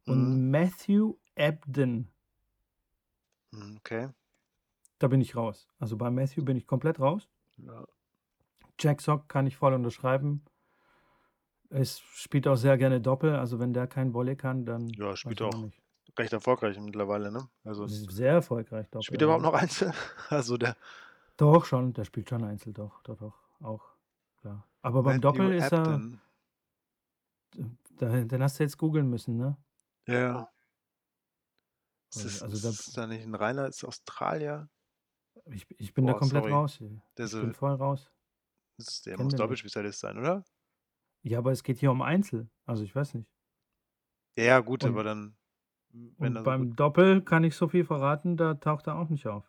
und 0.05 0.45
Mhm. 0.45 0.51
Matthew 0.51 1.15
Ebden. 1.37 2.13
Mhm, 3.53 3.77
Okay. 3.79 4.11
Da 4.99 5.09
bin 5.09 5.21
ich 5.23 5.35
raus. 5.37 5.69
Also 5.79 5.97
bei 5.97 6.11
Matthew 6.11 6.45
bin 6.45 6.57
ich 6.59 6.67
komplett 6.67 7.01
raus. 7.01 7.29
Ja. 7.57 7.87
Jack 8.79 9.01
Sock 9.01 9.27
kann 9.29 9.47
ich 9.47 9.57
voll 9.57 9.73
unterschreiben. 9.73 10.45
Es 11.71 12.01
spielt 12.01 12.47
auch 12.47 12.57
sehr 12.57 12.77
gerne 12.77 13.01
Doppel. 13.01 13.37
Also 13.37 13.59
wenn 13.59 13.73
der 13.73 13.87
kein 13.87 14.13
Volley 14.13 14.37
kann, 14.37 14.67
dann 14.67 14.89
Ja, 14.91 15.17
spielt 15.17 15.41
auch 15.41 15.57
nicht. 15.57 15.81
Recht 16.19 16.33
erfolgreich 16.33 16.79
mittlerweile, 16.81 17.31
ne? 17.31 17.49
Also 17.65 17.87
Sehr 17.87 18.33
erfolgreich 18.33 18.87
Doppel. 18.91 19.03
spielt 19.05 19.23
er 19.23 19.27
überhaupt 19.27 19.43
noch 19.45 19.55
Einzel? 19.55 19.93
Also 20.31 20.57
der 20.57 20.77
Doch, 21.37 21.65
schon. 21.65 21.93
Der 21.93 22.05
spielt 22.05 22.29
schon 22.29 22.45
Einzel, 22.45 22.73
doch, 22.73 23.03
doch, 23.03 23.17
doch. 23.19 23.35
Auch, 23.61 23.85
klar. 24.41 24.67
Aber 24.83 25.03
beim 25.03 25.21
Doppel 25.21 25.53
ist 25.55 25.73
er, 25.73 26.01
da, 27.99 28.25
den 28.25 28.43
hast 28.43 28.59
du 28.59 28.63
jetzt 28.65 28.79
googeln 28.79 29.09
müssen, 29.11 29.37
ne? 29.37 29.57
Ja. 30.07 30.49
Ist 32.11 32.17
Also- 32.25 32.29
das, 32.29 32.43
also 32.43 32.55
ist 32.57 32.65
da- 32.65 32.69
das 32.69 32.93
da 32.95 33.07
nicht 33.07 33.25
ein 33.27 33.35
Reiner? 33.35 33.67
Ist 33.67 33.85
Australier? 33.85 34.69
Ich, 35.51 35.67
ich 35.79 35.95
bin 35.95 36.07
da 36.07 36.13
Boah, 36.13 36.19
komplett 36.21 36.43
sorry. 36.45 36.53
raus. 36.53 36.79
Der, 37.17 37.25
Ich 37.27 37.31
so, 37.31 37.41
bin 37.41 37.55
voll 37.55 37.75
raus. 37.75 38.11
ist, 38.77 39.07
der 39.07 39.17
kenn 39.17 39.25
muss. 39.25 39.35
Doppelspezialist 39.35 40.01
sein, 40.01 40.19
oder? 40.19 40.45
Ja, 41.23 41.39
aber 41.39 41.53
es 41.53 41.63
geht 41.63 41.79
hier 41.79 41.91
um 41.91 42.03
Einzel. 42.03 42.49
Also 42.67 42.83
ich 42.85 42.95
weiß 42.95 43.15
nicht. 43.15 43.29
Ja, 44.37 44.61
gut, 44.61 44.85
Und- 44.85 44.91
aber 44.91 45.05
dann, 45.05 45.25
wenn 45.29 45.38
Und 46.19 46.45
beim. 46.45 46.77
Doppel 46.77 47.23
kann 47.23 47.45
ich 47.45 47.55
so 47.57 47.69
viel 47.69 47.85
verraten, 47.85 48.37
da 48.37 48.55
taucht 48.55 48.87
er 48.87 48.97
auch 48.99 49.09
nicht 49.09 49.27
auf. 49.27 49.45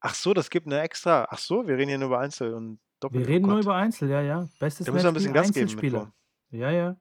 Ach 0.00 0.14
so, 0.14 0.34
das 0.34 0.50
gibt 0.50 0.66
eine 0.66 0.80
extra. 0.80 1.26
Ach 1.30 1.38
so, 1.38 1.66
wir 1.66 1.76
reden 1.76 1.88
hier 1.88 1.98
nur 1.98 2.08
über 2.08 2.18
Einzel 2.18 2.54
und 2.54 2.78
Doppel. 3.00 3.20
Wir 3.20 3.26
oh 3.26 3.30
reden 3.30 3.46
nur 3.46 3.56
Gott. 3.56 3.64
über 3.64 3.74
Einzel, 3.76 4.10
ja, 4.10 4.20
ja. 4.20 4.48
Bestes 4.60 4.86
Da 4.86 4.92
müssen 4.92 5.04
wir 5.04 5.10
ein 5.10 5.14
bisschen 5.14 5.32
Gas 5.32 5.52
geben. 5.52 6.12
Ja, 6.50 6.70
ja. 6.70 6.96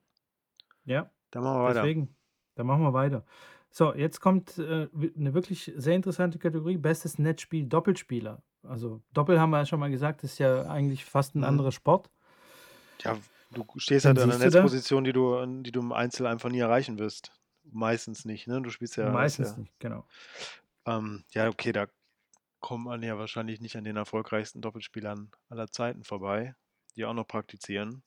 Ja, 0.86 1.12
Dann 1.32 1.44
machen 1.44 1.60
wir 1.60 1.64
weiter. 1.66 1.82
deswegen. 1.82 2.16
Dann 2.56 2.66
machen 2.68 2.82
wir 2.84 2.94
weiter. 2.94 3.26
So, 3.70 3.94
jetzt 3.96 4.20
kommt 4.22 4.58
äh, 4.60 4.88
eine 5.18 5.34
wirklich 5.34 5.72
sehr 5.76 5.96
interessante 5.96 6.38
Kategorie. 6.40 6.78
Bestes 6.78 7.18
Netzspiel, 7.18 7.66
Doppelspieler. 7.66 8.44
Also 8.64 9.02
Doppel 9.14 9.40
haben 9.40 9.50
wir 9.50 9.58
ja 9.60 9.66
schon 9.66 9.80
mal 9.80 9.90
gesagt, 9.90 10.24
ist 10.24 10.38
ja 10.40 10.70
eigentlich 10.70 11.04
fast 11.06 11.36
ein 11.36 11.40
Mhm. 11.40 11.46
anderer 11.46 11.72
Sport. 11.72 12.10
Ja, 13.02 13.18
du 13.52 13.66
stehst 13.78 14.06
Wen 14.06 14.10
halt 14.10 14.20
an 14.20 14.32
einer 14.32 14.50
da? 14.50 14.62
Netzposition, 14.62 15.04
die 15.04 15.12
du, 15.14 15.46
die 15.64 15.72
du 15.72 15.80
im 15.82 15.92
Einzel 15.92 16.28
einfach 16.28 16.50
nie 16.50 16.60
erreichen 16.60 17.00
wirst. 17.00 17.32
Meistens 17.72 18.26
nicht, 18.26 18.48
ne? 18.48 18.62
Du 18.62 18.70
spielst 18.70 18.98
ja. 18.98 19.08
ist 19.08 19.14
Meistens 19.14 19.52
ja, 19.52 19.58
nicht, 19.58 19.80
genau. 19.80 20.06
Ähm, 20.86 21.24
ja, 21.32 21.48
okay, 21.48 21.72
da 21.72 21.88
kommt 22.60 22.86
man 22.86 23.04
ja 23.04 23.18
wahrscheinlich 23.18 23.62
nicht 23.62 23.76
an 23.76 23.84
den 23.84 23.98
erfolgreichsten 23.98 24.62
Doppelspielern 24.62 25.32
aller 25.50 25.70
Zeiten 25.70 26.04
vorbei, 26.04 26.56
die 26.96 27.06
auch 27.06 27.14
noch 27.14 27.28
praktizieren. 27.28 28.04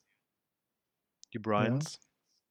Die 1.33 1.39
Bryans. 1.39 2.01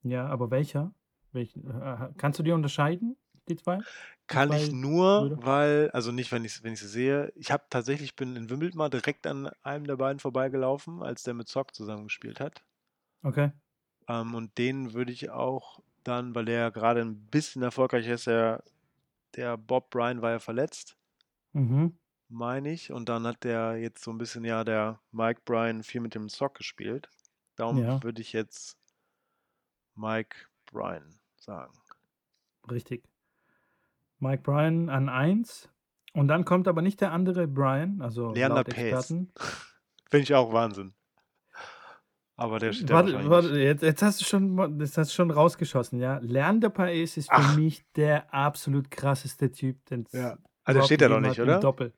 Ja, 0.04 0.28
aber 0.28 0.52
welcher? 0.52 0.94
Welch, 1.32 1.56
äh, 1.58 2.10
kannst 2.18 2.40
du 2.40 2.44
die 2.44 2.52
unterscheiden, 2.52 3.18
die 3.50 3.56
zwei? 3.56 3.80
Kann 4.28 4.50
zwei 4.50 4.64
ich 4.64 4.72
nur, 4.72 5.22
Brüder? 5.22 5.46
weil, 5.46 5.92
also 5.92 6.12
nicht, 6.12 6.32
wenn 6.32 6.46
ich 6.46 6.64
wenn 6.64 6.74
ich 6.74 6.80
sie 6.80 6.88
sehe. 6.88 7.32
Ich 7.36 7.52
habe 7.52 7.66
tatsächlich 7.70 8.16
bin 8.16 8.36
in 8.36 8.50
Wimbledon 8.50 8.78
mal 8.78 8.90
direkt 8.90 9.28
an 9.28 9.50
einem 9.64 9.86
der 9.86 9.98
beiden 9.98 10.20
vorbeigelaufen, 10.20 11.02
als 11.02 11.24
der 11.24 11.34
mit 11.34 11.48
Zock 11.48 11.74
zusammengespielt 11.74 12.40
hat. 12.40 12.64
Okay. 13.24 13.52
Ähm, 14.08 14.36
und 14.36 14.58
den 14.58 14.94
würde 14.94 15.12
ich 15.12 15.32
auch 15.32 15.82
dann, 16.08 16.34
weil 16.36 16.46
der 16.46 16.72
gerade 16.72 17.02
ein 17.02 17.26
bisschen 17.28 17.62
erfolgreicher 17.62 18.14
ist, 18.14 18.28
der, 18.28 18.64
der 19.36 19.58
Bob 19.58 19.90
Bryan 19.90 20.22
war 20.22 20.32
ja 20.32 20.40
verletzt, 20.40 20.98
Mhm. 21.54 21.98
meine 22.30 22.72
ich. 22.72 22.92
Und 22.92 23.08
dann 23.10 23.26
hat 23.28 23.44
der 23.44 23.78
jetzt 23.78 24.04
so 24.04 24.12
ein 24.12 24.18
bisschen, 24.18 24.44
ja, 24.44 24.64
der 24.64 25.00
Mike 25.12 25.42
Bryan 25.46 25.84
viel 25.84 26.02
mit 26.02 26.16
dem 26.16 26.30
Zock 26.30 26.56
gespielt. 26.56 27.10
Darum 27.56 27.78
Ja. 27.78 28.02
würde 28.04 28.22
ich 28.22 28.34
jetzt 28.34 28.78
Mike 29.96 30.36
Bryan 30.66 31.16
sagen. 31.38 31.74
Richtig. 32.70 33.04
Mike 34.20 34.44
Bryan 34.44 34.90
an 34.90 35.10
1. 35.10 35.70
Und 36.14 36.28
dann 36.30 36.46
kommt 36.46 36.68
aber 36.68 36.82
nicht 36.82 37.02
der 37.02 37.12
andere 37.12 37.48
Bryan, 37.48 38.02
also 38.02 38.34
Leander. 38.34 38.62
Experten. 38.68 39.32
Finde 40.10 40.24
ich 40.24 40.34
auch 40.34 40.52
Wahnsinn. 40.54 40.94
Aber 42.38 42.60
der 42.60 42.74
steht 42.74 42.90
da 42.90 42.96
Warte, 42.96 43.14
wahrscheinlich 43.14 43.30
warte 43.30 43.48
nicht. 43.54 43.64
jetzt, 43.64 43.84
jetzt 43.84 44.02
hast 44.02 44.22
du 44.22 44.26
schon, 44.26 44.78
das 44.80 44.98
hast 44.98 45.12
du 45.12 45.16
schon 45.16 45.32
rausgeschossen, 45.32 46.00
ja. 46.00 46.18
Leander 46.22 46.70
Paes 46.70 47.16
ist 47.18 47.30
für 47.30 47.36
Ach. 47.38 47.56
mich 47.56 47.86
der 47.96 48.34
absolut 48.34 48.92
krasseste 48.92 49.52
Typ, 49.52 49.86
den 49.86 50.06
Ja. 50.12 50.38
Also 50.66 50.82
steht 50.82 51.02
er 51.02 51.10
doch 51.10 51.16
gegeben 51.18 51.30
nicht, 51.30 51.42
oder? 51.42 51.60
Doppel. 51.60 51.94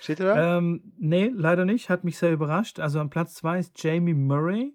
Steht 0.00 0.20
er 0.20 0.34
da? 0.34 0.58
Ähm, 0.58 0.92
nee, 0.98 1.30
leider 1.32 1.66
nicht. 1.66 1.90
Hat 1.90 2.04
mich 2.04 2.16
sehr 2.18 2.32
überrascht. 2.32 2.80
Also 2.80 2.98
an 3.00 3.10
Platz 3.10 3.34
2 3.34 3.58
ist 3.58 3.82
Jamie 3.82 4.14
Murray, 4.14 4.74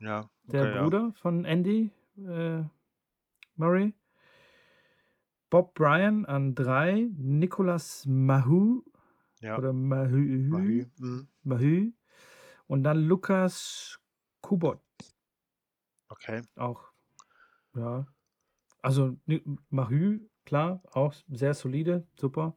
ja, 0.00 0.28
der 0.46 0.62
okay, 0.62 0.74
ja. 0.74 0.82
Bruder 0.82 1.12
von 1.20 1.44
Andy 1.44 1.90
äh, 2.18 2.62
Murray. 3.56 3.92
Bob 5.50 5.74
Bryan 5.74 6.24
an 6.24 6.54
3, 6.54 7.08
Nicolas 7.16 8.04
Mahou 8.06 8.82
Ja, 9.40 9.56
oder 9.58 9.72
Mahü, 9.72 10.48
Mahü. 10.48 10.86
Mhm. 10.98 11.28
Mahü 11.44 11.92
und 12.66 12.82
dann 12.82 12.98
Lukas 13.04 14.00
Kubot 14.46 14.80
Okay. 16.08 16.42
auch. 16.54 16.84
Ja. 17.74 18.06
Also 18.80 19.16
Ni- 19.26 19.42
Mahü, 19.70 20.20
klar, 20.44 20.80
auch 20.92 21.12
sehr 21.28 21.52
solide, 21.54 22.06
super. 22.16 22.56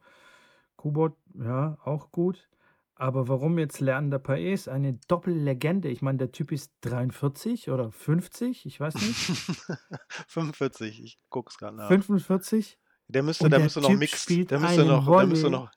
Kubot, 0.76 1.18
ja, 1.34 1.78
auch 1.84 2.12
gut. 2.12 2.48
Aber 2.94 3.28
warum 3.28 3.58
jetzt 3.58 3.80
Lernender 3.80 4.20
Paes? 4.20 4.68
Eine 4.68 4.94
Doppellegende. 5.08 5.90
Ich 5.90 6.02
meine, 6.04 6.18
der 6.20 6.32
Typ 6.32 6.52
ist 6.52 6.72
43 6.82 7.70
oder 7.72 7.92
50, 7.92 8.66
ich 8.68 8.80
weiß 8.80 8.94
nicht. 8.96 9.16
45, 10.28 11.02
ich 11.04 11.20
guck's 11.30 11.58
gerade 11.58 11.78
nach. 11.78 11.88
45. 11.88 12.78
Der 13.08 13.24
müsste, 13.24 13.46
der 13.50 13.58
der 13.58 13.60
müsste 13.66 13.82
noch 13.82 13.90
mixed. 13.90 14.20
spielt 14.20 14.52
Der 14.52 14.60
müsste 14.60 14.86
noch, 14.86 15.08
der 15.18 15.26
müsste 15.28 15.50
noch. 15.50 15.72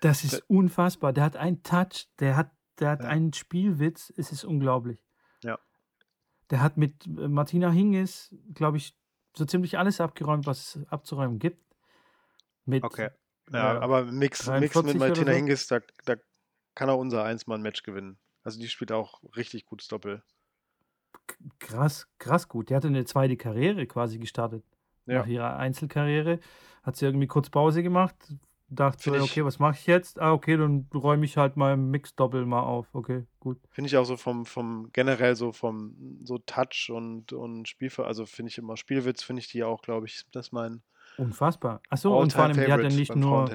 Das 0.00 0.24
ist 0.24 0.42
unfassbar. 0.48 1.12
Der 1.12 1.22
hat 1.24 1.36
einen 1.36 1.62
Touch, 1.62 2.08
der 2.18 2.36
hat, 2.36 2.50
der 2.80 2.90
hat 2.90 3.02
Ja. 3.02 3.08
einen 3.08 3.32
Spielwitz, 3.32 4.12
es 4.16 4.32
ist 4.32 4.44
unglaublich. 4.44 5.04
Ja. 5.42 5.58
Der 6.50 6.60
hat 6.62 6.76
mit 6.76 7.06
äh, 7.06 7.28
Martina 7.28 7.70
Hingis, 7.70 8.34
glaube 8.54 8.76
ich, 8.78 8.96
so 9.36 9.44
ziemlich 9.44 9.78
alles 9.78 10.00
abgeräumt, 10.00 10.46
was 10.46 10.76
es 10.76 10.88
abzuräumen 10.88 11.38
gibt. 11.38 11.62
Mit, 12.64 12.82
Okay. 12.84 13.10
Ja, 13.50 13.74
äh, 13.76 13.78
aber 13.78 14.04
Mix, 14.04 14.46
Mix 14.46 14.72
43 14.74 14.84
mit 14.84 14.98
Martina 14.98 15.32
so? 15.32 15.36
Hingis, 15.36 15.66
da, 15.68 15.80
da 16.04 16.16
kann 16.74 16.90
auch 16.90 16.98
unser 16.98 17.24
Eins-Mann-Match 17.24 17.82
gewinnen. 17.82 18.18
Also 18.44 18.60
die 18.60 18.68
spielt 18.68 18.92
auch 18.92 19.22
richtig 19.36 19.64
gutes 19.66 19.88
Doppel. 19.88 20.22
krass, 21.58 22.06
krass 22.18 22.48
gut. 22.48 22.70
Die 22.70 22.74
hatte 22.74 22.88
eine 22.88 23.04
zweite 23.04 23.36
Karriere 23.36 23.86
quasi 23.86 24.18
gestartet. 24.18 24.64
Ja. 25.06 25.20
Nach 25.20 25.26
ihrer 25.26 25.56
Einzelkarriere 25.56 26.40
hat 26.82 26.96
sie 26.96 27.06
irgendwie 27.06 27.26
kurz 27.26 27.48
Pause 27.50 27.82
gemacht. 27.82 28.14
Dachte 28.70 29.02
Find 29.04 29.16
ich- 29.16 29.22
okay, 29.22 29.44
was 29.44 29.58
mache 29.58 29.76
ich 29.78 29.86
jetzt? 29.86 30.20
Ah, 30.20 30.32
okay, 30.32 30.56
dann 30.56 30.86
räume 30.94 31.24
ich 31.24 31.38
halt 31.38 31.56
mal 31.56 31.76
Mix-Doppel 31.76 32.44
mal 32.44 32.62
auf. 32.62 32.86
Okay, 32.92 33.24
gut. 33.40 33.58
Finde 33.70 33.88
ich 33.88 33.96
auch 33.96 34.04
so 34.04 34.16
vom, 34.16 34.44
vom 34.44 34.90
generell 34.92 35.36
so 35.36 35.52
vom 35.52 36.20
so 36.22 36.36
Touch 36.38 36.90
und, 36.92 37.32
und 37.32 37.66
Spielver, 37.66 38.06
also 38.06 38.26
finde 38.26 38.50
ich 38.50 38.58
immer 38.58 38.76
Spielwitz, 38.76 39.22
finde 39.22 39.40
ich 39.40 39.48
die 39.48 39.64
auch, 39.64 39.80
glaube 39.80 40.06
ich, 40.06 40.26
das 40.32 40.48
ist 40.48 40.52
mein 40.52 40.82
Unfassbar. 41.16 41.80
Achso, 41.88 42.16
und 42.16 42.32
vor 42.32 42.44
allem, 42.44 42.54
die 42.54 42.70
hat 42.72 42.80
ja 42.80 42.88
nicht 42.88 43.16
nur, 43.16 43.50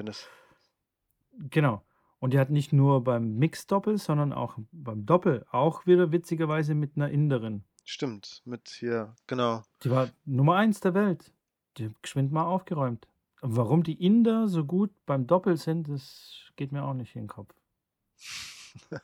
genau. 1.50 1.82
Und 2.18 2.32
die 2.32 2.38
hat 2.38 2.50
nicht 2.50 2.72
nur 2.72 3.04
beim 3.04 3.36
Mix-Doppel, 3.36 3.98
sondern 3.98 4.32
auch 4.32 4.58
beim 4.72 5.06
Doppel. 5.06 5.44
Auch 5.50 5.86
wieder 5.86 6.10
witzigerweise 6.10 6.74
mit 6.74 6.96
einer 6.96 7.10
Inderin. 7.10 7.64
Stimmt, 7.84 8.42
mit 8.44 8.68
hier, 8.68 9.14
genau. 9.26 9.62
Die 9.82 9.90
war 9.90 10.08
Nummer 10.24 10.56
eins 10.56 10.80
der 10.80 10.94
Welt. 10.94 11.32
Die 11.76 11.86
hat 11.86 12.02
geschwind 12.02 12.32
mal 12.32 12.44
aufgeräumt. 12.44 13.06
Warum 13.46 13.82
die 13.82 14.02
Inder 14.02 14.48
so 14.48 14.64
gut 14.64 14.90
beim 15.04 15.26
Doppel 15.26 15.58
sind, 15.58 15.90
das 15.90 16.50
geht 16.56 16.72
mir 16.72 16.82
auch 16.82 16.94
nicht 16.94 17.14
in 17.14 17.24
den 17.24 17.28
Kopf. 17.28 17.54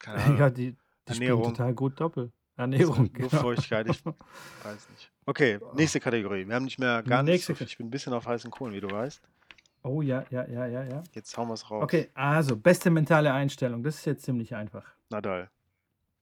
Keine 0.00 0.18
Ahnung. 0.24 0.38
Ja, 0.38 0.50
die, 0.50 0.72
die 0.72 1.14
spielen 1.14 1.30
Ernährung. 1.30 1.54
total 1.54 1.74
gut 1.74 2.00
Doppel. 2.00 2.32
Ernährung, 2.56 3.12
genau. 3.12 3.28
Luftfeuchtigkeit, 3.30 3.88
ich 3.88 4.04
weiß 4.64 4.88
nicht. 4.90 5.12
Okay, 5.26 5.60
nächste 5.74 6.00
Kategorie. 6.00 6.44
Wir 6.46 6.56
haben 6.56 6.64
nicht 6.64 6.80
mehr 6.80 7.04
ganz, 7.04 7.46
so 7.46 7.54
viel, 7.54 7.68
ich 7.68 7.78
bin 7.78 7.86
ein 7.86 7.90
bisschen 7.90 8.12
auf 8.12 8.26
heißen 8.26 8.50
Kohlen, 8.50 8.74
wie 8.74 8.80
du 8.80 8.90
weißt. 8.90 9.22
Oh 9.84 10.02
ja, 10.02 10.24
ja, 10.30 10.44
ja, 10.48 10.66
ja, 10.66 10.82
ja. 10.82 11.02
Jetzt 11.12 11.36
hauen 11.36 11.46
wir 11.46 11.54
es 11.54 11.70
raus. 11.70 11.84
Okay, 11.84 12.10
also 12.14 12.56
beste 12.56 12.90
mentale 12.90 13.32
Einstellung. 13.32 13.84
Das 13.84 13.96
ist 13.96 14.04
jetzt 14.06 14.24
ziemlich 14.24 14.56
einfach. 14.56 14.84
Nadal. 15.08 15.50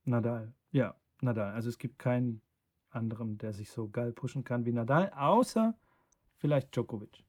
Nadal. 0.05 0.53
Ja, 0.69 0.95
Nadal. 1.21 1.53
Also 1.53 1.69
es 1.69 1.79
gibt 1.79 1.97
keinen 1.97 2.43
anderen, 2.91 3.39
der 3.39 3.53
sich 3.53 3.71
so 3.71 3.89
geil 3.89 4.13
pushen 4.13 4.43
kann 4.43 4.65
wie 4.65 4.73
Nadal, 4.73 5.11
außer 5.15 5.73
vielleicht 6.37 6.75
Djokovic. 6.75 7.23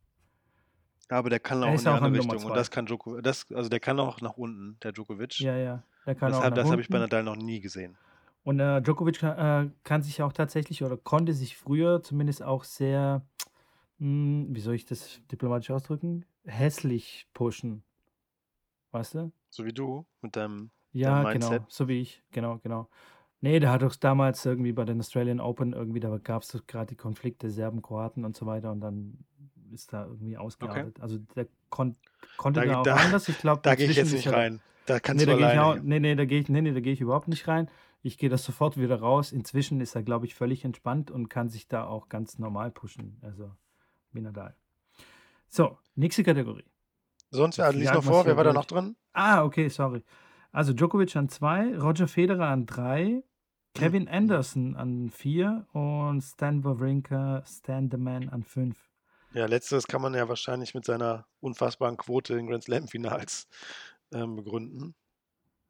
Aber 1.08 1.30
der 1.30 1.40
kann 1.40 1.62
auch 1.62 1.72
in 1.74 1.78
die 1.78 1.88
auch 1.88 1.94
andere 2.00 2.12
Richtung. 2.14 2.44
Und 2.44 2.56
das 2.56 2.70
kann 2.70 2.86
Djokovic. 2.86 3.22
Das, 3.22 3.50
also 3.52 3.68
der 3.68 3.80
kann 3.80 4.00
auch 4.00 4.20
nach 4.20 4.36
unten, 4.36 4.78
der 4.82 4.92
Djokovic. 4.92 5.40
Ja, 5.40 5.56
ja. 5.56 5.82
Der 6.06 6.14
kann 6.14 6.32
auch 6.32 6.36
Deshalb, 6.38 6.54
nach 6.56 6.62
das 6.62 6.70
habe 6.70 6.80
ich 6.80 6.88
bei. 6.88 6.98
Nadal 6.98 7.22
noch 7.22 7.36
nie 7.36 7.60
gesehen. 7.60 7.96
Und 8.44 8.58
äh, 8.60 8.80
Djokovic 8.82 9.18
kann, 9.20 9.66
äh, 9.68 9.70
kann 9.84 10.02
sich 10.02 10.22
auch 10.22 10.32
tatsächlich 10.32 10.82
oder 10.82 10.96
konnte 10.96 11.32
sich 11.32 11.56
früher 11.56 12.02
zumindest 12.02 12.42
auch 12.42 12.64
sehr, 12.64 13.24
mh, 13.98 14.46
wie 14.50 14.60
soll 14.60 14.74
ich 14.74 14.86
das 14.86 15.20
diplomatisch 15.30 15.70
ausdrücken, 15.70 16.24
hässlich 16.44 17.28
pushen. 17.34 17.84
Weißt 18.90 19.14
du? 19.14 19.32
So 19.50 19.64
wie 19.64 19.72
du 19.72 20.06
mit 20.20 20.36
deinem, 20.36 20.70
Ja, 20.92 21.22
deinem 21.22 21.40
genau, 21.40 21.50
Mindset. 21.50 21.72
so 21.72 21.88
wie 21.88 22.00
ich, 22.00 22.22
genau, 22.30 22.58
genau. 22.58 22.88
Nee, 23.40 23.58
der 23.58 23.70
hat 23.72 23.82
doch 23.82 23.96
damals 23.96 24.44
irgendwie 24.46 24.72
bei 24.72 24.84
den 24.84 25.00
Australian 25.00 25.40
Open 25.40 25.72
irgendwie, 25.72 26.00
da 26.00 26.16
gab 26.18 26.42
es 26.42 26.62
gerade 26.66 26.86
die 26.86 26.96
Konflikte 26.96 27.50
Serben, 27.50 27.82
Kroaten 27.82 28.24
und 28.24 28.36
so 28.36 28.46
weiter 28.46 28.70
und 28.70 28.80
dann 28.80 29.24
ist 29.72 29.92
da 29.92 30.06
irgendwie 30.06 30.36
ausgeartet. 30.36 31.00
Also 31.00 31.18
der 31.34 31.46
kon 31.70 31.96
konnte 32.36 32.60
Da, 32.60 32.66
da 32.66 32.78
auch 32.80 32.82
da, 32.84 32.94
anders. 32.96 33.28
Ich 33.28 33.38
glaube, 33.38 33.60
da 33.62 33.74
gehe 33.74 33.88
ich 33.88 33.96
jetzt 33.96 34.12
nicht 34.12 34.26
er 34.26 34.32
da. 34.32 34.38
rein. 34.38 34.60
Da 34.86 34.98
kannst 35.00 35.20
Nee, 35.20 35.26
du 35.26 35.32
da 35.32 35.38
gehe 35.38 35.52
ich 35.54 35.58
auch, 35.60 35.70
alleine. 35.72 35.84
nee, 35.88 36.00
nee, 36.00 36.14
da 36.16 36.24
gehe 36.24 36.40
ich, 36.40 36.48
nee, 36.48 36.60
nee, 36.60 36.72
da 36.72 36.80
gehe 36.80 36.92
ich 36.92 37.00
überhaupt 37.00 37.28
nicht 37.28 37.46
rein. 37.48 37.68
Ich 38.02 38.18
gehe 38.18 38.28
das 38.28 38.44
sofort 38.44 38.76
wieder 38.76 38.98
raus. 39.00 39.30
Inzwischen 39.32 39.80
ist 39.80 39.94
er, 39.94 40.02
glaube 40.02 40.26
ich, 40.26 40.34
völlig 40.34 40.64
entspannt 40.64 41.10
und 41.10 41.28
kann 41.28 41.48
sich 41.50 41.68
da 41.68 41.84
auch 41.84 42.08
ganz 42.08 42.38
normal 42.38 42.70
pushen. 42.72 43.18
Also 43.22 43.52
wie 44.12 44.20
Nadal. 44.20 44.56
So, 45.48 45.78
nächste 45.94 46.24
Kategorie. 46.24 46.64
Sonst, 47.30 47.58
ja, 47.58 47.66
Jetzt 47.70 47.78
lies 47.78 47.92
noch 47.92 48.04
vor. 48.04 48.26
Wer 48.26 48.36
war 48.36 48.44
da 48.44 48.52
noch 48.52 48.64
drin? 48.64 48.96
Ah, 49.12 49.44
okay, 49.44 49.68
sorry. 49.68 50.02
Also 50.50 50.72
Djokovic 50.72 51.14
an 51.16 51.28
zwei, 51.28 51.76
Roger 51.78 52.08
Federer 52.08 52.48
an 52.48 52.66
drei, 52.66 53.22
Kevin 53.74 54.08
Anderson 54.08 54.76
an 54.76 55.08
vier 55.10 55.66
und 55.72 56.20
Stan 56.22 56.62
Wawrinka, 56.64 57.42
Stan 57.46 57.88
the 57.90 57.96
Man 57.96 58.28
an 58.28 58.42
fünf. 58.42 58.76
Ja, 59.34 59.46
letzteres 59.46 59.86
kann 59.86 60.02
man 60.02 60.14
ja 60.14 60.28
wahrscheinlich 60.28 60.74
mit 60.74 60.84
seiner 60.84 61.26
unfassbaren 61.40 61.96
Quote 61.96 62.34
in 62.38 62.46
Grand 62.46 62.64
Slam-Finals 62.64 63.48
ähm, 64.12 64.36
begründen. 64.36 64.94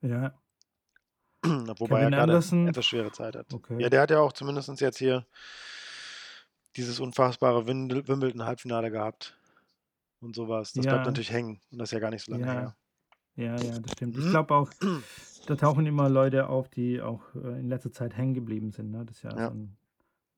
Ja, 0.02 0.34
Wobei 1.78 2.00
Kevin 2.00 2.02
er 2.02 2.10
gerade 2.10 2.22
Anderson, 2.22 2.68
etwas 2.68 2.86
schwere 2.86 3.12
Zeit 3.12 3.36
hat. 3.36 3.46
Ja, 3.52 3.56
okay. 3.58 3.90
der 3.90 4.00
hat 4.00 4.10
ja 4.10 4.20
auch 4.20 4.32
zumindest 4.32 4.68
jetzt 4.80 4.98
hier 4.98 5.26
dieses 6.76 7.00
unfassbare 7.00 7.66
Wimbledon-Halbfinale 7.66 8.90
gehabt 8.90 9.36
und 10.20 10.34
sowas. 10.34 10.72
Das 10.72 10.86
bleibt 10.86 11.04
Ja, 11.04 11.06
natürlich 11.06 11.32
hängen 11.32 11.60
und 11.70 11.78
das 11.78 11.88
ist 11.88 11.92
ja 11.92 11.98
gar 12.00 12.10
nicht 12.10 12.24
so 12.24 12.32
lange 12.32 12.46
ja, 12.46 12.52
her. 12.52 12.76
ja, 13.36 13.60
ja, 13.60 13.80
das 13.80 13.92
stimmt. 13.92 14.16
Ich 14.18 14.28
glaube 14.30 14.54
auch, 14.54 14.70
da 15.46 15.56
tauchen 15.56 15.86
immer 15.86 16.08
Leute 16.08 16.48
auf, 16.48 16.68
die 16.68 17.00
auch 17.02 17.34
äh, 17.34 17.60
in 17.60 17.68
letzter 17.68 17.92
Zeit 17.92 18.16
hängen 18.16 18.34
geblieben 18.34 18.72
sind. 18.72 18.90
Ne? 18.90 19.04
Das 19.06 19.16
ist 19.18 19.22
ja 19.24 19.40
so 19.40 19.40
Ja. 19.40 19.48
ein, 19.50 19.76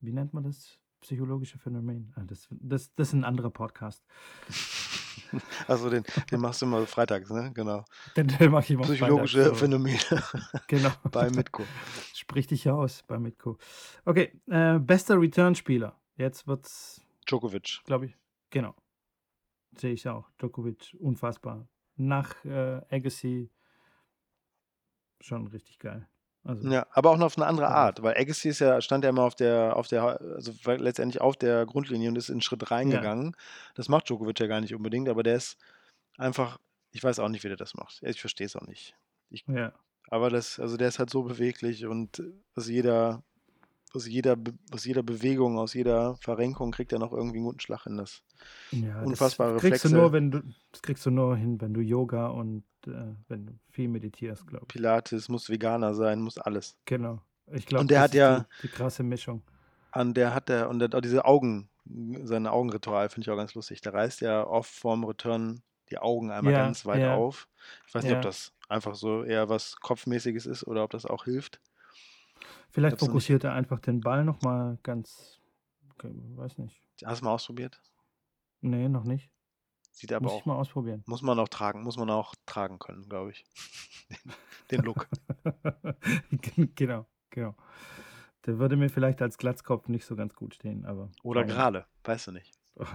wie 0.01 0.12
nennt 0.12 0.35
man 0.35 0.45
das? 0.45 0.81
Psychologische 1.05 1.59
Phänomen. 1.59 2.14
Ah, 2.16 2.22
das, 2.26 2.48
das, 2.50 2.94
das 2.94 3.09
ist 3.09 3.12
ein 3.12 3.24
anderer 3.24 3.50
Podcast. 3.50 4.02
Also 5.66 5.90
den, 5.90 6.05
den 6.30 6.40
machst 6.40 6.62
du 6.62 6.66
immer 6.66 6.86
freitags, 6.86 7.28
ne? 7.30 7.50
Genau. 7.55 7.84
Den, 8.16 8.28
den 8.28 8.52
mache 8.52 8.64
ich 8.64 8.70
immer 8.70 8.84
freitags. 8.84 9.00
Psychologische 9.00 9.44
So. 9.46 9.55
Phänomene 9.55 9.98
Genau. 10.68 10.90
bei 11.11 11.28
Mitko. 11.30 11.64
Sprich 12.14 12.46
dich 12.46 12.68
aus 12.70 13.02
bei 13.02 13.18
Mitko. 13.18 13.59
Okay, 14.05 14.40
äh, 14.46 14.78
bester 14.78 15.20
Return-Spieler. 15.20 16.00
Jetzt 16.16 16.46
wird's, 16.46 17.00
Djokovic. 17.26 17.80
glaube 17.84 18.07
ich, 18.07 18.16
genau. 18.50 18.76
Sehe 19.76 19.92
ich 19.92 20.09
auch. 20.09 20.30
Djokovic, 20.38 20.94
unfassbar. 21.00 21.66
Nach 21.96 22.32
äh, 22.44 22.80
Agassi 22.90 23.50
schon 25.20 25.48
richtig 25.48 25.80
geil. 25.80 26.09
Also, 26.45 26.68
Ja, 26.68 26.86
aber 26.90 27.11
auch 27.11 27.16
noch 27.16 27.26
auf 27.26 27.38
eine 27.38 27.47
andere 27.47 27.68
also, 27.68 27.76
Art, 27.76 28.03
weil 28.03 28.16
Agassi 28.16 28.51
ist 28.51 28.59
ja, 28.59 28.80
stand 28.80 29.05
ja 29.05 29.11
immer 29.11 29.22
auf 29.22 29.34
der, 29.34 29.76
auf 29.76 29.88
der, 29.88 30.20
also 30.20 30.53
letztendlich 30.66 31.20
auf 31.20 31.36
der 31.36 31.64
Grundlinie 31.64 32.11
und 32.11 32.16
ist 32.16 32.28
in 32.28 32.34
einen 32.34 32.42
Schritt 32.42 32.62
ja, 32.62 32.68
reingegangen. 32.68 33.34
Das 33.74 33.88
macht 33.88 34.09
Djokovic 34.09 34.38
ja 34.40 34.47
gar 34.47 34.61
nicht 34.61 34.74
unbedingt, 34.74 35.09
aber 35.09 35.22
der 35.22 35.36
ist 35.36 35.57
einfach, 36.18 36.59
ich 36.92 37.03
weiß 37.03 37.18
auch 37.18 37.28
nicht, 37.28 37.45
wie 37.45 37.49
der 37.49 37.57
das 37.57 37.74
macht. 37.74 38.03
Ich 38.03 38.20
verstehe 38.20 38.47
es 38.47 38.57
auch 38.57 38.66
nicht. 38.66 38.95
Ich, 39.30 39.45
ja, 39.47 39.72
aber 40.09 40.30
das, 40.30 40.61
also 40.61 40.76
der 40.76 40.88
ist 40.88 40.99
halt 40.99 41.11
so 41.11 41.22
beweglich 41.22 41.86
und 41.86 42.22
aus 42.55 42.68
jeder, 42.68 43.22
aus 43.95 44.07
jeder, 44.07 44.36
aus 44.70 44.84
jeder 44.84 45.03
Bewegung, 45.03 45.59
aus 45.59 45.72
jeder 45.72 46.16
Verrenkung 46.18 46.72
kriegt 46.72 46.92
er 46.92 46.99
noch 46.99 47.12
irgendwie 47.12 47.38
einen 47.38 47.47
guten 47.47 47.61
Schlag 47.61 47.86
in 47.86 47.97
das. 47.97 48.22
ja, 48.70 48.99
das 48.99 49.07
Unfassbare 49.07 49.57
kriegst 49.57 49.84
du 49.84 49.88
nur, 49.88 50.05
Reflexe, 50.05 50.12
wenn 50.12 50.30
du, 50.30 50.42
das 50.72 50.82
kriegst 50.82 51.07
du 51.07 51.11
nur 51.11 51.36
hin, 51.36 51.61
wenn 51.61 51.72
du 51.72 51.80
Yoga 51.80 52.26
und 52.26 52.64
wenn 52.87 53.47
du 53.47 53.53
viel 53.70 53.89
meditierst, 53.89 54.47
glaube 54.47 54.64
ich. 54.64 54.68
Pilates, 54.68 55.28
muss 55.28 55.49
Veganer 55.49 55.95
sein, 55.95 56.20
muss 56.20 56.39
alles. 56.39 56.76
Genau. 56.85 57.20
Ich 57.53 57.66
glaube, 57.66 57.87
das 57.87 57.99
hat 57.99 58.07
ist 58.07 58.14
die, 58.14 58.18
ja, 58.18 58.47
die 58.62 58.68
krasse 58.68 59.03
Mischung. 59.03 59.43
an 59.91 60.14
der 60.14 60.35
hat 60.35 60.51
er, 60.51 60.68
und 60.68 60.78
der, 60.78 60.95
auch 60.95 61.01
diese 61.01 61.24
Augen, 61.24 61.68
sein 62.22 62.47
Augenritual 62.47 63.09
finde 63.11 63.26
ich 63.26 63.30
auch 63.30 63.37
ganz 63.37 63.55
lustig. 63.55 63.80
Der 63.82 63.93
reißt 63.93 64.22
ja 64.22 64.47
oft 64.47 64.70
vorm 64.70 65.05
Return 65.05 65.62
die 65.91 65.99
Augen 65.99 66.30
einmal 66.30 66.53
Ja, 66.53 66.61
ganz 66.61 66.87
weit 66.87 67.01
ja, 67.01 67.14
auf. 67.14 67.49
Ich 67.87 67.95
weiß 67.95 68.05
nicht, 68.05 68.12
ob 68.12 68.18
ja. 68.18 68.22
das 68.22 68.53
einfach 68.68 68.95
so 68.95 69.22
eher 69.22 69.49
was 69.49 69.76
Kopfmäßiges 69.76 70.47
ist 70.47 70.66
oder 70.66 70.85
ob 70.85 70.91
das 70.91 71.05
auch 71.05 71.24
hilft. 71.24 71.61
Ich 72.41 72.47
Vielleicht 72.70 72.99
fokussiert 72.99 73.45
er 73.45 73.53
einfach 73.53 73.80
den 73.80 74.01
Ball 74.01 74.24
nochmal 74.24 74.78
ganz, 74.82 75.41
okay, 75.93 76.12
weiß 76.37 76.59
nicht. 76.59 76.80
Hast 77.05 77.20
du 77.20 77.26
mal 77.26 77.32
ausprobiert? 77.32 77.80
Nee, 78.62 78.89
noch 78.89 79.05
nicht. 79.05 79.30
Sieht 79.95 80.12
aber 80.12 80.24
Muss 80.24 80.34
ich 80.34 80.40
auch, 80.42 80.47
mal 80.47 80.57
ausprobieren. 80.57 81.03
muss 81.07 81.22
man 81.22 81.38
auch 81.38 81.49
tragen, 81.49 81.82
muss 81.84 81.97
man 81.97 82.11
auch 82.11 82.34
tragen 82.47 82.80
können, 82.80 83.09
glaube 83.09 83.30
ich. 83.30 83.45
Den, 84.70 84.78
den 84.78 84.82
Look. 84.82 85.09
genau, 86.74 87.07
genau. 87.30 87.55
Der 88.45 88.59
würde 88.59 88.76
mir 88.76 88.90
vielleicht 88.90 89.22
als 89.22 89.38
Glatzkopf 89.38 89.88
nicht 89.88 90.05
so 90.05 90.16
ganz 90.16 90.34
gut 90.34 90.55
stehen, 90.55 90.84
aber 90.84 91.11
Oder 91.22 91.45
gerade, 91.45 91.86
weißt 92.03 92.26
du 92.26 92.32
nicht. 92.32 92.53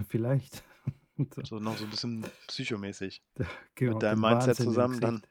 Vielleicht. 0.08 0.62
So, 1.34 1.44
So 1.44 1.58
noch 1.58 1.76
so 1.76 1.84
ein 1.84 1.90
bisschen 1.90 2.24
psychomäßig. 2.46 3.22
genau, 3.74 3.92
Mit 3.92 4.02
deinem 4.02 4.20
Mindset 4.22 4.48
Wahnsinn 4.48 4.64
zusammen, 4.64 5.00
dann 5.00 5.22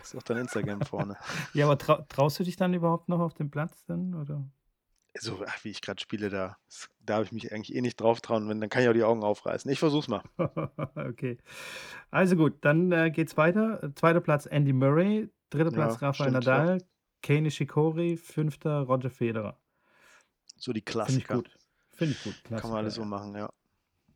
ist 0.00 0.16
auch 0.16 0.22
dein 0.22 0.38
Instagram 0.38 0.80
vorne. 0.80 1.18
Ja, 1.52 1.66
aber 1.66 1.76
trau 1.76 2.00
traust 2.08 2.38
du 2.40 2.44
dich 2.44 2.56
dann 2.56 2.72
überhaupt 2.72 3.10
noch 3.10 3.20
auf 3.20 3.34
den 3.34 3.50
Platz 3.50 3.84
dann? 3.84 4.14
Oder? 4.14 4.48
So, 5.16 5.42
ach, 5.46 5.64
wie 5.64 5.70
ich 5.70 5.80
gerade 5.80 6.00
spiele, 6.00 6.28
da 6.28 6.56
darf 7.00 7.24
ich 7.24 7.32
mich 7.32 7.52
eigentlich 7.52 7.74
eh 7.74 7.80
nicht 7.80 8.00
drauf 8.00 8.20
trauen, 8.20 8.48
wenn, 8.48 8.60
dann 8.60 8.70
kann 8.70 8.82
ich 8.82 8.88
auch 8.88 8.92
die 8.92 9.02
Augen 9.02 9.24
aufreißen. 9.24 9.70
Ich 9.70 9.78
versuch's 9.78 10.08
mal. 10.08 10.22
okay. 10.94 11.38
Also 12.10 12.36
gut, 12.36 12.56
dann 12.60 12.92
äh, 12.92 13.10
geht's 13.10 13.36
weiter. 13.36 13.92
Zweiter 13.94 14.20
Platz 14.20 14.46
Andy 14.46 14.72
Murray, 14.72 15.30
dritter 15.50 15.70
Ja, 15.70 15.76
Platz 15.76 16.02
Rafael 16.02 16.30
stimmt, 16.30 16.44
ja. 16.44 16.58
Nadal, 16.58 16.78
Kei 17.22 17.40
Nishikori, 17.40 18.16
fünfter 18.16 18.80
Roger 18.80 19.10
Federer. 19.10 19.58
So 20.56 20.72
die 20.72 20.78
Finde 20.78 20.78
ich 20.78 20.84
Klassiker. 20.84 21.34
gut. 21.36 21.50
Finde 21.94 22.14
ich 22.14 22.22
gut. 22.22 22.34
Kann 22.44 22.52
man 22.52 22.60
Klassiker, 22.60 22.78
alles 22.78 22.94
so 22.94 23.00
ja. 23.02 23.06
machen, 23.06 23.34
ja. 23.34 23.52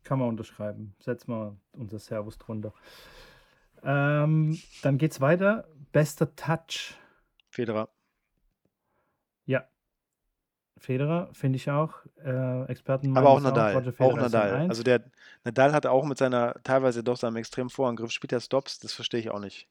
Kann 0.04 0.18
man 0.18 0.28
unterschreiben. 0.28 0.94
Setz 1.00 1.26
mal 1.26 1.56
unser 1.72 1.98
Servus 1.98 2.38
drunter. 2.38 2.72
Ähm, 3.82 4.60
dann 4.82 4.98
geht's 4.98 5.20
weiter. 5.20 5.68
Bester 5.92 6.34
Touch. 6.36 6.94
Federer. 7.50 7.88
Federer 10.82 11.30
finde 11.32 11.56
ich 11.56 11.70
auch. 11.70 11.94
Äh, 12.24 12.64
Experten 12.64 13.16
Aber 13.16 13.30
auch 13.30 13.36
auch. 13.38 13.42
Nadal. 13.42 13.94
Auch 13.98 14.14
an 14.14 14.20
Nadal. 14.20 14.68
Also 14.68 14.82
der 14.82 15.04
Nadal 15.44 15.72
hat 15.72 15.86
auch 15.86 16.04
mit 16.04 16.18
seiner 16.18 16.54
teilweise 16.64 17.02
doch 17.02 17.16
seinem 17.16 17.36
extremen 17.36 17.70
Vorangriff, 17.70 18.10
spielt 18.10 18.32
er 18.32 18.40
Stops, 18.40 18.78
das 18.80 18.92
verstehe 18.92 19.20
ich 19.20 19.30
auch 19.30 19.40
nicht. 19.40 19.68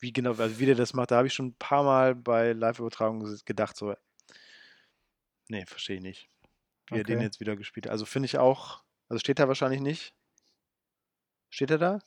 Wie 0.00 0.12
genau, 0.12 0.30
also 0.30 0.58
wie 0.60 0.66
der 0.66 0.76
das 0.76 0.94
macht, 0.94 1.10
da 1.10 1.16
habe 1.16 1.26
ich 1.26 1.34
schon 1.34 1.46
ein 1.48 1.56
paar 1.58 1.82
Mal 1.82 2.14
bei 2.14 2.52
Live-Übertragungen 2.52 3.40
gedacht, 3.44 3.76
so, 3.76 3.94
nee, 5.48 5.64
verstehe 5.66 5.96
ich 5.96 6.02
nicht. 6.02 6.30
Wie 6.88 6.98
er 6.98 7.04
den 7.04 7.18
Okay. 7.18 7.24
jetzt 7.24 7.40
wieder 7.40 7.56
gespielt 7.56 7.86
hat. 7.86 7.92
Also 7.92 8.04
finde 8.06 8.26
ich 8.26 8.38
auch, 8.38 8.82
also 9.08 9.18
steht 9.18 9.38
er 9.38 9.48
wahrscheinlich 9.48 9.80
nicht. 9.80 10.14
Steht 11.50 11.70
er 11.70 11.78
da? 11.78 11.98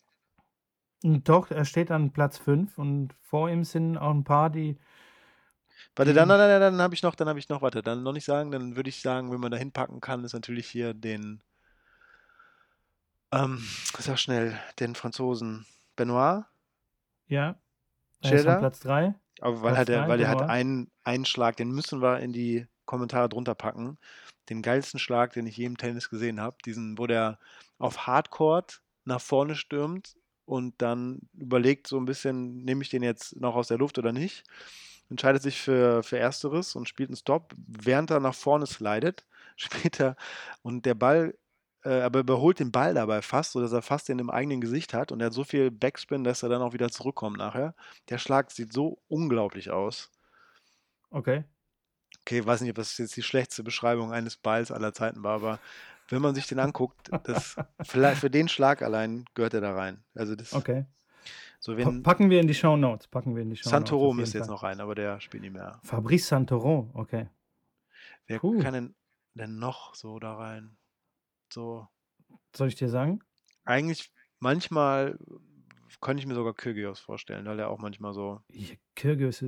Doch, 1.03 1.49
er 1.49 1.65
steht 1.65 1.89
an 1.91 2.11
Platz 2.11 2.38
5 2.38 2.77
und 2.77 3.13
vor 3.21 3.49
ihm 3.49 3.63
sind 3.63 3.97
auch 3.97 4.11
ein 4.11 4.23
paar, 4.23 4.49
die, 4.51 4.77
Warte, 5.95 6.13
dann, 6.13 6.29
die 6.29 6.38
dann, 6.38 6.49
dann, 6.49 6.61
dann 6.61 6.82
habe 6.82 6.93
ich 6.93 7.03
noch, 7.03 7.15
dann 7.15 7.29
habe 7.29 7.39
ich 7.39 7.49
noch, 7.49 7.61
warte, 7.61 7.82
dann 7.82 8.03
noch 8.03 8.13
nicht 8.13 8.25
sagen, 8.25 8.51
dann 8.51 8.75
würde 8.75 8.89
ich 8.89 9.01
sagen, 9.01 9.32
wenn 9.32 9.39
man 9.39 9.51
da 9.51 9.57
hinpacken 9.57 10.01
kann, 10.01 10.23
ist 10.23 10.34
natürlich 10.34 10.67
hier 10.67 10.93
den, 10.93 11.41
ähm, 13.32 13.63
sag 13.99 14.19
schnell, 14.19 14.57
den 14.79 14.95
Franzosen 14.95 15.65
Benoit, 15.95 16.45
ja, 17.27 17.55
er 18.21 18.32
er 18.34 18.43
da? 18.43 18.55
Platz 18.57 18.79
3. 18.82 19.15
Aber 19.39 19.61
weil 19.61 19.73
Platz 19.73 19.77
hat 19.79 19.89
er, 19.89 20.01
3, 20.01 20.07
weil 20.09 20.21
er 20.21 20.27
hat 20.27 20.41
einen, 20.43 20.91
einen 21.03 21.25
Schlag, 21.25 21.57
den 21.57 21.71
müssen 21.71 22.01
wir 22.01 22.19
in 22.19 22.34
die 22.34 22.67
Kommentare 22.86 23.29
drunter 23.29 23.55
packen. 23.55 23.97
Den 24.49 24.61
geilsten 24.61 24.99
Schlag, 24.99 25.34
den 25.34 25.47
ich 25.47 25.55
je 25.55 25.65
im 25.65 25.77
Tennis 25.77 26.09
gesehen 26.09 26.41
habe. 26.41 26.57
Diesen, 26.65 26.97
wo 26.97 27.07
der 27.07 27.39
auf 27.77 28.05
Hardcourt 28.05 28.82
nach 29.05 29.21
vorne 29.21 29.55
stürmt 29.55 30.17
und 30.45 30.82
dann 30.82 31.21
überlegt 31.34 31.88
so 31.88 31.97
ein 31.97 32.05
bisschen, 32.05 32.63
nehme 32.65 32.84
ich 32.84 32.89
den 32.89 33.01
jetzt 33.01 33.39
noch 33.39 33.55
aus 33.55 33.69
der 33.69 33.77
Luft 33.77 33.97
oder 33.97 34.11
nicht. 34.11 34.43
Entscheidet 35.12 35.43
sich 35.43 35.62
für, 35.62 36.01
für 36.03 36.18
Ersteres 36.18 36.76
und 36.76 36.88
spielt 36.88 37.09
einen 37.09 37.18
Stop, 37.18 37.53
während 37.68 38.09
er 38.09 38.22
nach 38.22 38.34
vorne 38.34 38.66
slidet. 38.66 39.28
Später 39.57 40.16
und 40.64 40.86
der 40.86 40.95
Ball 40.95 41.36
äh, 41.84 42.01
aber 42.01 42.20
überholt 42.20 42.59
den 42.59 42.72
Ball 42.72 42.93
dabei 42.93 43.22
fast, 43.22 43.51
sodass 43.51 43.74
er 43.74 43.82
fast 43.82 44.07
den 44.07 44.20
im 44.20 44.30
eigenen 44.30 44.62
Gesicht 44.62 44.93
hat 44.93 45.12
und 45.12 45.20
er 45.20 45.28
hat 45.28 45.34
so 45.34 45.43
viel 45.43 45.70
Backspin, 45.70 46.24
dass 46.24 46.43
er 46.43 46.49
dann 46.49 46.62
auch 46.62 46.74
wieder 46.74 46.89
zurückkommt 46.89 47.38
nachher. 47.38 47.76
Der 48.09 48.18
Schlag 48.18 48.51
sieht 48.51 48.72
so 48.72 48.99
unglaublich 49.07 49.70
aus. 49.70 50.09
Okay. 51.09 51.43
Okay, 52.22 52.45
weiß 52.45 52.62
nicht, 52.62 52.70
ob 52.70 52.76
das 52.78 52.97
jetzt 52.97 53.16
die 53.18 53.24
schlechteste 53.24 53.64
Beschreibung 53.64 54.14
eines 54.14 54.38
Balls 54.38 54.72
aller 54.72 54.93
Zeiten 54.93 55.24
war, 55.24 55.36
aber 55.36 55.59
wenn 56.07 56.22
man 56.22 56.36
sich 56.36 56.47
den 56.47 56.59
anguckt, 56.59 57.09
das, 57.24 57.55
vielleicht 57.84 58.22
für 58.22 58.30
den 58.30 58.47
Schlag 58.47 58.82
allein 58.82 59.26
gehört 59.34 59.53
er 59.53 59.62
da 59.62 59.74
rein. 59.74 60.03
Also 60.16 60.36
das, 60.36 60.53
Okay. 60.53 60.86
So 61.62 61.78
wenn 61.78 62.01
packen 62.03 62.30
wir 62.30 62.41
in 62.41 62.47
die 62.47 62.53
Show 62.53 62.76
Notes. 62.76 63.07
Packen 63.07 63.36
wir 63.36 63.43
in 63.43 63.51
die 63.51 63.55
Show 63.55 63.70
Santoro 63.70 64.14
müsste 64.14 64.39
jetzt 64.39 64.49
noch 64.49 64.64
rein, 64.64 64.82
aber 64.82 64.95
der 64.95 65.22
spielt 65.22 65.43
nicht 65.43 65.53
mehr. 65.53 65.80
Fabrice 65.84 66.28
Santoro, 66.28 66.89
okay. 66.93 67.30
Wer 68.28 68.39
Puh. 68.39 68.59
kann 68.59 68.74
denn, 68.74 68.95
denn 69.36 69.59
noch 69.59 69.95
so 69.95 70.20
da 70.20 70.36
rein? 70.36 70.76
So, 71.53 71.88
Soll 72.55 72.68
ich 72.68 72.76
dir 72.76 72.89
sagen? 72.89 73.22
eigentlich 73.64 74.12
manchmal 74.39 75.18
könnte 75.99 76.22
ich 76.22 76.28
mir 76.28 76.34
sogar 76.34 76.53
Kyrgios 76.53 76.99
vorstellen, 76.99 77.45
weil 77.45 77.59
er 77.59 77.70
auch 77.70 77.78
manchmal 77.78 78.14
so. 78.14 78.41
Kyrgios, 78.95 79.45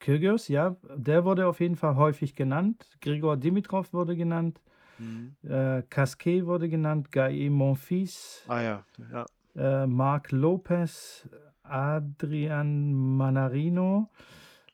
Kyrgios, 0.00 0.48
ja, 0.48 0.76
der 0.96 1.24
wurde 1.24 1.46
auf 1.46 1.60
jeden 1.60 1.76
Fall 1.76 1.96
häufig 1.96 2.34
genannt. 2.34 2.98
Grigor 3.00 3.36
Dimitrov 3.38 3.92
wurde 3.92 4.16
genannt. 4.16 4.60
Mhm. 4.98 5.36
Äh, 5.42 5.82
Casquet 5.88 6.44
wurde 6.44 6.68
genannt. 6.68 7.10
Gaë 7.10 7.48
Monfils. 7.50 8.44
Ah 8.48 8.60
ja, 8.60 8.84
ja. 9.10 9.26
Äh, 9.56 9.86
Marc 9.86 10.30
Lopez. 10.30 11.26
Adrian 11.64 12.92
Manarino. 13.16 14.10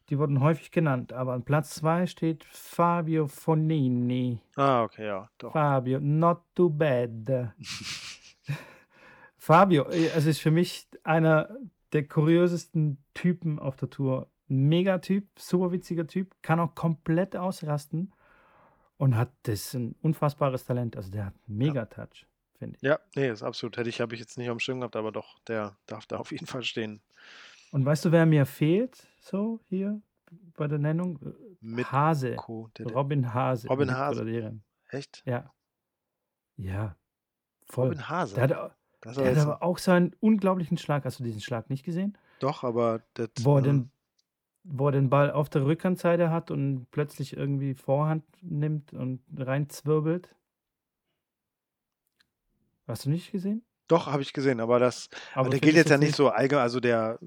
Die 0.09 0.19
wurden 0.19 0.41
häufig 0.41 0.71
genannt. 0.71 1.13
Aber 1.13 1.33
an 1.33 1.45
Platz 1.45 1.77
2 1.77 2.07
steht 2.07 2.45
Fabio 2.45 3.27
Fonini. 3.27 4.41
Ah, 4.57 4.83
okay, 4.83 5.07
ja, 5.07 5.31
doch. 5.39 5.53
Fabio, 5.53 6.01
not 6.01 6.43
too 6.55 6.69
bad. 6.69 7.55
Fabio, 9.39 9.89
äh, 9.91 10.11
also 10.11 10.29
ist 10.29 10.41
für 10.41 10.51
mich 10.51 10.89
einer 11.05 11.49
der 11.93 12.07
kuriosesten 12.07 12.99
Typen 13.15 13.59
auf 13.59 13.77
der 13.77 13.91
Tour. 13.91 14.29
Megatyp, 14.49 15.29
super 15.39 15.71
witziger 15.71 16.09
Typ, 16.09 16.35
kann 16.43 16.59
auch 16.59 16.75
komplett 16.75 17.37
ausrasten 17.37 18.13
und 18.97 19.17
hat 19.17 19.31
das 19.45 19.75
ein 19.75 19.95
unfassbares 20.03 20.65
Talent. 20.65 20.97
Also 20.97 21.11
der 21.11 21.27
hat 21.27 21.35
mega 21.47 21.87
Touch, 21.87 22.27
finde 22.61 22.77
ich. 22.77 22.83
Ja, 22.83 23.01
nee, 23.17 23.29
ist 23.29 23.43
absolut. 23.43 23.77
Hätte 23.77 23.89
ich, 23.89 24.01
habe 24.01 24.15
ich 24.15 24.21
jetzt 24.21 24.39
nicht 24.39 24.49
dem 24.49 24.61
Schirm 24.61 24.81
gehabt, 24.81 24.95
aber 24.95 25.11
doch, 25.11 25.41
der 25.49 25.77
darf 25.87 26.07
da 26.07 26.19
auf 26.19 26.31
jeden 26.31 26.47
Fall 26.47 26.63
stehen. 26.63 27.01
Und 27.73 27.85
weißt 27.85 28.05
du, 28.05 28.13
wer 28.13 28.27
mir 28.27 28.47
fehlt, 28.47 29.09
so 29.21 29.59
hier 29.69 30.01
bei 30.57 30.69
der 30.69 30.79
Nennung? 30.79 31.19
Mit 31.61 31.91
Hase. 31.91 32.37
Co. 32.37 32.71
Der, 32.79 32.87
der, 32.87 32.95
Robin 32.95 33.35
Hase. 33.35 33.69
Robin 33.69 33.91
Hase. 33.91 34.23
oder 34.23 34.31
deren. 34.31 34.63
echt? 34.89 35.23
Ja. 35.27 35.53
Ja. 36.57 36.97
Voll. 37.67 37.89
Robin 37.89 38.09
Hase. 38.09 38.35
Der 38.35 38.45
hat, 38.45 38.77
das 39.01 39.17
der 39.17 39.31
hat 39.31 39.39
aber 39.39 39.63
auch 39.63 39.79
so 39.79 39.91
einen 39.93 40.15
unglaublichen 40.21 40.79
Schlag. 40.79 41.05
Hast 41.05 41.19
du 41.19 41.25
diesen 41.25 41.41
Schlag 41.41 41.71
nicht 41.71 41.85
gesehen? 41.85 42.17
doch, 42.41 42.65
aber 42.65 43.03
das, 43.15 43.29
Wo 43.43 43.57
er, 43.57 43.63
den, 43.63 43.91
wo 44.65 44.89
er 44.89 44.93
den 44.93 45.11
Ball 45.11 45.31
auf 45.31 45.49
der 45.49 45.65
Rückhandseite 45.65 46.31
hat 46.31 46.51
und 46.51 46.87
plötzlich 46.91 47.37
irgendwie 47.37 47.75
Vorhand 47.75 48.25
nimmt 48.43 48.93
und 48.93 49.21
reinzwirbelt. 49.37 50.35
Hast 52.91 53.05
du 53.07 53.11
nicht 53.11 53.33
gesehen? 53.33 53.65
doch, 53.89 54.07
habe 54.07 54.23
ich 54.23 54.33
gesehen, 54.33 54.61
aber 54.61 54.79
das, 54.79 55.09
aber 55.35 55.51
der 55.51 55.59
gilt 55.59 55.75
jetzt 55.75 55.91
ja 55.91 55.99
nicht 55.99 56.15
so 56.15 56.29
allgemein, 56.31 56.63
also 56.63 56.79
der, 56.79 57.19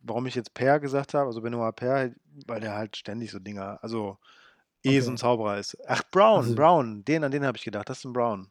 warum 0.00 0.24
ich 0.26 0.34
jetzt 0.34 0.54
Per 0.54 0.80
gesagt 0.80 1.12
habe, 1.12 1.26
also 1.26 1.42
Benoit 1.42 1.76
Per, 1.76 2.10
weil 2.46 2.60
der 2.60 2.74
halt 2.74 2.96
ständig 2.96 3.30
so 3.30 3.38
Dinger, 3.38 3.78
also 3.82 4.16
eh 4.82 5.00
so 5.00 5.10
ein 5.10 5.14
Okay. 5.14 5.20
Zauberer 5.20 5.58
ist. 5.58 5.76
Ach, 5.86 6.02
Brown, 6.10 6.38
Also- 6.38 6.54
Brown, 6.54 7.04
den, 7.04 7.22
an 7.22 7.30
den 7.30 7.44
habe 7.44 7.58
ich 7.58 7.64
gedacht, 7.64 7.88
das 7.90 7.98
ist 7.98 8.04
ein 8.06 8.14
Brown. 8.14 8.50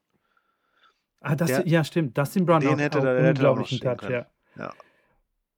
Ah, 1.22 1.36
das, 1.36 1.48
der- 1.48 1.68
ja, 1.68 1.84
stimmt. 1.84 2.16
Dustin 2.16 2.46
Brown 2.46 2.60
den 2.62 2.76
auch, 2.76 2.78
hätte 2.78 3.00
auch 3.00 3.04
der- 3.04 3.24
hätte 3.24 3.42
da 3.42 3.50
auch 3.50 3.56
noch 3.58 3.66
stehen 3.66 3.80
Touch, 3.80 3.98
können. 3.98 4.14
ja. 4.14 4.28
Ja. 4.66 4.74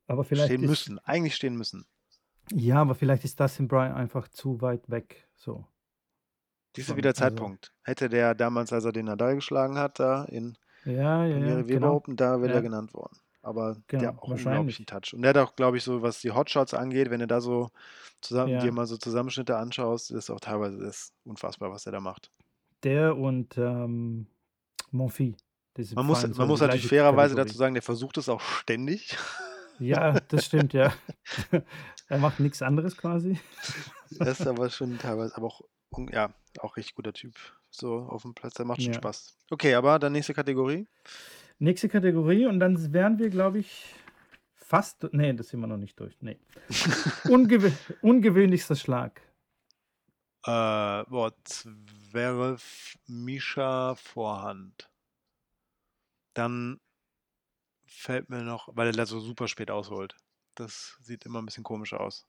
Aber 0.08 0.24
vielleicht 0.24 0.48
Stehen 0.48 0.64
ist, 0.64 0.70
müssen, 0.70 1.00
eigentlich 1.00 1.36
stehen 1.36 1.58
müssen. 1.58 1.86
Ja, 2.54 2.78
aber 2.82 2.96
vielleicht 2.96 3.26
ist 3.26 3.38
Dustin 3.38 3.68
Brown 3.68 3.92
einfach 3.92 4.30
zu 4.30 4.62
weit 4.62 4.90
weg. 4.90 5.28
So. 5.36 5.66
Dies 6.78 6.88
ist 6.88 6.96
wieder 6.96 7.10
also- 7.10 7.20
Zeitpunkt. 7.20 7.74
Hätte 7.84 8.08
der 8.08 8.34
damals, 8.34 8.72
als 8.72 8.86
er 8.86 8.94
den 8.94 9.08
Nadal 9.08 9.36
geschlagen 9.36 9.78
hat, 9.78 10.00
da 10.00 10.24
in 10.24 10.58
Ja, 10.88 11.26
ja, 11.26 11.38
ja. 11.38 11.58
Weber 11.58 11.66
Genau. 11.68 11.94
Open, 11.96 12.16
da 12.16 12.40
wäre 12.42 12.50
Ja. 12.52 12.56
er 12.58 12.62
genannt 12.62 12.94
worden. 12.94 13.18
Aber 13.42 13.78
Genau, 13.88 14.02
der 14.02 14.10
hat 14.10 14.18
auch 14.18 14.30
wahrscheinlich. 14.30 14.46
unglaublichen 14.48 14.86
Touch. 14.86 15.14
Und 15.14 15.22
der 15.22 15.30
hat 15.30 15.38
auch, 15.38 15.56
glaube 15.56 15.78
ich, 15.78 15.84
so, 15.84 16.02
was 16.02 16.20
die 16.22 16.32
Hotshots 16.32 16.74
angeht, 16.74 17.10
wenn 17.10 17.20
du 17.22 17.28
da 17.28 17.40
so 17.40 17.70
zusammen, 18.22 18.54
Ja. 18.54 18.60
dir 18.60 18.72
mal 18.72 18.86
so 18.86 18.98
Zusammenschnitte 18.98 19.56
anschaust, 19.58 20.12
ist 20.12 20.30
auch 20.30 20.40
teilweise 20.40 20.78
das 20.80 20.98
ist 20.98 21.14
unfassbar, 21.24 21.72
was 21.72 21.86
er 21.86 21.92
da 21.94 22.00
macht. 22.00 22.32
Der 22.84 23.16
und 23.18 23.58
ähm, 23.58 24.28
sind 24.92 25.96
Man 25.96 26.06
muss, 26.06 26.22
so 26.22 26.28
man 26.30 26.48
muss 26.48 26.60
natürlich 26.62 26.88
fairerweise 26.88 27.36
Kategorie. 27.36 27.48
dazu 27.50 27.58
sagen, 27.58 27.74
der 27.76 27.84
versucht 27.84 28.18
es 28.18 28.30
auch 28.30 28.42
ständig. 28.42 29.18
Ja, 29.80 30.20
das 30.20 30.46
stimmt, 30.46 30.74
ja. 30.74 30.92
er 32.10 32.18
macht 32.18 32.40
nichts 32.40 32.62
anderes 32.62 32.98
quasi. 32.98 33.40
Er 34.20 34.28
ist 34.28 34.46
aber 34.48 34.70
schon 34.70 34.98
teilweise, 34.98 35.36
aber 35.38 35.48
auch, 35.48 35.62
ja, 36.12 36.32
auch 36.60 36.78
richtig 36.78 36.96
guter 36.96 37.14
Typ. 37.14 37.36
So 37.70 38.00
auf 38.00 38.24
dem 38.24 38.34
Platz, 38.34 38.56
der 38.56 38.66
macht 38.66 38.82
schon 38.82 38.94
Ja. 38.94 38.94
Spaß. 38.94 39.38
Okay, 39.52 39.74
aber 39.76 40.00
dann 40.00 40.12
nächste 40.14 40.34
Kategorie. 40.34 40.88
Nächste 41.60 41.90
Kategorie 41.90 42.46
und 42.46 42.60
dann 42.60 42.94
wären 42.94 43.18
wir, 43.20 43.30
glaube 43.30 43.60
ich, 43.60 43.96
fast. 44.56 45.08
Nee, 45.12 45.34
das 45.34 45.50
sind 45.50 45.60
wir 45.60 45.68
noch 45.68 45.78
nicht 45.78 46.00
durch. 46.00 46.18
Nee. 46.22 46.38
Ungew 47.28 47.72
ungewöhnlichster 48.02 48.76
Schlag. 48.76 49.22
Äh, 50.46 51.04
boah, 51.10 51.32
Zverev, 51.44 52.98
Misha, 53.08 53.94
Vorhand. 53.96 54.90
Dann 56.34 56.80
fällt 57.86 58.30
mir 58.30 58.44
noch, 58.44 58.70
weil 58.76 58.88
er 58.88 58.94
da 58.94 59.06
so 59.06 59.20
super 59.20 59.48
spät 59.48 59.72
ausholt. 59.72 60.16
Das 60.56 60.98
sieht 61.02 61.26
immer 61.26 61.42
ein 61.42 61.46
bisschen 61.46 61.64
komisch 61.64 61.94
aus. 61.94 62.26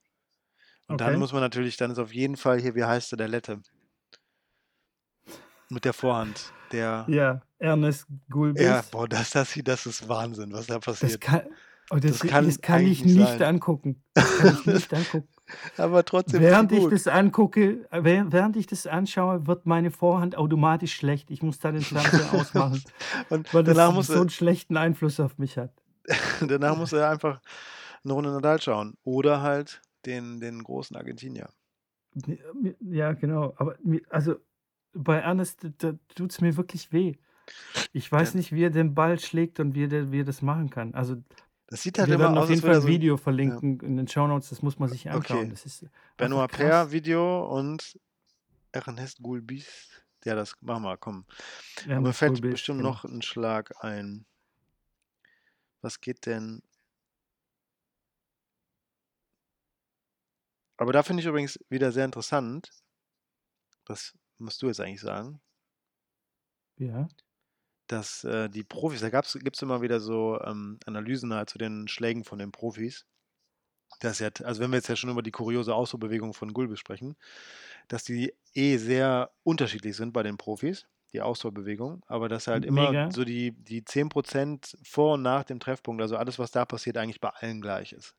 Und 0.89 1.01
dann 1.01 1.14
Okay. 1.14 1.18
muss 1.18 1.32
man 1.32 1.43
natürlich, 1.43 1.76
dann 1.76 1.91
ist 1.91 1.99
auf 1.99 2.12
jeden 2.14 2.36
Fall 2.36 2.61
hier, 2.61 2.74
wie 2.74 2.84
heißt 2.84 3.12
der, 3.12 3.18
der 3.18 3.28
Lette. 3.28 3.62
Mit 5.70 5.84
der 5.84 5.92
Vorhand. 5.92 6.52
Der, 6.72 7.04
Ja, 7.08 7.42
Ernest 7.58 8.06
Gulbis. 8.30 8.62
ja, 8.62 8.82
boah, 8.90 9.08
das, 9.08 9.30
das, 9.30 9.58
das 9.64 9.86
ist 9.86 10.08
Wahnsinn, 10.08 10.52
was 10.52 10.66
da 10.66 10.74
das 10.78 10.84
passiert. 10.84 11.20
kann, 11.20 11.42
oh, 11.90 11.96
das, 11.96 12.18
Das 12.18 12.30
kann 12.30 12.46
das 12.46 12.60
kann 12.60 12.82
ich 12.86 13.04
nicht 13.04 13.16
sein. 13.38 13.42
angucken. 13.42 14.02
Das 14.14 14.38
kann 14.38 14.56
ich 14.58 14.66
nicht 14.66 14.94
angucken. 14.94 15.28
Aber 15.78 16.04
trotzdem 16.04 16.42
Während 16.42 16.72
ich 16.72 16.86
das 16.88 17.06
angucke, 17.06 17.86
äh, 17.90 18.04
während 18.04 18.56
ich 18.56 18.66
das 18.66 18.86
anschaue, 18.86 19.46
wird 19.46 19.64
meine 19.64 19.90
Vorhand 19.90 20.36
automatisch 20.36 20.94
schlecht. 20.94 21.30
Ich 21.30 21.42
muss 21.42 21.58
da 21.58 21.72
den 21.72 21.80
Fernseher 21.80 22.32
ausmachen, 22.34 22.82
Und 23.30 23.52
weil 23.54 23.64
das 23.64 23.74
danach 23.76 23.94
muss, 23.94 24.08
so 24.08 24.20
einen 24.20 24.28
schlechten 24.30 24.76
Einfluss 24.76 25.18
auf 25.20 25.38
mich 25.38 25.56
hat. 25.56 25.72
danach 26.46 26.76
muss 26.76 26.92
er 26.92 27.08
einfach 27.08 27.40
eine 28.04 28.12
Runde 28.12 28.30
Nadal 28.30 28.60
schauen. 28.60 28.96
Oder 29.04 29.40
halt 29.40 29.80
den, 30.04 30.38
den 30.40 30.62
großen 30.62 30.96
Argentinier. 30.96 31.48
Ja, 32.80 33.12
genau. 33.12 33.54
Aber 33.56 33.76
also 34.10 34.36
bei 35.03 35.18
Ernest, 35.18 35.66
da 35.78 35.94
tut 36.14 36.32
es 36.32 36.40
mir 36.40 36.57
wirklich 36.57 36.92
weh. 36.92 37.14
Ich 37.92 38.11
weiß 38.11 38.34
Ja. 38.34 38.36
nicht, 38.38 38.53
wie 38.53 38.64
er 38.64 38.70
den 38.70 38.94
Ball 38.94 39.18
schlägt 39.18 39.59
und 39.61 39.74
wie 39.74 39.84
er, 39.84 40.12
wie 40.12 40.20
er 40.20 40.24
das 40.24 40.42
machen 40.42 40.70
kann. 40.70 40.94
Also 40.94 41.16
Das 41.68 41.82
sieht 41.82 41.99
halt 41.99 42.09
wir 42.09 42.16
immer 42.16 42.24
werden 42.24 42.38
aus, 42.38 42.44
auf 42.44 42.51
jeden 42.51 42.62
Fall 42.62 42.76
ein 42.76 42.82
so 42.82 42.88
Video 42.88 43.16
verlinken 43.16 43.80
in 43.80 43.96
den 43.96 44.09
Shownotes. 44.09 44.51
Das 44.51 44.62
muss 44.62 44.78
man 44.78 44.88
sich 44.88 45.09
anschauen. 45.11 45.38
Okay. 45.38 45.49
Das 45.51 45.64
ist 45.66 45.86
Benoit. 46.16 46.51
Paire 46.51 46.90
Video 46.92 47.46
und 47.46 47.99
Ernest 48.72 49.22
Gulbis. 49.22 49.90
Ja, 50.24 50.34
das 50.34 50.57
machen 50.61 50.82
wir, 50.82 50.96
komm. 50.96 51.24
Aber 51.84 51.86
mir 51.88 51.94
Ernest 51.94 52.18
fällt 52.18 52.32
Gulbis, 52.34 52.51
bestimmt 52.53 52.78
genau. 52.78 52.90
noch 52.90 53.05
ein 53.05 53.22
Schlag 53.22 53.72
ein. 53.84 54.26
Was 55.80 56.01
geht 56.01 56.26
denn? 56.26 56.62
Aber 60.76 60.92
da 60.92 61.03
finde 61.03 61.20
ich 61.22 61.26
übrigens 61.26 61.59
wieder 61.68 61.92
sehr 61.92 62.05
interessant. 62.05 62.70
Das 63.84 64.14
musst 64.39 64.62
du 64.62 64.66
jetzt 64.68 64.80
eigentlich 64.80 65.01
sagen. 65.01 65.41
Ja. 66.76 67.09
dass 67.86 68.24
äh, 68.24 68.49
die 68.51 68.64
Profis, 68.64 69.01
da 69.01 69.09
gibt 69.11 69.57
es 69.57 69.62
immer 69.62 69.80
wieder 69.82 70.01
so 70.01 70.41
ähm, 70.43 70.78
Analysen 70.86 71.32
halt 71.34 71.51
zu 71.51 71.59
den 71.59 71.89
Schlägen 71.89 72.24
von 72.24 72.39
den 72.39 72.53
Profis. 72.53 73.07
Dass 74.01 74.18
ja, 74.20 74.28
also 74.45 74.61
wenn 74.61 74.70
wir 74.70 74.76
jetzt 74.76 74.89
ja 74.89 74.97
schon 74.97 75.11
über 75.11 75.22
die 75.22 75.30
kuriose 75.30 75.74
Ausholbewegung 75.74 76.34
von 76.34 76.53
Gulbis 76.53 76.78
sprechen, 76.78 77.16
dass 77.89 78.05
die 78.05 78.34
eh 78.55 78.76
sehr 78.78 79.32
unterschiedlich 79.45 79.97
sind 79.97 80.12
bei 80.12 80.22
den 80.22 80.36
Profis, 80.39 80.86
die 81.12 81.22
Ausholbewegung, 81.22 82.05
aber 82.07 82.28
dass 82.28 82.47
halt 82.49 82.64
immer 82.66 82.91
Mega. 82.91 83.11
so 83.11 83.24
die, 83.24 83.53
die 83.53 83.82
10% 83.82 84.76
vor 84.84 85.14
und 85.14 85.22
nach 85.22 85.45
dem 85.45 85.61
Treffpunkt, 85.61 86.03
also 86.03 86.16
alles, 86.16 86.39
was 86.39 86.51
da 86.51 86.64
passiert, 86.66 86.99
eigentlich 86.99 87.20
bei 87.20 87.30
allen 87.30 87.61
gleich 87.62 87.93
ist. 87.93 88.14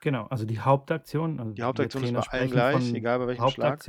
Genau, 0.00 0.26
also 0.28 0.44
die 0.44 0.60
Hauptaktion. 0.60 1.40
Also 1.40 1.52
Die 1.52 1.62
Hauptaktion 1.62 2.04
ist 2.04 2.12
bei 2.12 2.22
allen 2.30 2.50
gleich, 2.50 2.92
egal 2.94 3.18
bei 3.18 3.26
welchem 3.28 3.48
Schlag. 3.48 3.84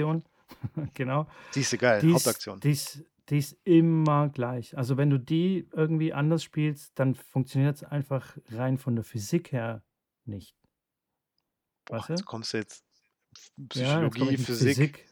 Genau. 0.93 1.27
Siehst 1.51 1.73
du, 1.73 1.77
geil, 1.77 2.01
Die 2.01 2.07
ist, 2.09 2.13
Hauptaktion. 2.15 2.59
die, 2.59 2.71
ist, 2.71 3.03
die 3.29 3.37
ist 3.37 3.57
immer 3.63 4.29
gleich. 4.29 4.77
Also 4.77 4.97
wenn 4.97 5.09
du 5.09 5.17
die 5.19 5.67
irgendwie 5.73 6.13
anders 6.13 6.43
spielst, 6.43 6.97
dann 6.99 7.15
funktioniert 7.15 7.75
es 7.75 7.83
einfach 7.83 8.37
rein 8.49 8.77
von 8.77 8.95
der 8.95 9.03
Physik 9.03 9.51
her 9.51 9.83
nicht. 10.25 10.55
Boah, 11.85 11.97
weißt 11.97 12.09
du? 12.09 12.13
jetzt 12.13 12.25
kommst 12.25 12.53
du 12.53 12.57
jetzt 12.57 12.85
Ja, 13.57 13.63
jetzt 13.63 13.69
Psychologie, 13.73 14.19
komme 14.19 14.31
ich 14.31 14.37
mit 14.39 14.47
Physik. 14.47 15.05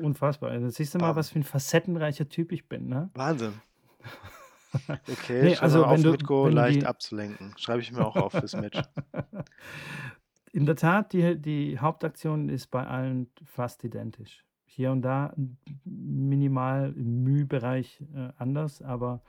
Unfassbar. 0.00 0.58
Da 0.58 0.70
siehst 0.70 0.94
du 0.94 0.98
mal, 0.98 1.08
Bam. 1.08 1.16
was 1.16 1.30
für 1.30 1.38
ein 1.40 1.44
facettenreicher 1.44 2.28
Typ 2.28 2.52
ich 2.52 2.68
bin. 2.68 2.88
Ne? 2.88 3.10
Wahnsinn. 3.14 3.54
Okay, 5.06 5.42
Ne, 5.42 5.54
schau 5.56 5.62
also 5.64 5.84
auf, 5.84 6.00
du 6.00 6.12
Mitko 6.12 6.48
leicht 6.48 6.80
die 6.80 6.86
abzulenken. 6.86 7.52
Schreibe 7.58 7.82
ich 7.82 7.92
mir 7.92 8.06
auch 8.06 8.16
auf 8.16 8.32
fürs 8.32 8.54
Match. 8.56 8.80
In 10.52 10.64
der 10.64 10.76
Tat, 10.76 11.12
die 11.12 11.38
die 11.38 11.78
Hauptaktion 11.78 12.48
ist 12.48 12.68
bei 12.68 12.86
allen 12.86 13.30
fast 13.44 13.84
identisch. 13.84 14.46
Hier 14.74 14.90
und 14.90 15.02
da 15.02 15.34
minimal 15.84 16.94
im 16.96 17.24
Mühbereich, 17.24 18.00
äh, 18.14 18.30
anders, 18.38 18.80
aber 18.80 19.20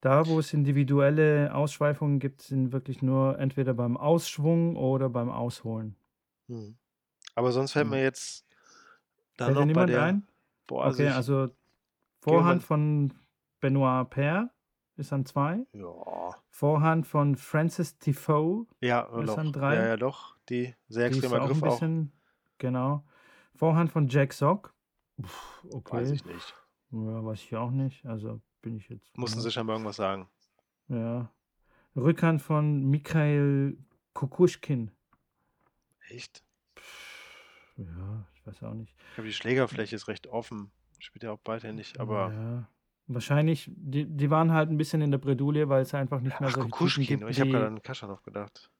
da, 0.00 0.26
wo 0.28 0.38
es 0.38 0.52
individuelle 0.52 1.52
Ausschweifungen 1.54 2.18
gibt, 2.20 2.42
sind 2.42 2.72
wirklich 2.72 3.02
nur 3.02 3.38
entweder 3.40 3.74
beim 3.74 3.96
Ausschwung 3.96 4.76
oder 4.76 5.08
beim 5.08 5.30
Ausholen. 5.30 5.96
Mhm. 6.48 6.76
Aber 7.34 7.52
sonst 7.52 7.72
fällt 7.72 7.88
mir 7.88 8.02
jetzt 8.02 8.46
dir 9.38 9.54
noch 9.54 9.66
bei 9.72 9.84
niemand 9.84 9.86
der 9.86 10.02
ein? 10.02 10.26
boah, 10.66 10.84
also 10.86 11.02
Okay, 11.02 11.08
also 11.10 11.48
Vorhand 12.20 12.62
von 12.64 13.14
Benoit 13.60 14.10
Paire 14.10 14.50
ist 14.96 15.12
an 15.12 15.26
2. 15.26 15.66
Ja. 15.74 16.44
Vorhand 16.50 17.06
von 17.06 17.36
Frances 17.36 17.98
Tiafoe 17.98 18.66
Ja, 18.82 19.00
ist 19.16 19.24
doch. 19.24 19.38
an 19.38 19.52
Ja, 19.66 19.82
3. 19.82 19.86
ja, 19.86 19.96
doch. 19.96 20.36
Die 20.48 20.74
sehr 20.88 21.06
ist 21.06 21.06
extremer 21.06 21.40
auch 21.40 21.52
'n 21.52 21.60
Griff 21.60 21.62
auch. 21.62 21.84
bisschen 21.84 22.12
genau. 22.58 23.04
Vorhand 23.56 23.92
von 23.92 24.08
Jack 24.08 24.32
Sock. 24.32 24.74
Weiß 25.18 25.72
Okay. 25.72 26.12
ich 26.12 26.24
nicht. 26.24 26.54
Ja, 26.90 27.24
weiß 27.24 27.40
ich 27.42 27.54
auch 27.56 27.70
nicht. 27.70 28.04
Also, 28.06 28.40
bin 28.62 28.76
ich 28.76 28.88
jetzt 28.88 29.16
Mussten 29.16 29.40
sie 29.40 29.50
scheinbar 29.50 29.76
irgendwas 29.76 29.96
sagen. 29.96 30.28
Ja. 30.88 31.32
Rückhand 31.96 32.42
von 32.42 32.84
Michail 32.90 33.78
Kukushkin. 34.14 34.90
Echt? 36.10 36.42
Ja, 37.76 38.26
ich 38.34 38.46
weiß 38.46 38.62
auch 38.64 38.74
nicht. 38.74 38.94
Ich 39.08 39.14
glaube, 39.14 39.28
die 39.28 39.34
Schlägerfläche 39.34 39.96
ist 39.96 40.08
recht 40.08 40.26
offen. 40.28 40.70
Spielt 40.98 41.24
ja 41.24 41.32
auch 41.32 41.38
beidhändig, 41.40 42.00
aber 42.00 42.30
Ja. 42.32 42.68
Wahrscheinlich 43.06 43.70
die 43.76 44.06
die 44.06 44.30
waren 44.30 44.50
halt 44.52 44.70
'n 44.70 44.78
bisschen 44.78 45.02
in 45.02 45.10
der 45.10 45.18
Bredouille, 45.18 45.68
weil 45.68 45.82
es 45.82 45.92
einfach 45.92 46.20
nicht 46.20 46.40
mehr 46.40 46.48
Ach, 46.48 46.54
Typen 46.54 46.70
Kukushkin. 46.70 47.04
gibt 47.04 47.30
Ich 47.30 47.40
habe 47.40 47.50
gerade 47.50 47.66
an 47.66 47.82
Kaschanov 47.82 48.22
gedacht. 48.22 48.70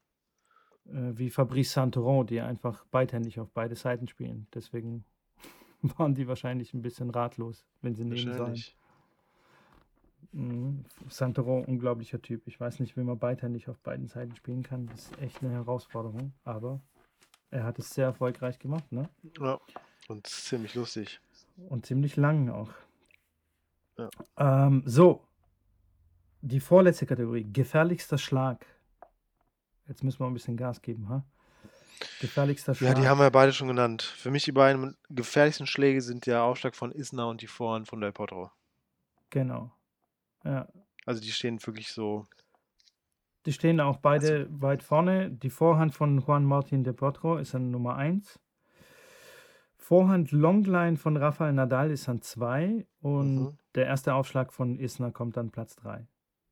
Äh, 0.87 1.13
wie 1.17 1.31
Fabrice 1.31 1.73
Saint-Laurent, 1.73 2.31
die 2.31 2.41
einfach 2.41 2.85
beidhändig 2.87 3.41
auf 3.41 3.51
beide 3.51 3.77
Seiten 3.77 4.09
spielen. 4.09 4.47
Deswegen 4.55 5.05
waren 5.99 6.15
die 6.15 6.27
wahrscheinlich 6.29 6.75
'n 6.75 6.83
bisschen 6.83 7.11
ratlos, 7.11 7.65
wenn 7.83 7.95
sie 7.95 8.05
nehmen 8.05 8.37
sollen. 8.37 8.63
Mhm. 10.33 10.85
Saint-Laurent, 11.09 11.69
unglaublicher 11.69 12.21
Typ. 12.21 12.47
Ich 12.47 12.59
weiß 12.59 12.81
nicht, 12.81 12.97
wie 12.97 13.03
man 13.03 13.19
beidhändig 13.19 13.69
auf 13.69 13.79
beiden 13.81 14.09
Seiten 14.09 14.35
spielen 14.35 14.63
kann. 14.63 14.87
Das 14.87 15.07
ist 15.07 15.19
echt 15.21 15.43
'ne 15.43 15.51
Herausforderung, 15.51 16.33
aber 16.45 16.81
er 17.51 17.65
hat 17.65 17.79
es 17.79 17.91
sehr 17.91 18.07
erfolgreich 18.07 18.59
gemacht, 18.59 18.91
ne? 18.91 19.09
Ja, 19.39 19.61
und 20.09 20.27
ziemlich 20.27 20.75
lustig. 20.75 21.21
Und 21.69 21.87
ziemlich 21.87 22.17
lang 22.17 22.51
auch. 22.51 22.73
Ja. 23.97 24.11
Ähm, 24.37 24.83
so. 24.87 25.23
Die 26.43 26.61
vorletzte 26.61 27.07
Kategorie, 27.07 27.45
gefährlichster 27.45 28.19
Schlag. 28.19 28.67
Jetzt 29.89 30.03
müssen 30.03 30.21
wir 30.21 30.27
'n 30.27 30.33
bisschen 30.35 30.57
Gas 30.57 30.81
geben, 30.83 31.09
ha? 31.09 31.25
Gefährlichster 32.21 32.75
Ja, 32.81 32.93
die 32.93 33.07
Schlag. 33.07 33.09
haben 33.09 33.21
wir 33.21 33.31
beide 33.31 33.53
schon 33.53 33.69
genannt. 33.69 34.03
Für 34.03 34.31
mich 34.33 34.43
die 34.45 34.51
beiden 34.53 34.97
gefährlichsten 35.09 35.67
Schläge 35.67 36.03
sind 36.03 36.27
der 36.27 36.43
Aufschlag 36.43 36.75
von 36.75 36.91
Isner 36.91 37.29
und 37.29 37.41
die 37.41 37.47
Vorhand 37.47 37.87
von 37.89 38.01
Del 38.01 38.13
Potro. 38.13 38.51
Genau. 39.33 39.73
Ja. 40.45 40.69
Also, 41.07 41.21
die 41.21 41.33
stehen 41.33 41.65
wirklich 41.67 41.89
so 41.89 42.27
Die 43.47 43.53
stehen 43.53 43.79
auch 43.81 43.99
also 44.15 44.35
beide 44.39 44.47
weit 44.51 44.83
vorne. 44.83 45.31
Die 45.31 45.51
Vorhand 45.51 45.95
von 45.95 46.19
Juan 46.21 46.47
Martín 46.47 46.83
Del 46.83 46.95
Potro 46.95 47.37
ist 47.37 47.55
an 47.55 47.71
Nummer 47.71 47.95
1. 47.97 48.39
Vorhand 49.81 50.31
Longline 50.33 50.97
von 50.97 51.17
Rafael 51.17 51.53
Nadal 51.53 51.91
ist 51.91 52.09
an 52.09 52.23
2 52.23 52.87
und 53.01 53.51
Mhm. 53.51 53.59
der 53.75 53.87
erste 53.87 54.15
Aufschlag 54.15 54.53
von 54.53 54.79
Isner 54.79 55.11
kommt 55.11 55.37
an 55.37 55.51
Platz 55.51 55.75
3. 55.77 56.07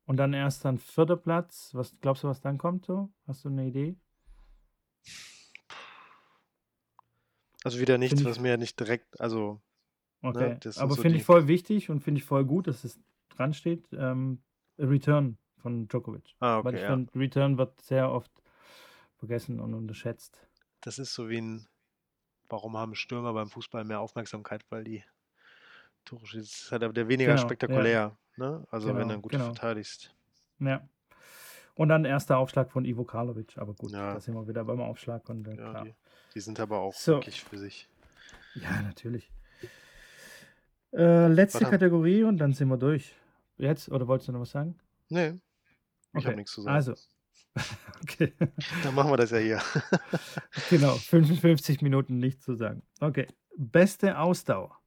Und 0.07 0.17
dann 0.17 0.33
erst 0.33 0.65
an 0.65 0.77
4. 0.77 1.15
Platz. 1.17 1.69
Was 1.73 1.97
glaubst 2.01 2.23
du, 2.23 2.27
was 2.27 2.41
dann 2.41 2.57
kommt 2.57 2.85
so? 2.85 3.09
Hast 3.27 3.45
du 3.45 3.49
'ne 3.49 3.67
Idee? 3.67 3.95
Also, 7.63 7.79
wieder 7.79 7.97
nichts, 7.97 8.23
Finde 8.23 8.25
ich 8.25 8.31
was 8.31 8.39
mir 8.39 8.57
nicht 8.57 8.79
direkt 8.79 9.19
also, 9.21 9.61
ne, 10.23 10.55
Okay, 10.55 10.61
sind 10.69 10.73
aber 10.73 10.95
so 10.95 11.03
finde 11.03 11.17
ich 11.17 11.23
voll 11.23 11.47
wichtig 11.49 11.89
und 11.89 11.99
finde 12.01 12.19
ich 12.19 12.25
voll 12.25 12.45
gut, 12.45 12.67
dass 12.67 12.83
es 12.85 12.99
dran 13.29 13.53
steht. 13.53 13.89
Ähm, 13.91 14.41
Return 14.79 15.37
von 15.57 15.87
Djokovic. 15.89 16.35
Ah, 16.41 16.57
Weil 16.61 16.73
okay, 16.73 16.75
ich 16.75 16.83
ja. 16.83 16.83
finde, 16.85 17.13
Return 17.15 17.57
wird 17.57 17.81
sehr 17.81 18.09
oft 18.11 18.31
vergessen 19.17 19.59
und 19.59 19.73
unterschätzt. 19.73 20.47
Das 20.81 20.99
ist 20.99 21.13
so 21.13 21.29
wie 21.29 21.37
'n 21.37 21.65
warum 22.49 22.77
haben 22.77 22.95
Stürmer 22.95 23.33
beim 23.33 23.49
Fußball 23.49 23.85
mehr 23.85 24.01
Aufmerksamkeit, 24.01 24.65
weil 24.71 24.83
die 24.85 25.03
Tore 26.05 26.37
ist 26.37 26.71
halt 26.71 26.83
aber 26.83 26.93
der 26.93 27.07
weniger 27.07 27.37
Genau, 27.37 27.37
spektakulär, 27.37 28.17
ne? 28.37 28.65
Also, 28.71 28.87
wenn 28.89 28.95
Genau, 28.97 29.13
du 29.15 29.21
gut 29.21 29.31
genau. 29.31 29.45
verteidigst. 29.45 30.13
Ja. 30.59 30.87
Und 31.75 31.89
dann 31.89 32.05
erster 32.05 32.37
Aufschlag 32.37 32.71
von 32.71 32.85
Ivo 32.85 33.03
Karlovic, 33.03 33.57
aber 33.57 33.73
gut, 33.73 33.93
da 33.93 34.13
Ja. 34.13 34.19
sind 34.19 34.35
wir 34.35 34.47
wieder 34.47 34.63
beim 34.63 34.79
Aufschlag 34.81 35.27
und, 35.29 35.47
äh, 35.47 35.55
Ja, 35.55 35.83
die 35.83 35.93
die 36.35 36.39
sind 36.39 36.59
aber 36.59 36.79
auch 36.79 36.93
So. 36.93 37.13
wirklich 37.17 37.43
für 37.43 37.57
sich. 37.57 37.87
Ja, 38.55 38.81
natürlich. 38.81 39.31
Äh, 40.91 41.27
letzte 41.27 41.65
haben 41.65 41.71
Kategorie 41.71 42.23
und 42.23 42.37
dann 42.37 42.53
sind 42.53 42.67
wir 42.69 42.77
durch. 42.77 43.15
Jetzt 43.57 43.89
oder 43.89 44.07
wolltest 44.07 44.27
du 44.27 44.31
noch 44.33 44.41
was 44.41 44.51
sagen? 44.51 44.77
Ne, 45.09 45.39
ich 46.13 46.17
habe 46.17 46.27
Okay, 46.29 46.35
nix 46.37 46.51
zu 46.51 46.61
sagen. 46.61 46.75
also 46.75 46.93
okay. 48.03 48.33
Dann 48.83 48.93
machen 48.95 49.11
wir 49.11 49.17
das 49.17 49.31
ja 49.31 49.37
hier. 49.37 49.61
Genau, 50.69 50.95
55 50.95 51.81
Minuten 51.81 52.17
nichts 52.19 52.43
zu 52.45 52.55
sagen. 52.55 52.83
Okay, 52.99 53.27
beste 53.57 54.17
Ausdauer. 54.19 54.79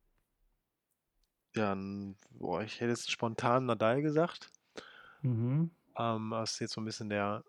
Ja, 1.56 1.72
'n 1.72 2.18
boah, 2.32 2.60
ich 2.62 2.80
hätte 2.80 2.90
jetzt 2.90 3.10
spontan 3.10 3.64
Nadal 3.64 4.02
gesagt. 4.02 4.50
Mhm. 5.22 5.70
Ähm, 5.98 6.30
das 6.30 6.52
ist 6.54 6.60
jetzt 6.60 6.72
so 6.74 6.80
'n 6.80 6.84
bisschen 6.84 7.08
der 7.08 7.42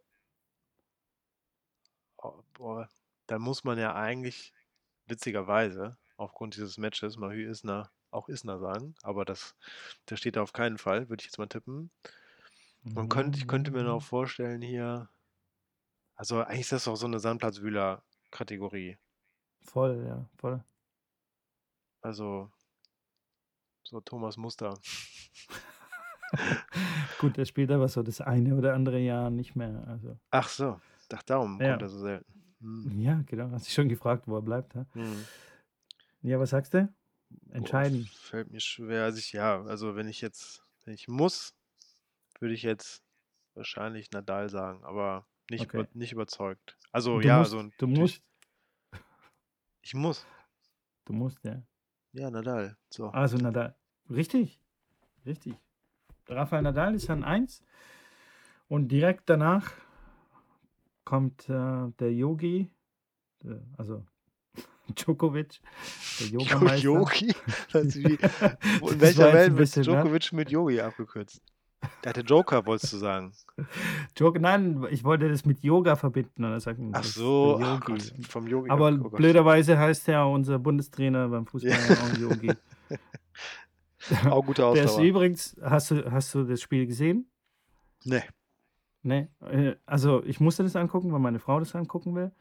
oh, 2.20 2.44
boah, 2.54 2.90
da 3.28 3.38
muss 3.40 3.64
man 3.64 3.78
ja 3.78 3.94
eigentlich 3.96 4.52
witzigerweise 5.06 5.98
aufgrund 6.18 6.56
dieses 6.56 6.78
Matches 6.78 7.18
Mahü 7.18 7.48
Isner 7.50 7.92
auch 8.12 8.28
Isner 8.30 8.58
sagen, 8.60 8.96
aber 9.04 9.24
das 9.26 9.56
der 10.10 10.18
steht 10.18 10.36
da 10.36 10.42
auf 10.42 10.54
keinen 10.54 10.78
Fall, 10.80 11.10
würde 11.10 11.22
ich 11.22 11.26
jetzt 11.28 11.38
mal 11.38 11.48
tippen. 11.48 11.92
Man 12.96 13.10
könnt 13.10 13.38
ich 13.38 13.48
könnte 13.48 13.72
mir 13.72 13.84
noch 13.84 14.02
Mhm. 14.02 14.04
vorstellen 14.04 14.62
hier 14.62 15.10
also, 16.20 16.42
eigentlich 16.42 16.62
ist 16.62 16.72
das 16.72 16.88
auch 16.88 16.96
so 16.96 17.08
'ne 17.08 17.20
Sandplatzwühler-Kategorie. 17.20 18.98
Voll, 19.62 20.04
ja, 20.06 20.30
voll. 20.38 20.64
Also 22.04 22.52
so 23.90 24.02
Thomas 24.02 24.38
Muster. 24.38 24.74
Gut, 27.20 27.38
der 27.38 27.46
spielt 27.46 27.72
aber 27.72 27.88
so 27.88 28.04
das 28.04 28.22
eine 28.22 28.56
oder 28.56 28.74
andere 28.74 29.00
Jahr 29.00 29.30
nicht 29.30 29.56
mehr, 29.56 29.86
also 29.88 30.18
Ach 30.32 30.50
so, 30.50 30.80
ach 31.14 31.24
darum 31.24 31.60
Ja. 31.60 31.70
kommt 31.70 31.82
er 31.84 31.90
so 31.90 32.00
selten. 32.00 32.26
Mhm. 32.60 33.00
Ja, 33.02 33.22
genau. 33.26 33.50
Hast 33.52 33.66
dich 33.68 33.74
schon 33.74 33.88
gefragt, 33.90 34.28
wo 34.28 34.36
er 34.36 34.42
bleibt, 34.42 34.76
hä? 34.76 34.86
Mhm. 34.94 35.26
Ja, 36.22 36.40
was 36.40 36.50
sagst 36.50 36.74
du? 36.74 36.94
Boah, 37.30 37.54
Entscheiden. 37.56 38.06
fällt 38.14 38.52
mir 38.52 38.60
schwer. 38.60 39.04
Also, 39.06 39.20
ich 39.20 39.32
ja, 39.34 39.62
also, 39.64 39.96
wenn 39.96 40.08
ich 40.08 40.22
jetzt 40.22 40.64
wenn 40.86 40.94
ich 40.94 41.08
muss, 41.08 41.54
würde 42.40 42.54
ich 42.54 42.64
jetzt 42.64 43.04
wahrscheinlich 43.56 44.12
Nadal 44.12 44.50
sagen, 44.50 44.84
aber 44.84 45.26
nicht 45.50 45.66
über 45.66 45.82
Okay. 45.82 45.90
nicht 45.94 46.12
überzeugt. 46.12 46.78
Also, 46.92 47.22
Du 47.22 47.28
ja, 47.28 47.40
musst, 47.40 47.54
also 47.54 47.64
du 47.78 47.88
natürlich 47.88 48.00
musst, 48.00 48.22
ich 49.82 49.94
muss. 49.94 50.26
du 51.06 51.14
musst, 51.14 51.44
ja. 51.46 51.64
Ja, 52.14 52.30
Nadal, 52.30 52.78
so. 52.90 53.10
Also 53.12 53.38
Nadal. 53.38 53.77
Richtig, 54.10 54.60
richtig. 55.26 55.54
Rafael 56.28 56.62
Nadal 56.62 56.96
ist 56.96 57.10
an 57.10 57.24
1 57.24 57.64
und 58.68 58.90
direkt 58.90 59.30
danach 59.30 59.72
kommt, 61.04 61.48
äh, 61.50 61.88
der 62.00 62.14
Yogi, 62.14 62.70
äh, 63.44 63.56
also 63.78 64.06
Djokovic, 64.96 65.60
der 66.20 66.28
Yogameister. 66.28 66.78
Yogi? 66.78 67.34
Das 67.72 67.96
wie 67.96 68.14
in 68.14 69.02
welcher 69.02 69.34
Welt 69.34 69.58
wird 69.58 69.76
ne? 69.78 69.84
Djokovic 69.84 70.34
mit 70.34 70.52
Yogi 70.52 70.82
abgekürzt? 70.82 71.42
Der 72.04 72.10
hatte 72.10 72.22
Joker, 72.22 72.66
wolltest 72.66 72.94
du 72.94 72.98
sagen. 72.98 73.32
Jok 74.18 74.40
nein, 74.40 74.86
ich 74.90 75.04
wollte 75.04 75.30
das 75.30 75.46
mit 75.46 75.64
Yoga 75.64 75.96
verbinden 75.96 76.44
und 76.44 76.60
sagt, 76.60 76.80
Ach 76.92 77.04
so, 77.04 77.60
ach. 77.62 77.80
Gott, 77.82 78.14
vom 78.28 78.48
Yogi 78.48 78.70
Aber 78.70 78.88
ab 78.88 79.00
oh 79.04 79.10
blöderweise 79.10 79.78
heißt 79.78 80.08
ja 80.08 80.24
unser 80.24 80.58
Bundestrainer 80.60 81.30
beim 81.30 81.46
Fußball 81.46 81.72
ja 81.72 81.96
auch 82.04 82.18
Yogi. 82.18 82.52
Auch 84.30 84.46
gute 84.46 84.62
Der 84.74 84.84
ist 84.84 84.92
Ausdauer. 84.92 85.06
übrigens 85.06 85.56
hast 85.62 85.92
du 85.92 86.12
hast 86.12 86.34
du 86.36 86.44
das 86.44 86.62
Spiel 86.62 86.86
gesehen? 86.88 87.30
Ne. 88.06 88.24
Ne, 89.04 89.30
äh, 89.42 89.76
also 89.86 90.24
ich 90.24 90.40
musste 90.40 90.64
das 90.64 90.76
angucken, 90.76 91.12
weil 91.14 91.20
meine 91.20 91.40
Frau 91.40 91.60
das 91.60 91.76
angucken 91.76 92.16
will. 92.16 92.32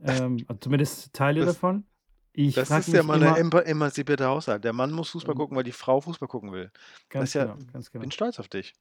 Ähm, 0.00 0.38
also 0.48 0.58
zumindest 0.60 1.12
Teile 1.12 1.44
Das 1.44 1.54
davon. 1.54 1.84
Ich 2.32 2.54
das 2.54 2.70
ist 2.70 2.92
ja 2.92 3.02
mal 3.02 3.18
'ne 3.18 3.26
immer 3.28 3.38
empa 3.38 3.60
emanzipierter 3.60 4.28
Haushalt. 4.28 4.62
Der 4.64 4.72
Mann 4.74 4.92
muss 4.92 5.10
Fußball 5.10 5.32
Ähm. 5.34 5.38
gucken, 5.38 5.56
weil 5.56 5.64
die 5.64 5.72
Frau 5.72 6.00
Fußball 6.00 6.28
gucken 6.28 6.52
will. 6.52 6.70
Das 7.08 7.08
Ganz 7.08 7.34
ja 7.34 7.44
genau, 7.44 7.56
ganz 7.72 7.90
genau. 7.90 8.02
bin 8.02 8.10
stolz 8.10 8.38
auf 8.38 8.48
dich. 8.48 8.74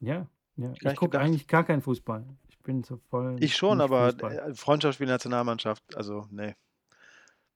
Ja, 0.00 0.28
ja. 0.56 0.72
Ich 0.72 0.82
nicht 0.82 0.96
gucke 0.96 1.18
eigentlich 1.18 1.48
gar 1.48 1.64
keinen 1.64 1.82
Fußball. 1.82 2.24
Ich 2.48 2.58
bin 2.60 2.84
so 2.84 2.96
voll 3.10 3.36
Ich 3.40 3.56
schon, 3.56 3.80
aber, 3.80 4.10
Fußball. 4.12 4.38
äh, 4.50 4.54
Freundschaftsspiel, 4.54 5.08
Nationalmannschaft, 5.08 5.96
also, 5.96 6.26
ne. 6.30 6.54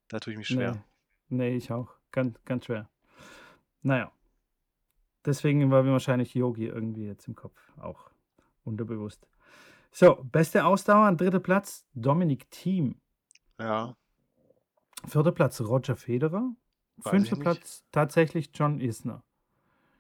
Da 0.09 0.18
tue 0.20 0.32
ich 0.32 0.39
mich 0.39 0.49
schwer. 0.49 0.72
Ne, 1.28 1.37
ne, 1.39 1.51
ich 1.51 1.70
auch. 1.72 1.91
Ganz 2.12 2.37
ganz 2.45 2.66
schwer. 2.66 2.89
Na 3.87 3.99
ja. 3.99 4.12
deswegen 5.24 5.70
war 5.70 5.84
mir 5.84 5.93
wahrscheinlich 5.93 6.34
Yogi 6.34 6.66
irgendwie 6.66 7.07
jetzt 7.07 7.28
im 7.28 7.37
Kopf, 7.37 7.57
auch 7.80 8.11
unterbewusst. 8.64 9.28
So, 9.93 10.16
beste 10.24 10.64
Ausdauer 10.64 11.07
an 11.07 11.16
dritter 11.16 11.39
Platz, 11.39 11.87
Dominic 11.95 12.51
Thiem. 12.51 12.97
Ja, 13.61 13.95
Vierter 15.07 15.30
Platz, 15.30 15.61
Roger 15.61 15.95
Federer. 15.95 16.51
weiß 16.97 17.11
Fünfter. 17.11 17.37
Platz, 17.37 17.84
tatsächlich 17.93 18.51
John 18.55 18.80
Isner. 18.80 19.22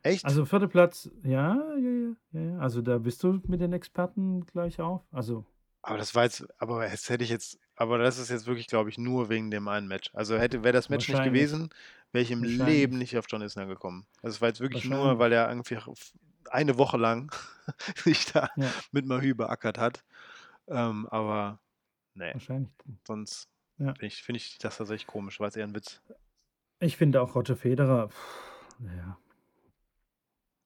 Echt? 0.02 0.24
Also 0.24 0.44
vierter 0.44 0.68
Platz, 0.68 1.08
ja, 1.22 1.54
ja, 1.54 1.78
ja, 1.78 2.16
ja, 2.32 2.40
ja. 2.40 2.58
Also 2.58 2.82
da 2.82 2.98
bist 2.98 3.22
du 3.22 3.40
mit 3.46 3.60
den 3.60 3.72
Experten 3.72 4.44
gleich 4.46 4.80
auf. 4.80 5.02
Also, 5.12 5.44
Aber 5.82 5.96
das 5.96 6.14
war 6.14 6.24
jetzt, 6.24 6.44
aber 6.60 6.88
das 6.88 7.08
hätte 7.08 7.22
ich 7.22 7.30
jetzt, 7.30 7.60
aber 7.76 7.98
das 7.98 8.18
ist 8.18 8.30
jetzt 8.30 8.46
wirklich, 8.46 8.66
glaube 8.66 8.90
ich, 8.90 8.98
nur 8.98 9.28
wegen 9.28 9.50
dem 9.50 9.68
einen 9.68 9.86
Match. 9.86 10.10
Also 10.14 10.38
hätte, 10.38 10.64
wäre 10.64 10.72
das 10.72 10.88
Match 10.88 11.08
nicht 11.08 11.22
gewesen, 11.22 11.70
wäre 12.12 12.22
ich 12.22 12.30
im. 12.30 12.42
Leben 12.42 12.98
nicht 12.98 13.16
auf 13.16 13.26
John 13.28 13.42
Isner 13.42 13.66
gekommen. 13.66 14.06
Also 14.22 14.36
es 14.36 14.40
war 14.40 14.48
jetzt 14.48 14.60
wirklich 14.60 14.84
nur, 14.84 15.18
weil 15.18 15.32
er 15.32 15.48
irgendwie 15.48 15.78
eine 16.50 16.78
Woche 16.78 16.96
lang 16.96 17.32
sich 17.96 18.26
da 18.32 18.48
ja, 18.56 18.72
mit 18.92 19.06
Mahü 19.06 19.34
beackert 19.34 19.78
hat. 19.78 20.04
Ähm, 20.68 21.06
aber 21.10 21.60
nee, 22.14 22.32
wahrscheinlich. 22.32 22.70
sonst 23.06 23.48
Ja. 23.78 23.92
finde 23.92 24.06
ich, 24.06 24.22
finde 24.22 24.38
ich 24.38 24.58
das 24.58 24.78
tatsächlich 24.78 25.06
komisch, 25.06 25.38
war 25.38 25.48
es 25.48 25.56
eher 25.56 25.66
ein 25.66 25.74
Witz. 25.74 26.00
Ich 26.80 26.96
finde 26.96 27.20
auch 27.22 27.34
Roger 27.34 27.56
Federer, 27.56 28.08
pff, 28.08 28.80
ja. 28.80 29.18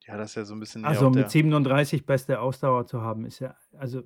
Ja, 0.07 0.17
das 0.17 0.31
ist 0.31 0.35
ja 0.35 0.45
so 0.45 0.55
ein 0.55 0.59
bisschen 0.59 0.83
Also 0.83 1.09
mit 1.09 1.29
37 1.29 2.05
beste 2.05 2.39
Ausdauer 2.39 2.87
zu 2.87 3.01
haben, 3.01 3.25
ist 3.25 3.39
ja, 3.39 3.55
also, 3.77 4.03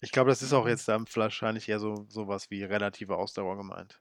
ich 0.00 0.12
glaube, 0.12 0.30
das 0.30 0.42
ist 0.42 0.52
auch 0.52 0.66
jetzt 0.66 0.88
dann 0.88 1.06
wahrscheinlich 1.14 1.68
eher 1.68 1.80
so 1.80 2.06
sowas 2.08 2.50
wie 2.50 2.62
relative 2.64 3.16
Ausdauer 3.16 3.56
gemeint. 3.56 4.00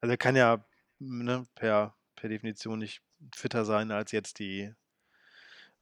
Also 0.00 0.12
er 0.12 0.18
kann 0.18 0.36
ja 0.36 0.64
ne, 0.98 1.46
per, 1.54 1.94
per 2.16 2.28
Definition 2.28 2.78
nicht 2.78 3.02
fitter 3.34 3.64
sein 3.64 3.90
als 3.90 4.12
jetzt 4.12 4.38
die 4.38 4.72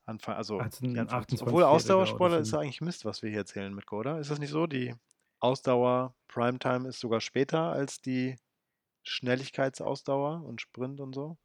Anfang, 0.05 0.37
also 0.37 0.59
als 0.59 0.79
die 0.79 0.99
Anfang. 0.99 1.23
28-Jähriger 1.23 1.43
Obwohl 1.43 1.65
Ausdauersportler 1.65 2.39
ist 2.39 2.53
ja 2.53 2.61
eigentlich 2.61 2.81
Mist, 2.81 3.05
was 3.05 3.23
wir 3.23 3.31
hier 3.31 3.41
erzählen, 3.41 3.75
Mitko, 3.75 3.99
oder? 3.99 4.19
Ist 4.19 4.31
das 4.31 4.39
nicht 4.39 4.51
so? 4.51 4.67
Die 4.67 4.95
Ausdauer 5.41 6.15
Primetime 6.29 6.89
ist 6.89 7.01
sogar 7.01 7.21
später 7.21 7.73
als 7.73 8.01
die 8.01 8.37
Schnelligkeitsausdauer 9.03 10.45
und 10.45 10.61
Sprint 10.61 11.01
und 11.01 11.15
so. 11.15 11.39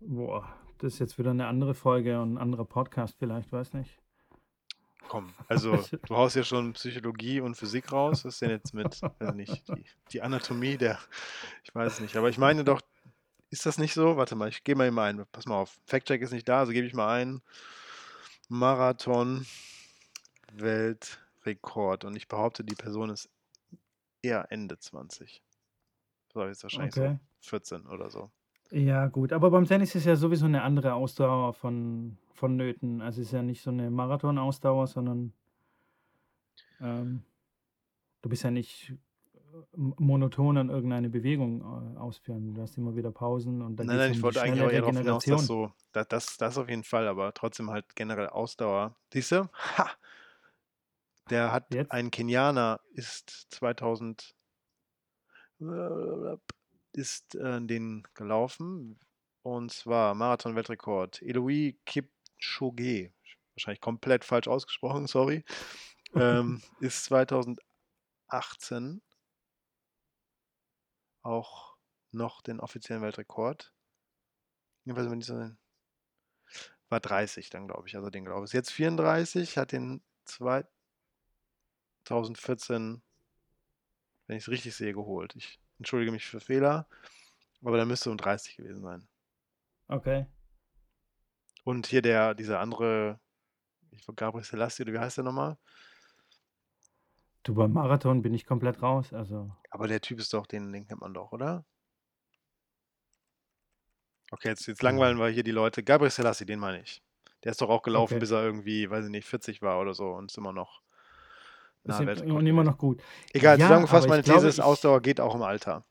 Boah, 0.00 0.54
das 0.78 0.94
ist 0.94 0.98
jetzt 0.98 1.18
wieder 1.18 1.30
eine 1.30 1.46
andere 1.46 1.74
Folge 1.74 2.20
und 2.20 2.34
ein 2.34 2.38
anderer 2.38 2.64
Podcast 2.64 3.16
vielleicht, 3.18 3.52
weiß 3.52 3.74
nicht. 3.74 4.03
Komm, 5.08 5.34
also 5.48 5.84
du 6.06 6.16
haust 6.16 6.34
ja 6.36 6.44
schon 6.44 6.72
Psychologie 6.72 7.40
und 7.40 7.54
Physik 7.54 7.92
raus. 7.92 8.24
Was 8.24 8.34
ist 8.34 8.42
denn 8.42 8.50
jetzt 8.50 8.74
mit, 8.74 9.00
weiß 9.18 9.34
nicht, 9.34 9.68
die, 9.68 9.84
die 10.12 10.22
Anatomie 10.22 10.76
der, 10.76 10.98
ich 11.62 11.74
weiß 11.74 11.94
es 11.94 12.00
nicht, 12.00 12.16
aber 12.16 12.28
ich 12.28 12.38
meine 12.38 12.64
doch, 12.64 12.80
ist 13.50 13.66
das 13.66 13.78
nicht 13.78 13.94
so? 13.94 14.16
Warte 14.16 14.34
mal, 14.34 14.48
ich 14.48 14.64
gehe 14.64 14.74
mal 14.74 14.88
eben 14.88 14.98
ein. 14.98 15.24
Pass 15.30 15.46
mal 15.46 15.56
auf. 15.56 15.78
Fact-Check 15.86 16.22
ist 16.22 16.32
nicht 16.32 16.48
da, 16.48 16.60
also 16.60 16.72
gebe 16.72 16.86
ich 16.86 16.94
mal 16.94 17.20
ein. 17.20 17.40
Marathon 18.48 19.46
Weltrekord. 20.52 22.04
Und 22.04 22.16
ich 22.16 22.26
behaupte, 22.26 22.64
die 22.64 22.74
Person 22.74 23.10
ist 23.10 23.30
eher 24.22 24.50
Ende 24.50 24.78
20. 24.78 25.42
So, 26.32 26.44
jetzt 26.44 26.64
wahrscheinlich 26.64 26.96
Okay. 26.96 27.18
so 27.40 27.50
14 27.50 27.86
oder 27.86 28.10
so. 28.10 28.32
Ja, 28.74 29.06
gut, 29.06 29.32
aber 29.32 29.50
beim 29.50 29.64
Tennis 29.66 29.94
ist 29.94 30.04
ja 30.04 30.16
sowieso 30.16 30.46
eine 30.46 30.62
andere 30.62 30.94
Ausdauer 30.94 31.54
von, 31.54 32.18
vonnöten. 32.34 33.00
Also 33.00 33.20
es 33.20 33.28
ist 33.28 33.32
ja 33.32 33.42
nicht 33.42 33.62
so 33.62 33.70
eine 33.70 33.88
Marathon-Ausdauer, 33.90 34.86
sondern 34.88 35.32
ähm, 36.80 37.24
du 38.22 38.28
bist 38.28 38.44
ja 38.44 38.50
nicht 38.50 38.90
äh, 39.34 39.76
m- 39.76 39.94
monoton 39.98 40.58
an 40.58 40.70
irgendeine 40.70 41.10
Bewegung 41.10 41.62
äh, 41.62 41.98
ausführen. 41.98 42.54
Du 42.54 42.62
hast 42.62 42.78
immer 42.78 42.96
wieder 42.96 43.12
Pausen 43.12 43.62
und 43.62 43.76
dann 43.76 43.88
Nein, 43.88 43.96
geht 43.96 43.98
nein, 43.98 44.10
es 44.10 44.10
ich 44.12 44.18
um 44.18 44.24
die 44.24 44.32
wollte 44.32 44.40
eigentlich 44.40 44.62
schnelle 44.62 44.62
auch 44.62 44.70
eher 44.70 44.80
darauf 44.82 44.98
hinaus, 44.98 45.26
dass 45.26 45.46
Regeneration. 45.46 45.46
so, 45.46 45.72
das, 45.92 46.08
das, 46.08 46.36
das 46.38 46.58
auf 46.58 46.68
jeden 46.68 46.84
Fall, 46.84 47.06
aber 47.08 47.32
trotzdem 47.34 47.70
halt 47.70 47.94
generell 47.96 48.28
Ausdauer. 48.28 48.96
Siehst 49.12 49.32
du? 49.32 49.48
Ha! 49.78 49.90
Der 51.28 51.52
hat 51.52 51.66
Jetzt? 51.70 51.90
ein 51.90 52.10
Kenianer, 52.10 52.80
ist 52.94 53.28
2000 53.50 54.34
ist 56.94 57.34
äh, 57.34 57.60
den 57.60 58.06
gelaufen 58.14 58.98
und 59.42 59.72
zwar 59.72 60.14
Marathon-Weltrekord. 60.14 61.22
Eloy 61.22 61.78
Kipchoge, 61.84 63.12
wahrscheinlich 63.54 63.80
komplett 63.80 64.24
falsch 64.24 64.48
ausgesprochen, 64.48 65.06
sorry, 65.06 65.44
ähm, 66.14 66.62
ist 66.80 67.04
2018 67.04 69.02
auch 71.22 71.76
noch 72.12 72.42
den 72.42 72.60
offiziellen 72.60 73.02
Weltrekord. 73.02 73.72
Jedenfalls, 74.84 75.10
wenn 75.10 75.20
ich 75.20 75.26
so 75.26 75.50
war 76.90 77.00
30 77.00 77.50
dann, 77.50 77.66
glaube 77.66 77.88
ich, 77.88 77.96
also 77.96 78.10
den 78.10 78.24
glaube 78.24 78.46
ich. 78.46 78.52
Jetzt 78.52 78.70
34, 78.70 79.58
hat 79.58 79.72
den 79.72 80.04
2014, 80.26 83.02
wenn 84.26 84.36
ich 84.36 84.44
es 84.44 84.48
richtig 84.48 84.74
sehe, 84.74 84.92
geholt. 84.92 85.34
Ich 85.34 85.58
entschuldige 85.78 86.12
mich 86.12 86.26
für 86.26 86.40
Fehler, 86.40 86.86
aber 87.62 87.76
da 87.76 87.84
müsste 87.84 88.10
um 88.10 88.16
30 88.16 88.56
gewesen 88.56 88.82
sein. 88.82 89.08
Okay. 89.88 90.26
Und 91.64 91.86
hier 91.86 92.02
der, 92.02 92.34
dieser 92.34 92.60
andere, 92.60 93.20
ich 93.90 94.04
Gabriel 94.16 94.44
Selassie, 94.44 94.82
oder 94.82 94.92
wie 94.92 94.98
heißt 94.98 95.16
der 95.16 95.24
nochmal? 95.24 95.56
Du, 97.42 97.54
beim 97.54 97.72
Marathon 97.72 98.22
bin 98.22 98.32
ich 98.34 98.46
komplett 98.46 98.82
raus. 98.82 99.12
Also, 99.12 99.54
Aber 99.70 99.86
der 99.86 100.00
Typ 100.00 100.18
ist 100.18 100.32
doch, 100.32 100.46
den, 100.46 100.72
den 100.72 100.86
kennt 100.86 101.00
man 101.00 101.12
doch, 101.12 101.32
oder? 101.32 101.64
Okay, 104.30 104.48
jetzt, 104.48 104.66
jetzt 104.66 104.82
langweilen 104.82 105.18
wir 105.18 105.28
hier 105.28 105.44
die 105.44 105.50
Leute. 105.50 105.82
Gabriel 105.82 106.10
Selassie, 106.10 106.46
den 106.46 106.58
meine 106.58 106.82
ich. 106.82 107.02
Der 107.44 107.50
ist 107.50 107.60
doch 107.60 107.68
auch 107.68 107.82
gelaufen, 107.82 108.14
Okay. 108.14 108.20
bis 108.20 108.30
er 108.30 108.42
irgendwie, 108.42 108.88
weiß 108.88 109.04
ich 109.04 109.10
nicht, 109.10 109.26
40 109.26 109.60
war 109.60 109.78
oder 109.80 109.92
so 109.94 110.12
und 110.12 110.30
ist 110.30 110.38
immer 110.38 110.52
noch 110.52 110.80
ist 111.84 112.00
im- 112.00 112.06
Weltrekord 112.06 112.38
und 112.38 112.46
immer 112.46 112.64
noch 112.64 112.78
gut. 112.78 113.02
Egal, 113.32 113.58
Ja, 113.58 113.66
zusammengefasst, 113.66 114.08
meine 114.08 114.22
These 114.22 114.48
ist, 114.48 114.60
Ausdauer 114.60 115.00
geht 115.00 115.20
auch 115.20 115.34
im 115.34 115.42
Alter. 115.42 115.84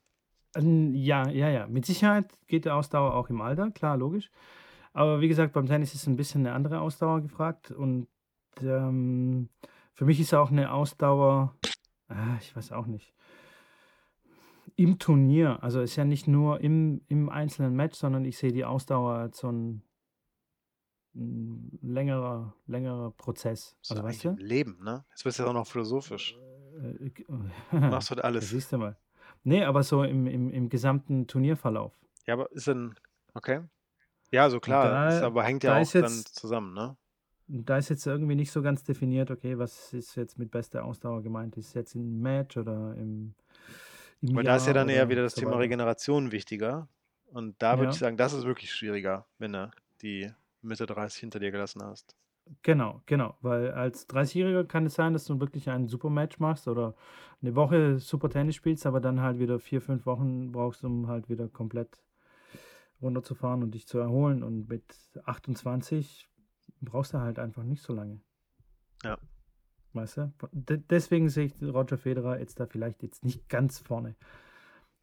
Ja, 0.56 1.28
ja, 1.30 1.50
ja. 1.50 1.68
Mit 1.68 1.86
Sicherheit 1.86 2.32
geht 2.48 2.66
die 2.66 2.70
Ausdauer 2.70 3.16
auch 3.16 3.30
im 3.30 3.41
Alter, 3.41 3.72
klar, 3.72 3.98
logisch. 3.98 4.30
Aber 4.94 5.22
wie 5.22 5.28
gesagt, 5.28 5.54
beim 5.54 5.66
Tennis 5.66 5.96
ist 5.96 6.06
ein 6.06 6.16
bisschen 6.16 6.46
eine 6.46 6.54
andere 6.56 6.80
Ausdauer 6.82 7.22
gefragt. 7.22 7.72
Und 7.72 8.08
ähm, 8.62 9.50
für 9.94 10.06
mich 10.06 10.20
ist 10.20 10.34
auch 10.36 10.52
eine 10.52 10.72
Ausdauer, 10.72 11.56
ah, 12.10 12.38
ich 12.39 12.56
weiß 12.56 12.72
auch 12.72 12.86
nicht, 12.86 13.14
im 14.76 15.00
Turnier. 15.00 15.58
Also 15.64 15.82
ist 15.82 15.96
ja 15.96 16.06
nicht 16.06 16.28
nur 16.28 16.62
im, 16.62 17.02
im 17.08 17.30
einzelnen 17.30 17.76
Match, 17.76 17.98
sondern 17.98 18.26
ich 18.26 18.38
sehe 18.38 18.52
die 18.52 18.66
Ausdauer 18.66 19.14
als 19.16 19.39
so 19.39 19.52
ein, 19.52 19.82
ein 21.16 21.78
längerer, 21.82 22.53
längerer 22.68 23.11
Prozess. 23.11 23.76
So 23.82 23.93
Also 23.95 24.03
weißt 24.03 24.26
im 24.26 24.38
Leben, 24.38 24.80
ne? 24.84 25.05
Jetzt 25.11 25.26
wirst 25.26 25.39
du 25.39 25.43
ja 25.43 25.49
auch 25.49 25.53
noch 25.53 25.68
philosophisch. 25.68 26.36
du? 26.76 26.88
Äh, 26.88 27.07
ich- 27.07 27.26
Machst 27.72 28.11
du 28.11 28.16
Das 28.16 28.24
alles. 28.24 28.49
siehst 28.49 28.72
du 28.72 28.78
mal. 28.78 28.97
Nee, 29.43 29.64
aber 29.64 29.84
so 29.84 30.03
im, 30.03 30.26
im, 30.28 30.49
im 30.51 30.70
gesamten 30.70 31.28
Turnierverlauf. 31.28 31.93
Ja, 32.26 32.34
aber 32.36 32.51
ist 32.53 32.68
dann, 32.68 32.95
okay. 33.34 33.61
Ja, 34.32 34.49
so 34.49 34.59
klar, 34.59 34.86
da- 34.89 35.09
ist, 35.18 35.22
aber 35.24 35.43
hängt 35.43 35.64
ja 35.64 35.72
da 35.74 35.78
auch 35.78 35.82
ist 35.82 35.93
dann 35.95 36.03
jetzt- 36.03 36.36
zusammen, 36.36 36.74
ne? 36.74 36.95
Da 37.47 37.78
ist 37.78 37.89
jetzt 37.89 38.07
irgendwie 38.07 38.36
nicht 38.36 38.51
so 38.51 38.61
ganz 38.61 38.84
definiert, 38.84 39.30
okay, 39.30 39.57
was 39.59 39.93
ist 39.93 40.16
jetzt 40.16 40.39
mit 40.39 40.49
bester 40.49 40.86
Ausdauer 40.86 41.22
gemeint? 41.22 41.57
Ist 41.57 41.68
es 41.68 41.74
jetzt 41.74 41.93
im 41.93 42.22
Match 42.22 42.55
oder 42.57 42.95
im, 42.95 43.36
im 44.22 44.36
Weil 44.36 44.45
da 44.45 44.55
ist 44.55 44.66
ja 44.66 44.72
dann 44.74 44.88
eher 44.88 45.09
wieder 45.09 45.22
das 45.24 45.36
so 45.36 45.41
Thema? 45.41 45.57
Regeneration 45.57 46.32
wichtiger. 46.32 46.88
Und 47.32 47.61
da 47.61 47.74
würde 47.78 47.86
Ja. 47.88 47.91
ich 47.91 47.97
sagen, 47.99 48.16
das 48.16 48.32
ist 48.34 48.45
wirklich 48.45 48.72
schwieriger, 48.72 49.28
wenn 49.39 49.51
du 49.53 49.70
die 50.01 50.32
Mitte 50.64 50.86
30 50.86 51.20
hinter 51.20 51.39
dir 51.39 51.51
gelassen 51.51 51.84
hast. 51.84 52.16
Genau, 52.61 53.01
genau. 53.05 53.38
Weil 53.41 53.72
als 53.72 54.09
30-Jähriger 54.09 54.66
kann 54.66 54.86
es 54.86 54.95
sein, 54.95 55.14
dass 55.14 55.26
du 55.26 55.39
wirklich 55.39 55.70
ein 55.70 55.88
super 55.88 56.09
Match 56.09 56.39
machst 56.39 56.68
oder 56.68 56.95
eine 57.41 57.55
Woche 57.55 57.99
super 57.99 58.30
Tennis 58.30 58.55
spielst, 58.55 58.86
aber 58.86 58.99
dann 58.99 59.22
halt 59.22 59.39
wieder 59.39 59.59
vier, 59.59 59.82
fünf 59.82 60.05
Wochen 60.05 60.51
brauchst, 60.51 60.84
um 60.84 61.07
halt 61.07 61.30
wieder 61.30 61.47
komplett 61.47 62.03
runterzufahren 63.01 63.64
und 63.64 63.72
dich 63.72 63.88
zu 63.88 63.97
erholen. 63.97 64.43
Und 64.43 64.70
mit 64.70 64.84
28 65.26 66.30
brauchst 66.82 67.14
du 67.14 67.20
halt 67.20 67.39
einfach 67.39 67.64
nicht 67.64 67.82
so 67.82 67.93
lange. 67.93 68.22
Ja. 69.03 69.18
Weißt 69.93 70.18
du? 70.18 70.34
De 70.51 70.78
deswegen 70.78 71.30
sehe 71.30 71.45
ich 71.45 71.61
Roger 71.61 71.97
Federer 71.97 72.39
jetzt 72.39 72.59
da 72.59 72.66
vielleicht 72.66 73.03
jetzt 73.03 73.24
nicht 73.24 73.47
ganz 73.47 73.80
vorne. 73.80 74.16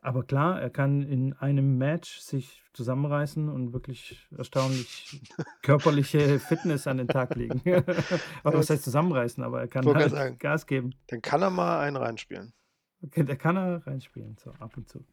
Aber 0.03 0.23
klar, 0.25 0.61
er 0.61 0.71
kann 0.71 1.03
in 1.03 1.35
einem 1.35 1.77
Match 1.77 2.21
sich 2.21 2.63
zusammenreißen 2.73 3.51
und 3.51 3.75
wirklich 3.75 4.27
erstaunlich 4.37 5.21
körperliche 5.63 6.39
Fitness 6.39 6.87
an 6.87 6.97
den 6.97 7.09
Tag 7.09 7.35
legen. 7.35 7.61
Oder 8.45 8.59
was 8.59 8.71
heißt 8.71 8.85
zusammenreißen, 8.85 9.45
aber 9.45 9.61
er 9.61 9.69
kann 9.69 9.85
halt 9.85 10.11
sagen. 10.11 10.39
Gas 10.39 10.67
geben. 10.67 10.95
Dann 11.09 11.21
kann 11.21 11.43
er 11.43 11.51
mal 11.51 11.81
einen 11.81 11.97
reinspielen. 11.97 12.55
Okay, 13.03 13.25
da 13.25 13.35
kann 13.35 13.57
er 13.57 13.87
reinspielen, 13.87 14.37
so 14.39 14.53
ab 14.53 14.77
und 14.77 14.89
zu. 14.89 15.05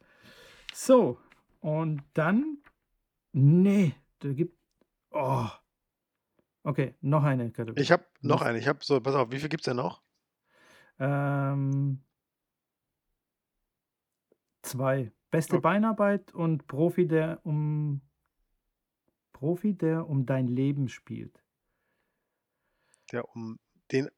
So, 0.73 1.17
und 1.59 2.03
dann, 2.13 2.59
nee, 3.33 3.93
da 4.19 4.31
gibt, 4.31 4.57
oh, 5.11 5.47
okay, 6.63 6.95
noch 7.01 7.23
eine 7.23 7.51
Kategorie. 7.51 7.81
Ich 7.81 7.91
habe 7.91 8.05
noch 8.21 8.41
eine. 8.41 8.57
Ich 8.57 8.67
habe 8.67 8.79
so, 8.81 8.99
pass 9.01 9.15
auf, 9.15 9.31
wie 9.31 9.39
viel 9.39 9.49
gibt 9.49 9.61
es 9.61 9.65
denn 9.65 9.77
noch? 9.77 10.01
Ähm, 10.99 12.03
zwei. 14.67 15.11
Beste 15.31 15.57
Oh. 15.57 15.61
Beinarbeit 15.61 16.33
und 16.33 16.67
Profi 16.67 17.07
der 17.07 17.39
um 17.43 18.01
Profi, 19.33 19.73
der 19.75 20.07
um 20.09 20.25
dein 20.25 20.47
Leben 20.47 20.89
spielt. 20.89 21.43
Der 23.11 23.27
um 23.35 23.59
den. 23.91 24.09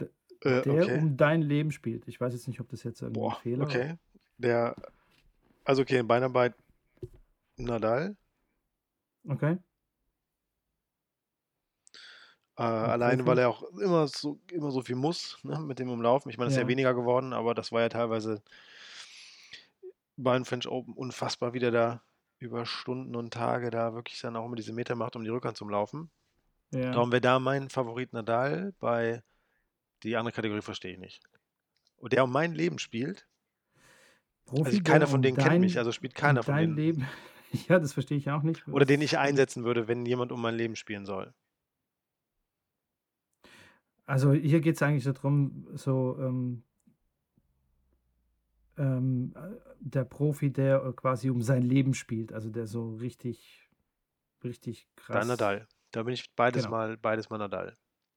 D 0.00 0.06
Äh, 0.42 0.62
der 0.62 0.72
okay. 0.84 0.98
um 0.98 1.16
dein 1.16 1.42
Leben 1.42 1.72
spielt. 1.72 2.06
Ich 2.06 2.20
weiß 2.20 2.32
jetzt 2.32 2.46
nicht, 2.46 2.60
ob 2.60 2.68
das 2.68 2.84
jetzt 2.84 3.02
irgendwie 3.02 3.20
Boah, 3.20 3.34
Fehler 3.40 3.64
okay. 3.64 3.96
Der 4.36 4.76
also 5.64 5.82
okay, 5.82 6.02
Beinarbeit 6.02 6.54
Nadal. 7.56 8.16
Okay. 9.26 9.58
Äh, 12.56 12.62
Und 12.62 12.68
alleine, 12.68 13.26
weil 13.26 13.38
er 13.38 13.48
auch 13.50 13.62
immer 13.78 14.06
so 14.08 14.40
immer 14.52 14.70
so 14.70 14.82
viel 14.82 14.96
muss, 14.96 15.38
ne, 15.42 15.58
mit 15.60 15.78
dem 15.78 15.90
Umlaufen. 15.90 16.30
Ich 16.30 16.38
meine, 16.38 16.46
das 16.46 16.54
ist 16.54 16.58
ja 16.58 16.62
Ja. 16.62 16.68
weniger 16.68 16.94
geworden, 16.94 17.32
aber 17.32 17.54
das 17.54 17.72
war 17.72 17.80
ja 17.82 17.88
teilweise 17.88 18.42
beim 20.18 20.44
French 20.44 20.68
Open 20.68 20.94
unfassbar, 20.94 21.54
wie 21.54 21.60
der 21.60 21.70
da 21.70 22.02
über 22.38 22.66
Stunden 22.66 23.16
und 23.16 23.32
Tage 23.32 23.70
da 23.70 23.94
wirklich 23.94 24.20
dann 24.20 24.36
auch 24.36 24.44
immer 24.44 24.56
diese 24.56 24.72
Meter 24.72 24.94
macht, 24.94 25.16
um 25.16 25.24
die 25.24 25.30
Rückhand 25.30 25.56
zu 25.56 25.64
umlaufen. 25.64 26.10
Ja. 26.72 26.92
Darum 26.92 27.10
wäre 27.10 27.20
da 27.20 27.38
mein 27.38 27.70
Favorit 27.70 28.12
Nadal, 28.12 28.74
bei 28.78 29.22
die 30.02 30.16
andere 30.16 30.34
Kategorie 30.34 30.60
verstehe 30.60 30.92
ich 30.92 30.98
nicht. 30.98 31.22
Und 31.96 32.12
der 32.12 32.24
um 32.24 32.30
mein 32.30 32.54
Leben 32.54 32.78
spielt 32.78 33.26
also 34.46 34.62
Profi, 34.62 34.76
ich 34.76 34.84
keiner 34.84 35.06
von 35.06 35.22
denen 35.22 35.36
kennt 35.36 35.60
mich, 35.60 35.74
dein 35.74 35.80
also 35.80 35.92
spielt 35.92 36.14
keiner 36.14 36.42
von 36.42 36.54
dein 36.54 36.76
denen. 36.76 36.76
Leben 36.76 37.08
ja, 37.68 37.78
das 37.78 37.92
verstehe 37.94 38.18
ich 38.18 38.30
auch 38.30 38.42
nicht. 38.42 38.66
Oder 38.68 38.84
den 38.84 39.00
ich 39.00 39.18
einsetzen 39.18 39.64
würde, 39.64 39.88
wenn 39.88 40.04
jemand 40.04 40.32
um 40.32 40.40
mein 40.40 40.54
Leben 40.54 40.76
spielen 40.76 41.06
soll. 41.06 41.32
Also, 44.06 44.32
hier 44.32 44.60
geht's 44.60 44.80
eigentlich 44.82 45.04
so 45.04 45.12
drum, 45.12 45.66
so, 45.74 46.16
ähm 46.18 46.62
ähm, 48.78 49.32
äh, 49.36 49.56
der 49.80 50.04
Profi, 50.04 50.52
der, 50.52 50.84
äh, 50.84 50.92
quasi 50.92 51.30
um 51.30 51.42
sein 51.42 51.62
Leben 51.62 51.94
spielt, 51.94 52.32
also 52.32 52.50
der 52.50 52.66
so 52.66 52.94
richtig 52.96 53.68
richtig 54.44 54.86
Dann 54.94 55.04
krass 55.04 55.28
Nadal. 55.28 55.66
Da 55.90 56.02
bin 56.02 56.14
ich 56.14 56.30
beides 56.34 56.62
Genau. 56.62 56.70
mal 56.76 56.96
beides 56.96 57.30
mal 57.30 57.38
Nadal. 57.38 57.74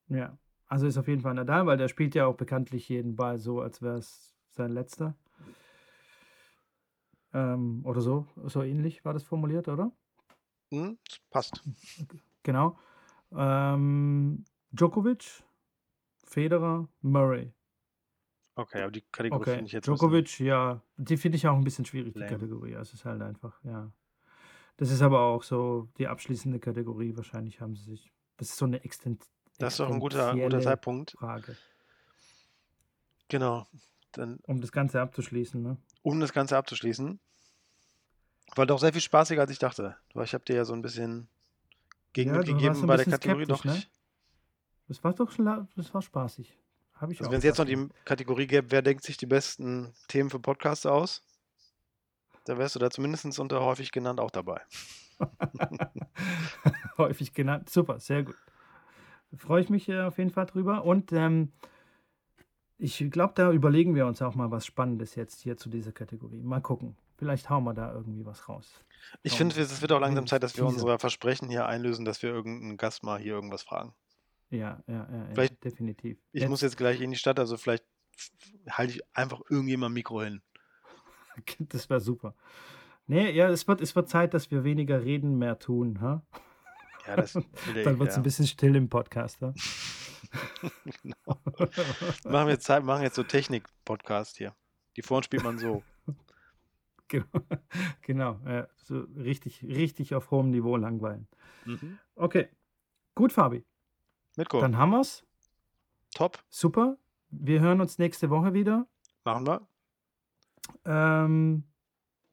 Ja, 0.07 0.37
also 0.67 0.87
ist 0.87 0.97
auf 0.97 1.07
jeden 1.07 1.21
Fall 1.21 1.33
Nadal, 1.33 1.65
weil 1.65 1.77
der 1.77 1.87
spielt 1.87 2.15
ja 2.15 2.25
auch 2.25 2.35
bekanntlich 2.35 2.89
jeden 2.89 3.15
Ball 3.15 3.39
so, 3.39 3.61
als 3.61 3.81
wäre 3.81 3.97
es 3.97 4.35
sein 4.49 4.71
letzter. 4.71 5.15
Ähm, 7.33 7.81
oder 7.85 8.01
so 8.01 8.27
so 8.47 8.61
ähnlich 8.61 9.05
war 9.05 9.13
das 9.13 9.23
formuliert, 9.23 9.67
oder? 9.67 9.91
Mhm, 10.71 10.97
passt. 11.29 11.63
Genau. 12.43 12.77
Ähm, 13.33 14.43
Djokovic, 14.71 15.43
Federer, 16.23 16.87
Murray. 17.01 17.53
Okay, 18.57 18.81
aber 18.81 18.91
die 18.91 19.01
Kategorie 19.11 19.45
Okay, 19.45 19.47
finde 19.47 19.67
ich 19.67 19.73
jetzt 19.73 19.87
Djokovic, 19.87 20.39
ja, 20.41 20.83
die 20.97 21.15
finde 21.15 21.37
ich 21.37 21.47
auch 21.47 21.55
'n 21.57 21.63
bisschen 21.63 21.85
schwierig, 21.85 22.15
die 22.15 22.23
lame. 22.23 22.25
Kategorie. 22.25 22.75
Also, 22.75 22.89
es 22.89 22.93
ist 23.01 23.05
halt 23.05 23.21
einfach 23.21 23.63
ja. 23.63 23.93
Das 24.77 24.91
ist 24.91 25.01
aber 25.03 25.21
auch 25.21 25.43
so 25.43 25.89
die 25.97 26.07
abschließende 26.07 26.59
Kategorie. 26.59 27.15
Wahrscheinlich 27.17 27.61
haben 27.61 27.75
sie 27.75 27.85
sich 27.91 28.13
das 28.37 28.49
ist 28.51 28.57
so 28.57 28.67
'ne 28.67 28.83
extent 28.83 29.25
Das 29.59 29.73
ist 29.73 29.79
doch 29.79 29.89
'n 29.89 29.99
guter 29.99 30.37
guter 30.37 30.59
Zeitpunkt. 30.61 31.15
Frage. 31.19 31.57
Genau. 33.29 33.65
Dann 34.11 34.41
Um 34.47 34.59
das 34.61 34.71
Ganze 34.71 34.99
abzuschließen, 35.01 35.61
ne? 35.61 35.77
um 36.05 36.19
das 36.19 36.33
Ganze 36.33 36.57
abzuschließen 36.57 37.19
war 38.55 38.65
doch 38.65 38.79
sehr 38.79 38.91
viel 38.91 39.01
spaßiger, 39.01 39.41
als 39.41 39.51
ich 39.51 39.59
dachte. 39.59 39.97
Weil 40.13 40.25
ich 40.25 40.33
habe 40.33 40.43
dir 40.43 40.55
ja 40.55 40.65
so 40.65 40.73
'n 40.73 40.81
bisschen 40.81 41.29
Gegenwind 42.13 42.43
Ja, 42.43 42.43
du 42.43 42.61
warst 42.61 42.81
gegeben 42.81 42.81
so 42.81 42.87
'n 42.87 42.89
bei 42.89 42.97
der 42.97 43.05
Kategorie, 43.07 43.45
doch 43.47 43.63
ne? 43.63 43.87
Das 44.87 45.03
war 45.03 45.13
doch 45.13 45.31
das 45.75 45.93
war 45.93 46.01
spaßig. 46.01 46.60
Habe 47.01 47.13
ich 47.13 47.19
Also, 47.19 47.29
auch 47.29 47.33
wenn's 47.33 47.43
jetzt 47.43 47.57
noch 47.57 47.65
die. 47.65 47.89
Kategorie 48.05 48.47
gäbe, 48.47 48.71
wer 48.71 48.81
denkt 48.81 49.03
sich 49.03 49.17
die 49.17 49.25
besten 49.25 49.93
Themen 50.07 50.29
für 50.29 50.39
Podcasts 50.39 50.85
aus? 50.85 51.23
Da 52.45 52.57
wärst 52.57 52.75
du 52.75 52.79
da 52.79 52.89
zumindest 52.89 53.39
unter 53.39 53.61
häufig 53.61 53.91
genannt 53.91 54.19
auch 54.19 54.31
dabei. 54.31 54.61
Häufig 56.97 57.33
genannt. 57.33 57.69
Super, 57.69 57.99
sehr 57.99 58.23
gut. 58.23 58.35
Freue 59.35 59.61
ich 59.61 59.69
mich, 59.69 59.87
äh, 59.89 60.01
auf 60.01 60.17
jeden 60.17 60.31
Fall 60.31 60.45
drüber 60.45 60.83
und, 60.83 61.11
ähm, 61.13 61.51
ich 62.77 62.97
glaube, 63.11 63.33
da 63.35 63.51
überlegen 63.51 63.93
wir 63.93 64.07
uns 64.07 64.21
auch 64.23 64.33
mal 64.33 64.49
was 64.49 64.65
Spannendes 64.65 65.13
jetzt 65.15 65.41
hier 65.41 65.55
zu 65.55 65.69
dieser 65.69 65.91
Kategorie. 65.91 66.41
Mal 66.41 66.61
gucken. 66.61 66.97
Vielleicht 67.17 67.49
hauen 67.49 67.63
wir 67.63 67.73
da 67.75 67.93
irgendwie 67.93 68.25
was 68.25 68.49
raus. 68.49 68.83
Ich 69.23 69.37
finde, 69.37 69.59
es 69.61 69.81
wird 69.81 69.91
auch 69.91 69.99
langsam 69.99 70.25
Zeit, 70.27 70.41
dass 70.43 70.57
wir 70.57 70.65
Teaser. 70.65 70.81
unser 70.83 70.99
Versprechen 70.99 71.49
hier 71.49 71.65
einlösen, 71.67 72.05
dass 72.05 72.23
wir 72.23 72.31
irgend 72.31 72.63
'n 72.63 72.77
Gast 72.77 73.03
mal 73.03 73.19
hier 73.19 73.33
irgendwas 73.33 73.61
fragen. 73.63 73.93
Ja, 74.51 74.83
ja, 74.85 74.93
ja, 75.09 75.17
ja, 75.17 75.27
Vielleicht 75.33 75.63
definitiv. 75.63 76.17
ich 76.33 76.47
muss 76.47 76.61
Jetzt 76.61 76.71
jetzt 76.73 76.77
gleich 76.77 76.99
in 77.01 77.11
die 77.11 77.17
Stadt, 77.17 77.39
also 77.39 77.57
vielleicht 77.57 77.85
halte 78.69 78.93
ich 78.93 79.01
einfach 79.15 79.41
irgendjemandem 79.49 79.93
Mikro 79.95 80.21
hin. 80.21 80.41
Das 81.59 81.89
wäre 81.89 82.01
super. 82.01 82.35
Ne, 83.07 83.31
ja, 83.31 83.47
es 83.49 83.67
wird 83.67 83.81
es 83.81 83.95
wird 83.95 84.09
Zeit, 84.09 84.33
dass 84.33 84.51
wir 84.51 84.63
weniger 84.65 85.01
reden, 85.03 85.37
mehr 85.37 85.57
tun, 85.57 86.01
ha? 86.01 86.23
Ja, 87.07 87.15
das 87.15 87.33
der 87.33 87.83
Dann 87.83 87.97
wird's 87.97 88.15
'n 88.15 88.19
ja. 88.19 88.23
bisschen 88.23 88.45
still 88.45 88.75
im 88.75 88.89
Podcast, 88.89 89.41
ha? 89.41 89.53
Genau. 91.01 91.41
Machen 92.25 92.47
wir 92.47 92.51
jetzt 92.51 92.65
Zeit 92.65 92.83
machen 92.83 93.01
jetzt 93.03 93.15
so 93.15 93.23
Technik-Podcast 93.23 94.37
hier. 94.37 94.55
Die 94.95 95.01
vorn 95.01 95.23
spielt 95.23 95.43
man 95.43 95.57
so. 95.57 95.83
Genau, 97.07 97.25
genau, 98.01 98.39
ja, 98.45 98.67
so 98.77 98.99
richtig 99.17 99.63
richtig 99.63 100.15
auf 100.15 100.31
hohem 100.31 100.49
Niveau 100.51 100.77
langweilen. 100.77 101.27
Mhm. 101.65 101.97
Okay, 102.15 102.47
gut, 103.15 103.33
Fabi. 103.33 103.65
Mitko. 104.35 104.59
Dann 104.61 104.77
haben 104.77 104.91
wir's. 104.91 105.23
Top. 106.13 106.39
Super. 106.49 106.97
Wir 107.29 107.61
hören 107.61 107.81
uns 107.81 107.97
nächste 107.97 108.29
Woche 108.29 108.53
wieder. 108.53 108.87
Machen 109.23 109.47
wir. 109.47 109.67
Ähm, 110.85 111.63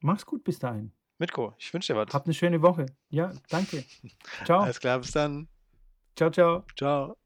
mach's 0.00 0.26
gut 0.26 0.44
bis 0.44 0.58
dahin. 0.58 0.92
Mitko, 1.18 1.54
ich 1.58 1.72
wünsche 1.74 1.92
dir 1.92 1.98
was. 1.98 2.14
Habt 2.14 2.26
'ne 2.26 2.34
schöne 2.34 2.62
Woche. 2.62 2.86
Ja, 3.10 3.32
danke. 3.50 3.84
Tschau. 4.44 4.60
Alles 4.60 4.80
klar, 4.80 4.98
bis 4.98 5.12
dann. 5.12 5.48
Tschau, 6.16 6.30
tschau. 6.30 6.64
Tschau. 6.74 7.16